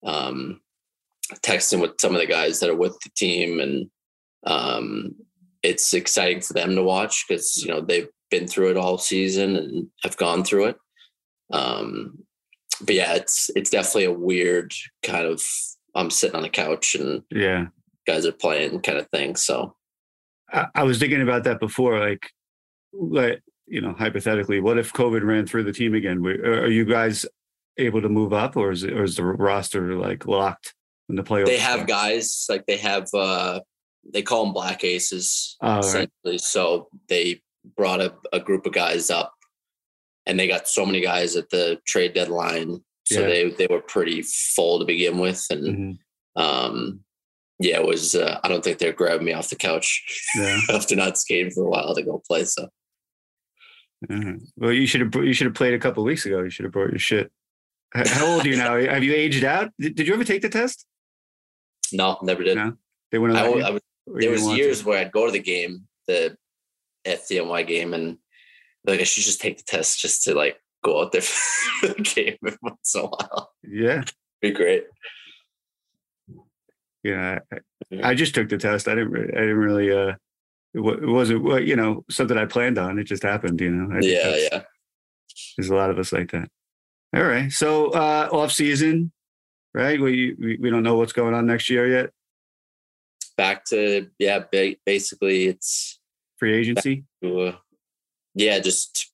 um, 0.04 0.60
texting 1.42 1.80
with 1.80 2.00
some 2.00 2.14
of 2.14 2.20
the 2.20 2.26
guys 2.26 2.60
that 2.60 2.70
are 2.70 2.76
with 2.76 2.98
the 3.00 3.10
team, 3.16 3.60
and 3.60 3.90
um, 4.46 5.14
it's 5.62 5.92
exciting 5.94 6.40
for 6.40 6.52
them 6.52 6.74
to 6.74 6.82
watch 6.82 7.24
because 7.28 7.62
you 7.62 7.70
know 7.70 7.80
they've 7.80 8.08
been 8.30 8.46
through 8.46 8.70
it 8.70 8.76
all 8.76 8.98
season 8.98 9.56
and 9.56 9.88
have 10.02 10.16
gone 10.16 10.44
through 10.44 10.66
it. 10.66 10.76
Um, 11.50 12.18
but 12.80 12.94
yeah, 12.94 13.14
it's 13.14 13.50
it's 13.56 13.70
definitely 13.70 14.04
a 14.04 14.12
weird 14.12 14.72
kind 15.02 15.26
of. 15.26 15.42
I'm 15.94 16.10
sitting 16.10 16.36
on 16.36 16.42
the 16.42 16.48
couch 16.50 16.94
and 16.94 17.22
Yeah. 17.30 17.68
guys 18.06 18.24
are 18.26 18.30
playing 18.32 18.80
kind 18.82 18.98
of 18.98 19.08
thing. 19.08 19.34
So 19.34 19.74
I, 20.52 20.66
I 20.74 20.82
was 20.84 20.98
thinking 20.98 21.22
about 21.22 21.44
that 21.44 21.58
before. 21.58 21.98
Like, 21.98 22.30
like 22.92 23.42
you 23.66 23.82
know, 23.82 23.92
hypothetically, 23.92 24.60
what 24.60 24.78
if 24.78 24.92
COVID 24.94 25.22
ran 25.22 25.46
through 25.46 25.64
the 25.64 25.72
team 25.72 25.94
again? 25.94 26.24
Are 26.24 26.68
you 26.70 26.84
guys 26.86 27.26
able 27.76 28.00
to 28.00 28.08
move 28.08 28.32
up, 28.32 28.56
or 28.56 28.70
is 28.70 28.82
it, 28.82 28.92
or 28.94 29.04
is 29.04 29.16
the 29.16 29.24
roster 29.24 29.94
like 29.94 30.26
locked 30.26 30.74
in 31.08 31.16
the 31.16 31.22
playoffs? 31.22 31.46
they 31.46 31.58
have 31.58 31.86
guys 31.86 32.46
like 32.48 32.64
they 32.66 32.76
have 32.78 33.06
uh 33.14 33.60
they 34.10 34.22
call 34.22 34.44
them 34.44 34.54
black 34.54 34.84
aces 34.84 35.56
Oh, 35.60 35.74
right. 35.74 35.84
essentially. 35.84 36.38
So 36.38 36.88
they 37.08 37.42
brought 37.76 38.00
a, 38.00 38.14
a 38.32 38.40
group 38.40 38.64
of 38.64 38.72
guys 38.72 39.10
up 39.10 39.34
and 40.24 40.38
they 40.40 40.48
got 40.48 40.66
so 40.68 40.86
many 40.86 41.00
guys 41.02 41.36
at 41.36 41.50
the 41.50 41.78
trade 41.86 42.14
deadline. 42.14 42.82
So 43.04 43.20
Yeah. 43.20 43.26
they 43.26 43.50
they 43.50 43.66
were 43.68 43.82
pretty 43.82 44.22
full 44.22 44.78
to 44.78 44.86
begin 44.86 45.18
with. 45.18 45.44
And 45.50 45.98
Mhm. 46.36 46.42
um 46.42 47.00
yeah, 47.60 47.80
it 47.80 47.86
was 47.86 48.14
uh, 48.14 48.38
I 48.42 48.48
don't 48.48 48.62
think 48.64 48.78
they're 48.78 48.92
grabbing 48.92 49.26
me 49.26 49.32
off 49.34 49.50
the 49.50 49.56
couch 49.56 50.02
Yeah. 50.36 50.58
after 50.70 50.96
not 50.96 51.18
skating 51.18 51.50
for 51.50 51.64
a 51.66 51.68
while 51.68 51.94
to 51.94 52.02
go 52.02 52.22
play. 52.26 52.44
So 52.44 52.68
Mhm. 54.06 54.46
Well, 54.56 54.72
you 54.72 54.86
should 54.86 55.00
have 55.00 55.14
you 55.24 55.32
should 55.32 55.46
have 55.46 55.54
played 55.54 55.74
a 55.74 55.78
couple 55.78 56.04
weeks 56.04 56.24
ago. 56.26 56.42
You 56.42 56.50
should 56.50 56.64
have 56.64 56.72
brought 56.72 56.90
your 56.90 56.98
shit. 56.98 57.32
How 57.94 58.26
old 58.26 58.44
are 58.44 58.48
you 58.48 58.56
now? 58.56 58.76
Have 58.78 59.02
you 59.02 59.12
aged 59.14 59.44
out? 59.44 59.72
Did, 59.80 59.94
did 59.96 60.06
you 60.06 60.14
ever 60.14 60.24
take 60.24 60.42
the 60.42 60.48
test? 60.48 60.86
no, 61.92 62.18
never 62.22 62.44
did. 62.44 62.56
No, 62.56 62.76
They 63.10 63.18
wouldn't 63.18 63.38
I, 63.38 63.42
let 63.44 63.50
wa- 63.50 63.56
you? 63.56 63.62
I 63.64 63.70
was 63.70 63.82
there 64.06 64.30
was 64.30 64.42
want 64.42 64.58
to? 64.58 64.62
years 64.62 64.84
where 64.84 64.98
I'd 65.00 65.10
go 65.10 65.26
to 65.26 65.32
the 65.32 65.38
game, 65.40 65.88
the 66.06 66.36
FDNY 67.06 67.66
game, 67.66 67.94
and 67.94 68.18
like 68.84 69.00
I 69.00 69.04
should 69.04 69.24
just 69.24 69.40
take 69.40 69.56
the 69.56 69.64
test 69.64 69.98
just 69.98 70.22
to 70.24 70.34
like 70.34 70.60
go 70.84 71.00
out 71.02 71.12
there 71.12 71.22
for 71.22 71.88
the 71.88 72.02
game 72.02 72.36
every 72.46 72.58
once 72.62 72.94
in 72.94 73.00
a 73.00 73.04
while. 73.06 73.52
Yeah, 73.64 74.04
Be 74.42 74.50
great. 74.52 74.84
yeah. 77.02 77.38
I, 77.52 77.58
I 78.10 78.14
just 78.14 78.34
took 78.34 78.48
the 78.48 78.58
test. 78.58 78.86
I 78.88 78.94
didn't. 78.94 79.16
I 79.16 79.40
didn't 79.40 79.56
really. 79.56 79.90
Uh, 79.92 80.14
it, 80.74 80.80
wa- 80.80 80.92
it 80.92 81.08
wasn't. 81.08 81.66
You 81.66 81.76
know, 81.76 82.04
something 82.10 82.36
I 82.36 82.44
planned 82.46 82.78
on. 82.78 82.98
It 82.98 83.04
just 83.04 83.22
happened. 83.22 83.60
You 83.60 83.70
know. 83.70 83.98
Yeah, 84.00 84.36
yeah. 84.52 84.62
There's 85.56 85.70
a 85.70 85.74
lot 85.74 85.90
of 85.90 85.98
us 85.98 86.12
like 86.12 86.30
that. 86.32 86.48
All 87.14 87.22
right. 87.24 87.50
So 87.50 87.90
uh 87.90 88.28
off 88.32 88.52
season, 88.52 89.12
right? 89.74 90.00
We, 90.00 90.34
we 90.38 90.58
we 90.60 90.70
don't 90.70 90.82
know 90.82 90.96
what's 90.96 91.12
going 91.12 91.34
on 91.34 91.46
next 91.46 91.70
year 91.70 91.86
yet. 91.88 92.10
Back 93.36 93.64
to 93.66 94.08
yeah, 94.18 94.40
ba- 94.50 94.76
basically 94.84 95.46
it's 95.46 95.98
Free 96.38 96.54
agency. 96.56 97.04
uh, 97.24 97.52
yeah, 98.34 98.58
just 98.60 99.10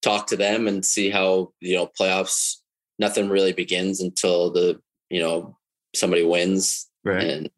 talk 0.00 0.26
to 0.28 0.36
them 0.36 0.66
and 0.66 0.84
see 0.84 1.10
how 1.10 1.52
you 1.60 1.76
know 1.76 1.90
playoffs. 2.00 2.56
Nothing 2.98 3.28
really 3.28 3.52
begins 3.52 4.00
until 4.00 4.50
the 4.50 4.80
you 5.10 5.20
know 5.20 5.56
somebody 5.94 6.24
wins 6.24 6.88
Right. 7.04 7.24
and 7.24 7.50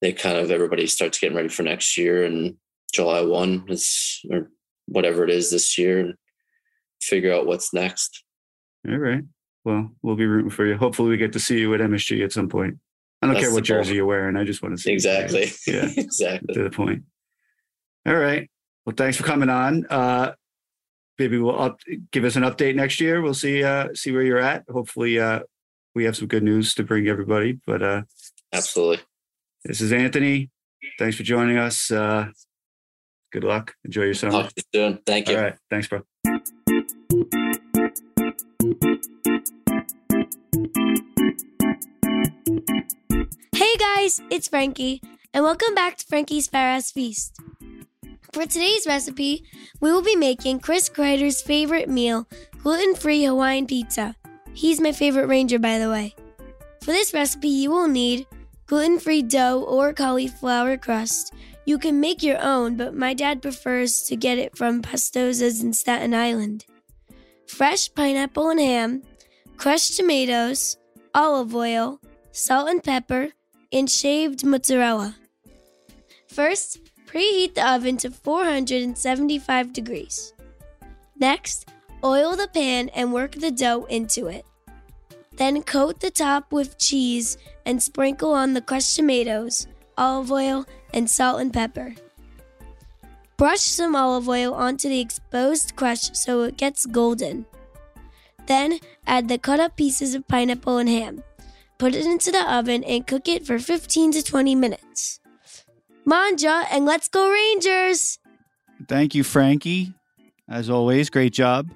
they 0.00 0.12
kind 0.12 0.38
of 0.38 0.50
everybody 0.50 0.86
starts 0.86 1.18
getting 1.18 1.36
ready 1.36 1.48
for 1.48 1.62
next 1.62 1.96
year 1.96 2.24
and 2.24 2.56
July 2.92 3.20
one 3.20 3.64
is 3.68 4.20
or 4.30 4.50
whatever 4.86 5.24
it 5.24 5.30
is 5.30 5.50
this 5.50 5.76
year 5.76 6.00
and 6.00 6.14
figure 7.00 7.32
out 7.32 7.46
what's 7.46 7.74
next. 7.74 8.24
All 8.88 8.96
right. 8.96 9.22
Well, 9.64 9.90
we'll 10.02 10.16
be 10.16 10.26
rooting 10.26 10.50
for 10.50 10.64
you. 10.64 10.76
Hopefully 10.76 11.10
we 11.10 11.16
get 11.16 11.32
to 11.34 11.40
see 11.40 11.58
you 11.58 11.74
at 11.74 11.80
MSG 11.80 12.24
at 12.24 12.32
some 12.32 12.48
point. 12.48 12.78
I 13.20 13.26
don't 13.26 13.34
That's 13.34 13.46
care 13.46 13.54
what 13.54 13.64
jersey 13.64 13.96
you're 13.96 14.06
wearing. 14.06 14.36
I 14.36 14.44
just 14.44 14.62
want 14.62 14.76
to 14.76 14.82
see 14.82 14.90
you. 14.90 14.94
Exactly. 14.94 15.50
Yeah. 15.66 15.88
exactly. 15.96 16.54
To 16.54 16.62
the 16.62 16.70
point. 16.70 17.02
All 18.06 18.16
right. 18.16 18.48
Well, 18.86 18.94
thanks 18.96 19.16
for 19.16 19.24
coming 19.24 19.50
on. 19.50 19.86
Uh 19.86 20.32
maybe 21.18 21.36
we'll 21.38 21.60
up, 21.60 21.80
give 22.12 22.24
us 22.24 22.36
an 22.36 22.44
update 22.44 22.76
next 22.76 23.00
year. 23.00 23.20
We'll 23.20 23.34
see 23.34 23.64
uh 23.64 23.88
see 23.94 24.12
where 24.12 24.22
you're 24.22 24.38
at. 24.38 24.64
Hopefully 24.70 25.18
uh 25.18 25.40
we 25.94 26.04
have 26.04 26.16
some 26.16 26.28
good 26.28 26.44
news 26.44 26.74
to 26.74 26.84
bring 26.84 27.08
everybody. 27.08 27.58
But 27.66 27.82
uh 27.82 28.02
Absolutely. 28.52 29.04
This 29.64 29.80
is 29.80 29.92
Anthony. 29.92 30.50
Thanks 30.98 31.16
for 31.16 31.22
joining 31.22 31.56
us. 31.56 31.90
Uh 31.90 32.28
good 33.32 33.44
luck. 33.44 33.74
Enjoy 33.84 34.02
your 34.02 34.14
summer. 34.14 34.32
Talk 34.32 34.52
to 34.54 34.62
you 34.72 34.80
soon. 34.80 34.98
Thank 35.06 35.28
you. 35.28 35.36
All 35.36 35.42
right. 35.42 35.56
Thanks, 35.70 35.88
bro. 35.88 36.02
Hey 43.54 43.74
guys, 43.78 44.20
it's 44.30 44.48
Frankie, 44.48 45.02
and 45.34 45.44
welcome 45.44 45.74
back 45.74 45.96
to 45.96 46.06
Frankie's 46.06 46.46
Fat 46.46 46.76
Ass 46.76 46.92
Feast. 46.92 47.36
For 48.32 48.46
today's 48.46 48.86
recipe, 48.86 49.44
we 49.80 49.90
will 49.90 50.02
be 50.02 50.16
making 50.16 50.60
Chris 50.60 50.88
Kreider's 50.88 51.42
favorite 51.42 51.88
meal, 51.88 52.28
gluten 52.62 52.94
free 52.94 53.24
Hawaiian 53.24 53.66
pizza. 53.66 54.14
He's 54.54 54.80
my 54.80 54.92
favorite 54.92 55.26
ranger, 55.26 55.58
by 55.58 55.78
the 55.78 55.90
way. 55.90 56.14
For 56.82 56.92
this 56.92 57.12
recipe, 57.12 57.48
you 57.48 57.70
will 57.70 57.88
need 57.88 58.26
gluten 58.68 59.00
free 59.00 59.22
dough 59.22 59.64
or 59.66 59.92
cauliflower 59.92 60.76
crust. 60.76 61.32
You 61.64 61.78
can 61.78 62.00
make 62.00 62.22
your 62.22 62.40
own, 62.40 62.76
but 62.76 62.94
my 62.94 63.14
dad 63.14 63.42
prefers 63.42 64.02
to 64.02 64.16
get 64.16 64.38
it 64.38 64.56
from 64.56 64.82
Pastosa's 64.82 65.62
in 65.62 65.72
Staten 65.72 66.14
Island. 66.14 66.66
Fresh 67.46 67.94
pineapple 67.94 68.50
and 68.50 68.60
ham, 68.60 69.02
crushed 69.56 69.96
tomatoes, 69.96 70.76
olive 71.14 71.54
oil, 71.54 72.00
salt 72.30 72.68
and 72.68 72.84
pepper, 72.84 73.30
and 73.72 73.90
shaved 73.90 74.44
mozzarella. 74.44 75.16
First, 76.28 76.78
preheat 77.06 77.54
the 77.54 77.66
oven 77.66 77.96
to 77.98 78.10
475 78.10 79.72
degrees. 79.72 80.34
Next, 81.18 81.70
oil 82.04 82.36
the 82.36 82.48
pan 82.48 82.90
and 82.90 83.14
work 83.14 83.32
the 83.32 83.50
dough 83.50 83.86
into 83.86 84.26
it. 84.26 84.44
Then 85.36 85.62
coat 85.62 86.00
the 86.00 86.10
top 86.10 86.52
with 86.52 86.78
cheese 86.78 87.38
and 87.68 87.82
sprinkle 87.82 88.32
on 88.32 88.54
the 88.54 88.62
crushed 88.62 88.96
tomatoes, 88.96 89.66
olive 89.98 90.32
oil, 90.32 90.64
and 90.94 91.08
salt 91.08 91.38
and 91.38 91.52
pepper. 91.52 91.94
Brush 93.36 93.60
some 93.60 93.94
olive 93.94 94.26
oil 94.26 94.54
onto 94.54 94.88
the 94.88 95.00
exposed 95.00 95.76
crust 95.76 96.16
so 96.16 96.42
it 96.44 96.56
gets 96.56 96.86
golden. 96.86 97.44
Then 98.46 98.78
add 99.06 99.28
the 99.28 99.36
cut 99.36 99.60
up 99.60 99.76
pieces 99.76 100.14
of 100.14 100.26
pineapple 100.26 100.78
and 100.78 100.88
ham. 100.88 101.22
Put 101.76 101.94
it 101.94 102.06
into 102.06 102.32
the 102.32 102.50
oven 102.50 102.82
and 102.84 103.06
cook 103.06 103.28
it 103.28 103.46
for 103.46 103.58
15 103.58 104.12
to 104.12 104.22
20 104.22 104.54
minutes. 104.54 105.20
Manja, 106.06 106.64
and 106.72 106.86
let's 106.86 107.06
go 107.06 107.30
Rangers! 107.30 108.18
Thank 108.88 109.14
you, 109.14 109.22
Frankie. 109.22 109.92
As 110.48 110.70
always, 110.70 111.10
great 111.10 111.34
job. 111.34 111.70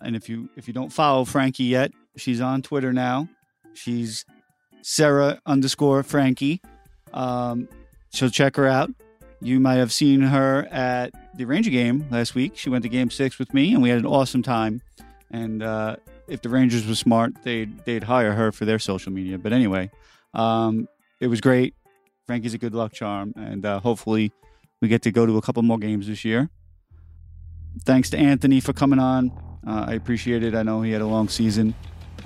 And 0.00 0.16
if 0.16 0.30
you 0.30 0.48
if 0.56 0.66
you 0.66 0.72
don't 0.72 0.92
follow 0.92 1.26
Frankie 1.26 1.64
yet, 1.64 1.92
she's 2.16 2.40
on 2.40 2.62
Twitter 2.62 2.94
now. 2.94 3.28
She's 3.74 4.24
Serra 4.88 5.40
underscore 5.46 6.04
Frankie. 6.04 6.62
Um, 7.12 7.68
so 8.10 8.28
check 8.28 8.54
her 8.54 8.68
out. 8.68 8.88
You 9.40 9.58
might 9.58 9.74
have 9.74 9.92
seen 9.92 10.20
her 10.20 10.68
at 10.70 11.10
the 11.34 11.44
Ranger 11.44 11.70
game 11.70 12.06
last 12.08 12.36
week. 12.36 12.56
She 12.56 12.70
went 12.70 12.84
to 12.84 12.88
Game 12.88 13.10
Six 13.10 13.36
with 13.36 13.52
me, 13.52 13.74
and 13.74 13.82
we 13.82 13.88
had 13.88 13.98
an 13.98 14.06
awesome 14.06 14.44
time. 14.44 14.80
And 15.32 15.60
uh, 15.60 15.96
if 16.28 16.40
the 16.40 16.50
Rangers 16.50 16.86
were 16.86 16.94
smart, 16.94 17.32
they'd 17.42 17.76
they'd 17.84 18.04
hire 18.04 18.32
her 18.32 18.52
for 18.52 18.64
their 18.64 18.78
social 18.78 19.10
media. 19.10 19.38
But 19.38 19.52
anyway, 19.52 19.90
um, 20.34 20.86
it 21.18 21.26
was 21.26 21.40
great. 21.40 21.74
Frankie's 22.28 22.54
a 22.54 22.58
good 22.58 22.72
luck 22.72 22.92
charm, 22.92 23.32
and 23.34 23.66
uh, 23.66 23.80
hopefully 23.80 24.32
we 24.80 24.86
get 24.86 25.02
to 25.02 25.10
go 25.10 25.26
to 25.26 25.36
a 25.36 25.42
couple 25.42 25.64
more 25.64 25.78
games 25.78 26.06
this 26.06 26.24
year. 26.24 26.48
Thanks 27.84 28.08
to 28.10 28.18
Anthony 28.18 28.60
for 28.60 28.72
coming 28.72 29.00
on. 29.00 29.32
Uh, 29.66 29.86
I 29.88 29.94
appreciate 29.94 30.44
it. 30.44 30.54
I 30.54 30.62
know 30.62 30.80
he 30.82 30.92
had 30.92 31.02
a 31.02 31.06
long 31.08 31.28
season, 31.28 31.74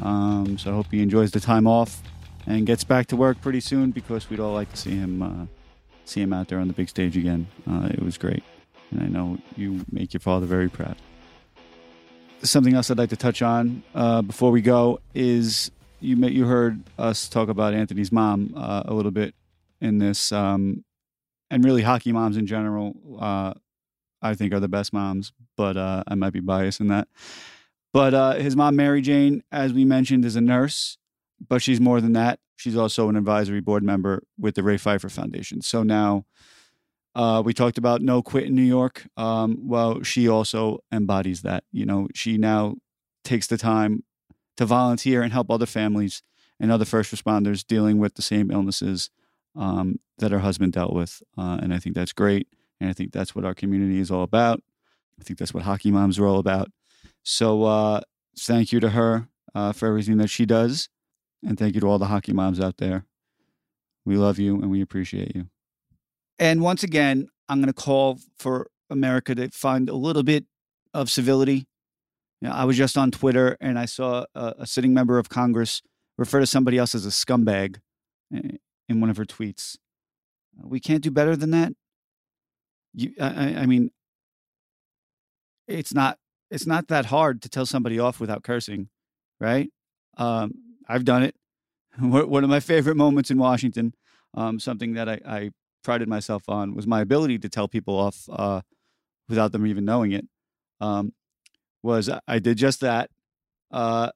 um, 0.02 0.58
so 0.58 0.70
I 0.70 0.74
hope 0.74 0.88
he 0.90 1.00
enjoys 1.00 1.30
the 1.30 1.40
time 1.40 1.66
off 1.66 2.02
and 2.46 2.66
gets 2.66 2.84
back 2.84 3.06
to 3.06 3.16
work 3.16 3.40
pretty 3.40 3.60
soon 3.60 3.90
because 3.90 4.28
we'd 4.30 4.40
all 4.40 4.52
like 4.52 4.70
to 4.70 4.76
see 4.76 4.90
him 4.90 5.22
uh, 5.22 5.46
see 6.04 6.20
him 6.20 6.32
out 6.32 6.48
there 6.48 6.58
on 6.58 6.68
the 6.68 6.74
big 6.74 6.88
stage 6.88 7.16
again. 7.16 7.46
Uh, 7.68 7.88
it 7.90 8.02
was 8.02 8.18
great, 8.18 8.42
and 8.90 9.02
I 9.02 9.06
know 9.06 9.38
you 9.56 9.84
make 9.90 10.12
your 10.12 10.20
father 10.20 10.46
very 10.46 10.68
proud. 10.68 10.96
Something 12.42 12.74
else 12.74 12.90
I'd 12.90 12.98
like 12.98 13.10
to 13.10 13.16
touch 13.16 13.42
on 13.42 13.82
uh, 13.94 14.22
before 14.22 14.50
we 14.50 14.62
go 14.62 15.00
is 15.14 15.70
you 16.00 16.16
may, 16.16 16.30
you 16.30 16.46
heard 16.46 16.82
us 16.98 17.28
talk 17.28 17.48
about 17.48 17.74
Anthony's 17.74 18.10
mom 18.10 18.54
uh, 18.56 18.82
a 18.86 18.94
little 18.94 19.10
bit 19.10 19.34
in 19.80 19.98
this, 19.98 20.32
um, 20.32 20.84
and 21.50 21.64
really 21.64 21.82
hockey 21.82 22.12
moms 22.12 22.36
in 22.36 22.46
general. 22.46 22.96
Uh, 23.18 23.54
I 24.22 24.34
think 24.34 24.52
are 24.52 24.60
the 24.60 24.68
best 24.68 24.92
moms, 24.92 25.32
but 25.56 25.78
uh, 25.78 26.04
I 26.06 26.14
might 26.14 26.34
be 26.34 26.40
biased 26.40 26.80
in 26.80 26.88
that. 26.88 27.08
But 27.92 28.38
his 28.40 28.54
mom, 28.54 28.76
Mary 28.76 29.00
Jane, 29.00 29.42
as 29.50 29.72
we 29.72 29.84
mentioned, 29.84 30.24
is 30.24 30.36
a 30.36 30.40
nurse, 30.40 30.98
but 31.48 31.62
she's 31.62 31.80
more 31.80 32.00
than 32.00 32.12
that. 32.12 32.40
She's 32.56 32.76
also 32.76 33.08
an 33.08 33.16
advisory 33.16 33.60
board 33.60 33.82
member 33.82 34.22
with 34.38 34.54
the 34.54 34.62
Ray 34.62 34.76
Pfeifer 34.76 35.10
Foundation. 35.10 35.62
So 35.62 35.82
now 35.82 36.26
uh, 37.14 37.42
we 37.44 37.54
talked 37.54 37.78
about 37.78 38.02
no 38.02 38.22
quit 38.22 38.44
in 38.44 38.54
New 38.54 38.62
York. 38.62 39.06
Um, 39.16 39.58
well, 39.62 40.02
she 40.02 40.28
also 40.28 40.80
embodies 40.92 41.42
that. 41.42 41.64
You 41.72 41.86
know, 41.86 42.08
she 42.14 42.38
now 42.38 42.76
takes 43.24 43.46
the 43.46 43.56
time 43.56 44.04
to 44.56 44.66
volunteer 44.66 45.22
and 45.22 45.32
help 45.32 45.50
other 45.50 45.66
families 45.66 46.22
and 46.60 46.70
other 46.70 46.84
first 46.84 47.14
responders 47.14 47.66
dealing 47.66 47.98
with 47.98 48.14
the 48.14 48.22
same 48.22 48.50
illnesses 48.50 49.10
um, 49.56 49.98
that 50.18 50.30
her 50.30 50.40
husband 50.40 50.74
dealt 50.74 50.92
with. 50.92 51.22
Uh, 51.36 51.58
and 51.62 51.72
I 51.72 51.78
think 51.78 51.94
that's 51.94 52.12
great. 52.12 52.46
And 52.80 52.88
I 52.88 52.92
think 52.92 53.12
that's 53.12 53.34
what 53.34 53.44
our 53.44 53.54
community 53.54 53.98
is 53.98 54.10
all 54.10 54.22
about. 54.22 54.62
I 55.18 55.24
think 55.24 55.38
that's 55.38 55.52
what 55.52 55.64
hockey 55.64 55.90
moms 55.90 56.18
are 56.18 56.26
all 56.26 56.38
about. 56.38 56.70
So 57.22 57.64
uh, 57.64 58.00
thank 58.38 58.72
you 58.72 58.80
to 58.80 58.90
her 58.90 59.28
uh, 59.54 59.72
for 59.72 59.88
everything 59.88 60.18
that 60.18 60.28
she 60.28 60.46
does. 60.46 60.88
And 61.46 61.58
thank 61.58 61.74
you 61.74 61.80
to 61.80 61.86
all 61.86 61.98
the 61.98 62.06
hockey 62.06 62.32
moms 62.32 62.60
out 62.60 62.76
there. 62.78 63.06
We 64.04 64.16
love 64.16 64.38
you 64.38 64.54
and 64.60 64.70
we 64.70 64.82
appreciate 64.82 65.34
you. 65.34 65.48
And 66.38 66.62
once 66.62 66.82
again, 66.82 67.28
I'm 67.48 67.60
going 67.60 67.72
to 67.72 67.72
call 67.72 68.18
for 68.38 68.70
America 68.88 69.34
to 69.34 69.50
find 69.50 69.88
a 69.88 69.94
little 69.94 70.22
bit 70.22 70.46
of 70.94 71.10
civility. 71.10 71.66
You 72.40 72.48
know, 72.48 72.52
I 72.52 72.64
was 72.64 72.76
just 72.76 72.96
on 72.96 73.10
Twitter 73.10 73.56
and 73.60 73.78
I 73.78 73.84
saw 73.84 74.24
a, 74.34 74.54
a 74.60 74.66
sitting 74.66 74.94
member 74.94 75.18
of 75.18 75.28
Congress 75.28 75.82
refer 76.16 76.40
to 76.40 76.46
somebody 76.46 76.78
else 76.78 76.94
as 76.94 77.06
a 77.06 77.10
scumbag 77.10 77.76
eh, 78.34 78.56
in 78.88 79.00
one 79.00 79.10
of 79.10 79.16
her 79.16 79.24
tweets. 79.24 79.76
We 80.62 80.80
can't 80.80 81.02
do 81.02 81.10
better 81.10 81.36
than 81.36 81.50
that 81.50 81.74
you 82.94 83.12
I, 83.20 83.54
I 83.56 83.66
mean 83.66 83.90
it's 85.68 85.94
not 85.94 86.18
it's 86.50 86.66
not 86.66 86.88
that 86.88 87.06
hard 87.06 87.42
to 87.42 87.48
tell 87.48 87.66
somebody 87.66 87.98
off 87.98 88.20
without 88.20 88.42
cursing 88.42 88.88
right 89.38 89.70
um, 90.16 90.52
i've 90.90 91.04
done 91.04 91.22
it 91.22 91.34
one 91.98 92.44
of 92.44 92.50
my 92.50 92.60
favorite 92.60 92.96
moments 92.96 93.30
in 93.30 93.38
washington 93.38 93.94
um, 94.34 94.60
something 94.60 94.94
that 94.94 95.08
I, 95.08 95.20
I, 95.26 95.50
prided 95.82 96.08
myself 96.08 96.48
on 96.48 96.74
was 96.74 96.86
my 96.86 97.00
ability 97.00 97.38
to 97.38 97.48
tell 97.48 97.66
people 97.66 97.98
off 97.98 98.28
uh, 98.30 98.60
without 99.28 99.50
them 99.50 99.66
even 99.66 99.86
knowing 99.86 100.12
it 100.12 100.26
um, 100.80 101.12
was 101.82 102.10
i 102.28 102.38
did 102.38 102.58
just 102.58 102.80
that 102.80 103.10
uh, 103.70 104.10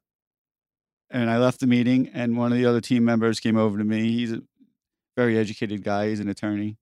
and 1.10 1.30
i 1.30 1.38
left 1.38 1.60
the 1.60 1.66
meeting 1.66 2.10
and 2.12 2.36
one 2.36 2.52
of 2.52 2.58
the 2.58 2.66
other 2.66 2.82
team 2.82 3.04
members 3.04 3.40
came 3.40 3.56
over 3.56 3.78
to 3.78 3.84
me 3.84 4.12
he's 4.12 4.32
a 4.32 4.42
very 5.16 5.38
educated 5.38 5.82
guy 5.82 6.08
he's 6.10 6.20
an 6.20 6.28
attorney 6.28 6.76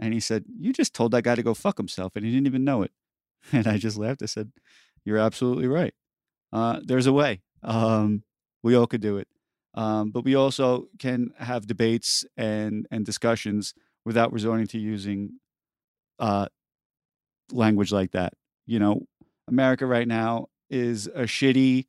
and 0.00 0.14
he 0.14 0.20
said, 0.20 0.44
You 0.58 0.72
just 0.72 0.94
told 0.94 1.12
that 1.12 1.22
guy 1.22 1.34
to 1.34 1.42
go 1.42 1.54
fuck 1.54 1.76
himself 1.76 2.14
and 2.16 2.24
he 2.24 2.32
didn't 2.32 2.46
even 2.46 2.64
know 2.64 2.82
it. 2.82 2.92
And 3.52 3.68
I 3.68 3.78
just 3.78 3.96
laughed. 3.96 4.22
I 4.22 4.26
said, 4.26 4.52
You're 5.04 5.18
absolutely 5.18 5.66
right. 5.66 5.94
Uh, 6.52 6.80
there's 6.84 7.06
a 7.06 7.12
way. 7.12 7.40
Um, 7.62 8.24
we 8.62 8.74
all 8.74 8.86
could 8.86 9.00
do 9.00 9.16
it. 9.16 9.28
Um, 9.78 10.10
but 10.10 10.24
we 10.24 10.34
also 10.34 10.88
can 10.98 11.30
have 11.38 11.66
debates 11.66 12.24
and, 12.36 12.86
and 12.90 13.06
discussions 13.06 13.74
without 14.04 14.32
resorting 14.32 14.66
to 14.68 14.78
using 14.78 15.38
uh, 16.18 16.46
language 17.52 17.92
like 17.92 18.10
that. 18.12 18.32
You 18.66 18.80
know, 18.80 19.02
America 19.46 19.86
right 19.86 20.08
now 20.08 20.48
is 20.68 21.06
a 21.06 21.22
shitty 21.22 21.86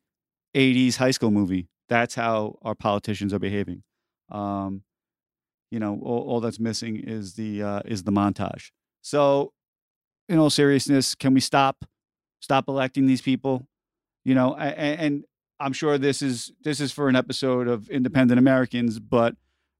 80s 0.54 0.96
high 0.96 1.10
school 1.10 1.30
movie. 1.30 1.68
That's 1.88 2.14
how 2.14 2.58
our 2.62 2.74
politicians 2.74 3.34
are 3.34 3.40
behaving. 3.40 3.82
Um, 4.30 4.84
you 5.70 5.78
know 5.78 5.98
all, 6.02 6.22
all 6.28 6.40
that's 6.40 6.60
missing 6.60 6.96
is 6.96 7.34
the 7.34 7.62
uh, 7.62 7.80
is 7.84 8.02
the 8.04 8.12
montage 8.12 8.70
so 9.02 9.52
in 10.28 10.38
all 10.38 10.50
seriousness 10.50 11.14
can 11.14 11.34
we 11.34 11.40
stop 11.40 11.84
stop 12.40 12.68
electing 12.68 13.06
these 13.06 13.22
people 13.22 13.66
you 14.24 14.34
know 14.34 14.54
and, 14.54 15.00
and 15.00 15.24
i'm 15.60 15.72
sure 15.72 15.98
this 15.98 16.22
is 16.22 16.52
this 16.62 16.80
is 16.80 16.92
for 16.92 17.08
an 17.08 17.16
episode 17.16 17.68
of 17.68 17.88
independent 17.90 18.38
americans 18.38 18.98
but 18.98 19.36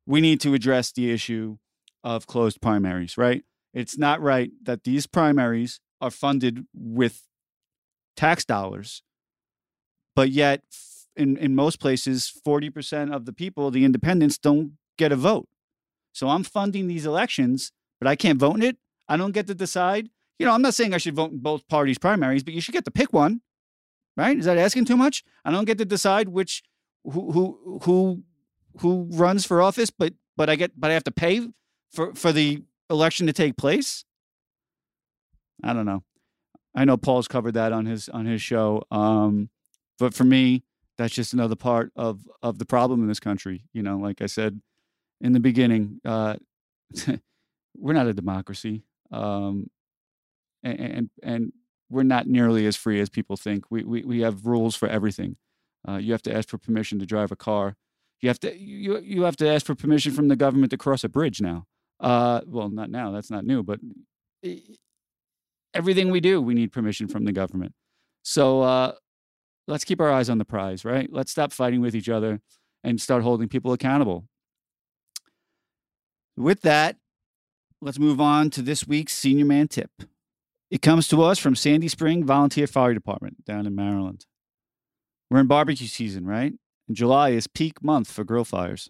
we 0.06 0.20
need 0.20 0.40
to 0.40 0.54
address 0.54 0.92
the 0.92 1.10
issue 1.10 1.56
of 2.04 2.26
closed 2.26 2.60
primaries 2.60 3.16
right 3.16 3.44
it's 3.74 3.98
not 3.98 4.20
right 4.20 4.50
that 4.62 4.84
these 4.84 5.06
primaries 5.06 5.80
are 6.00 6.10
funded 6.10 6.66
with 6.74 7.22
tax 8.16 8.44
dollars 8.44 9.02
but 10.14 10.30
yet 10.30 10.62
in, 11.16 11.36
in 11.36 11.54
most 11.54 11.80
places 11.80 12.32
40% 12.46 13.14
of 13.14 13.24
the 13.26 13.32
people 13.32 13.70
the 13.70 13.84
independents 13.84 14.38
don't 14.38 14.72
get 14.96 15.12
a 15.12 15.16
vote 15.16 15.48
so 16.12 16.28
I'm 16.28 16.44
funding 16.44 16.88
these 16.88 17.06
elections, 17.06 17.72
but 18.00 18.08
I 18.08 18.16
can't 18.16 18.38
vote 18.38 18.56
in 18.56 18.62
it. 18.62 18.76
I 19.08 19.16
don't 19.16 19.32
get 19.32 19.46
to 19.48 19.54
decide. 19.54 20.08
You 20.38 20.46
know, 20.46 20.52
I'm 20.52 20.62
not 20.62 20.74
saying 20.74 20.94
I 20.94 20.98
should 20.98 21.14
vote 21.14 21.32
in 21.32 21.38
both 21.38 21.68
parties' 21.68 21.98
primaries, 21.98 22.42
but 22.42 22.54
you 22.54 22.60
should 22.60 22.72
get 22.72 22.84
to 22.86 22.90
pick 22.90 23.12
one, 23.12 23.42
right? 24.16 24.38
Is 24.38 24.44
that 24.44 24.58
asking 24.58 24.84
too 24.84 24.96
much? 24.96 25.24
I 25.44 25.50
don't 25.50 25.64
get 25.64 25.78
to 25.78 25.84
decide 25.84 26.28
which 26.28 26.62
who 27.04 27.32
who 27.32 27.80
who 27.84 28.22
who 28.80 29.08
runs 29.12 29.46
for 29.46 29.62
office, 29.62 29.90
but 29.90 30.14
but 30.36 30.48
I 30.48 30.56
get 30.56 30.78
but 30.78 30.90
I 30.90 30.94
have 30.94 31.04
to 31.04 31.12
pay 31.12 31.48
for 31.90 32.14
for 32.14 32.32
the 32.32 32.62
election 32.88 33.26
to 33.26 33.32
take 33.32 33.56
place. 33.56 34.04
I 35.62 35.72
don't 35.72 35.86
know. 35.86 36.02
I 36.74 36.84
know 36.84 36.96
Paul's 36.96 37.28
covered 37.28 37.54
that 37.54 37.72
on 37.72 37.86
his 37.86 38.08
on 38.08 38.26
his 38.26 38.42
show. 38.42 38.82
Um, 38.90 39.50
but 39.98 40.14
for 40.14 40.24
me, 40.24 40.64
that's 40.96 41.14
just 41.14 41.32
another 41.32 41.56
part 41.56 41.92
of 41.96 42.20
of 42.42 42.58
the 42.58 42.64
problem 42.64 43.02
in 43.02 43.08
this 43.08 43.20
country. 43.20 43.64
You 43.72 43.82
know, 43.82 43.98
like 43.98 44.22
I 44.22 44.26
said, 44.26 44.60
in 45.20 45.32
the 45.32 45.40
beginning, 45.40 46.00
uh, 46.04 46.36
we're 47.76 47.92
not 47.92 48.06
a 48.06 48.14
democracy, 48.14 48.84
um, 49.10 49.70
and, 50.62 50.80
and, 50.80 51.10
and 51.22 51.52
we're 51.90 52.04
not 52.04 52.26
nearly 52.26 52.66
as 52.66 52.76
free 52.76 53.00
as 53.00 53.08
people 53.10 53.36
think. 53.36 53.64
We 53.70 53.84
we 53.84 54.02
we 54.02 54.20
have 54.20 54.46
rules 54.46 54.76
for 54.76 54.88
everything. 54.88 55.36
Uh, 55.86 55.96
you 55.96 56.12
have 56.12 56.22
to 56.22 56.34
ask 56.34 56.48
for 56.48 56.58
permission 56.58 56.98
to 57.00 57.06
drive 57.06 57.32
a 57.32 57.36
car. 57.36 57.76
You 58.20 58.28
have 58.28 58.40
to 58.40 58.56
you 58.56 58.98
you 59.00 59.22
have 59.22 59.36
to 59.36 59.48
ask 59.48 59.66
for 59.66 59.74
permission 59.74 60.12
from 60.12 60.28
the 60.28 60.36
government 60.36 60.70
to 60.70 60.78
cross 60.78 61.04
a 61.04 61.08
bridge 61.08 61.40
now. 61.40 61.66
Uh, 61.98 62.40
well, 62.46 62.68
not 62.70 62.90
now. 62.90 63.10
That's 63.10 63.30
not 63.30 63.44
new, 63.44 63.62
but 63.62 63.80
everything 65.74 66.10
we 66.10 66.20
do, 66.20 66.40
we 66.40 66.54
need 66.54 66.72
permission 66.72 67.08
from 67.08 67.24
the 67.24 67.32
government. 67.32 67.74
So 68.22 68.62
uh, 68.62 68.92
let's 69.66 69.84
keep 69.84 70.00
our 70.00 70.10
eyes 70.10 70.30
on 70.30 70.38
the 70.38 70.44
prize, 70.44 70.84
right? 70.84 71.10
Let's 71.12 71.30
stop 71.30 71.52
fighting 71.52 71.80
with 71.80 71.94
each 71.94 72.08
other 72.08 72.40
and 72.84 73.00
start 73.00 73.22
holding 73.22 73.48
people 73.48 73.72
accountable. 73.72 74.26
With 76.36 76.62
that, 76.62 76.96
let's 77.80 77.98
move 77.98 78.20
on 78.20 78.50
to 78.50 78.62
this 78.62 78.86
week's 78.86 79.12
Senior 79.14 79.44
Man 79.44 79.68
Tip. 79.68 79.90
It 80.70 80.82
comes 80.82 81.08
to 81.08 81.22
us 81.22 81.38
from 81.38 81.56
Sandy 81.56 81.88
Spring 81.88 82.24
Volunteer 82.24 82.68
Fire 82.68 82.94
Department 82.94 83.44
down 83.44 83.66
in 83.66 83.74
Maryland. 83.74 84.26
We're 85.28 85.40
in 85.40 85.48
barbecue 85.48 85.88
season, 85.88 86.26
right? 86.26 86.52
And 86.86 86.96
July 86.96 87.30
is 87.30 87.48
peak 87.48 87.82
month 87.82 88.10
for 88.10 88.22
grill 88.22 88.44
fires. 88.44 88.88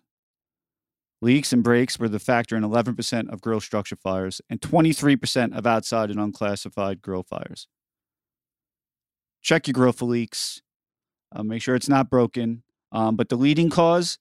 Leaks 1.23 1.53
and 1.53 1.63
breaks 1.63 1.99
were 1.99 2.09
the 2.09 2.19
factor 2.19 2.57
in 2.57 2.63
11% 2.63 3.31
of 3.31 3.41
grill 3.41 3.61
structure 3.61 3.97
fires 3.97 4.41
and 4.49 4.61
23% 4.61 5.57
of 5.57 5.67
outside 5.67 6.11
and 6.11 6.19
unclassified 6.19 7.03
grill 7.03 7.23
fires. 7.23 7.67
Check 9.43 9.67
your 9.67 9.73
grill 9.73 9.93
for 9.93 10.07
leaks. 10.07 10.63
Uh, 11.35 11.43
make 11.43 11.63
sure 11.63 11.75
it's 11.75 11.89
not 11.89 12.11
broken. 12.11 12.63
Um, 12.93 13.17
but 13.17 13.29
the 13.29 13.37
leading 13.37 13.71
cause 13.71 14.19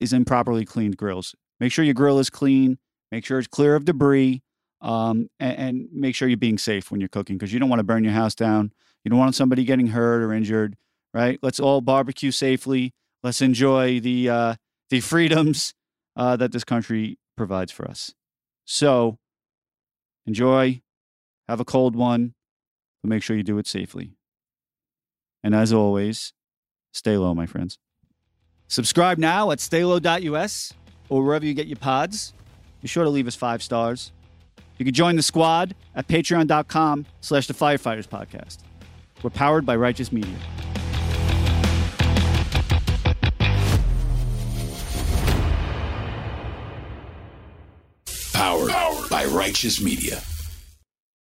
is 0.00 0.12
improperly 0.12 0.64
cleaned 0.64 0.96
grills. 0.96 1.34
Make 1.60 1.72
sure 1.72 1.84
your 1.84 1.94
grill 1.94 2.18
is 2.18 2.28
clean. 2.28 2.78
Make 3.10 3.24
sure 3.24 3.38
it's 3.38 3.48
clear 3.48 3.76
of 3.76 3.84
debris, 3.84 4.42
um, 4.82 5.30
and, 5.40 5.58
and 5.58 5.88
make 5.92 6.14
sure 6.14 6.28
you're 6.28 6.36
being 6.36 6.58
safe 6.58 6.90
when 6.90 7.00
you're 7.00 7.08
cooking 7.08 7.38
because 7.38 7.52
you 7.52 7.60
don't 7.60 7.68
want 7.68 7.80
to 7.80 7.84
burn 7.84 8.04
your 8.04 8.12
house 8.12 8.34
down. 8.34 8.72
You 9.04 9.10
don't 9.10 9.18
want 9.18 9.34
somebody 9.34 9.64
getting 9.64 9.88
hurt 9.88 10.22
or 10.22 10.32
injured. 10.32 10.76
Right? 11.14 11.38
Let's 11.42 11.60
all 11.60 11.80
barbecue 11.80 12.30
safely. 12.30 12.94
Let's 13.22 13.40
enjoy 13.40 14.00
the 14.00 14.28
uh, 14.28 14.54
the 14.90 15.00
freedoms 15.00 15.74
uh, 16.16 16.36
that 16.36 16.52
this 16.52 16.64
country 16.64 17.18
provides 17.36 17.70
for 17.70 17.88
us. 17.88 18.14
So 18.64 19.18
enjoy, 20.26 20.82
have 21.48 21.60
a 21.60 21.64
cold 21.64 21.96
one, 21.96 22.34
but 23.02 23.08
make 23.10 23.22
sure 23.22 23.36
you 23.36 23.42
do 23.42 23.58
it 23.58 23.66
safely. 23.66 24.16
And 25.42 25.54
as 25.54 25.72
always, 25.72 26.32
stay 26.92 27.16
low, 27.16 27.34
my 27.34 27.46
friends. 27.46 27.78
Subscribe 28.68 29.18
now 29.18 29.50
at 29.50 29.58
staylow.us 29.58 30.72
or 31.08 31.22
wherever 31.22 31.44
you 31.44 31.54
get 31.54 31.66
your 31.66 31.76
pods. 31.76 32.32
Be 32.80 32.88
sure 32.88 33.04
to 33.04 33.10
leave 33.10 33.26
us 33.26 33.34
five 33.34 33.62
stars. 33.62 34.12
You 34.82 34.84
can 34.84 34.94
join 34.94 35.14
the 35.14 35.22
squad 35.22 35.76
at 35.94 36.08
patreon.com 36.08 37.06
slash 37.20 37.46
the 37.46 37.54
firefighters 37.54 38.08
podcast. 38.08 38.58
We're 39.22 39.30
powered 39.30 39.64
by 39.64 39.76
Righteous 39.76 40.10
Media. 40.10 40.34
Powered 48.32 49.08
by 49.08 49.24
Righteous 49.26 49.80
Media. 49.80 50.20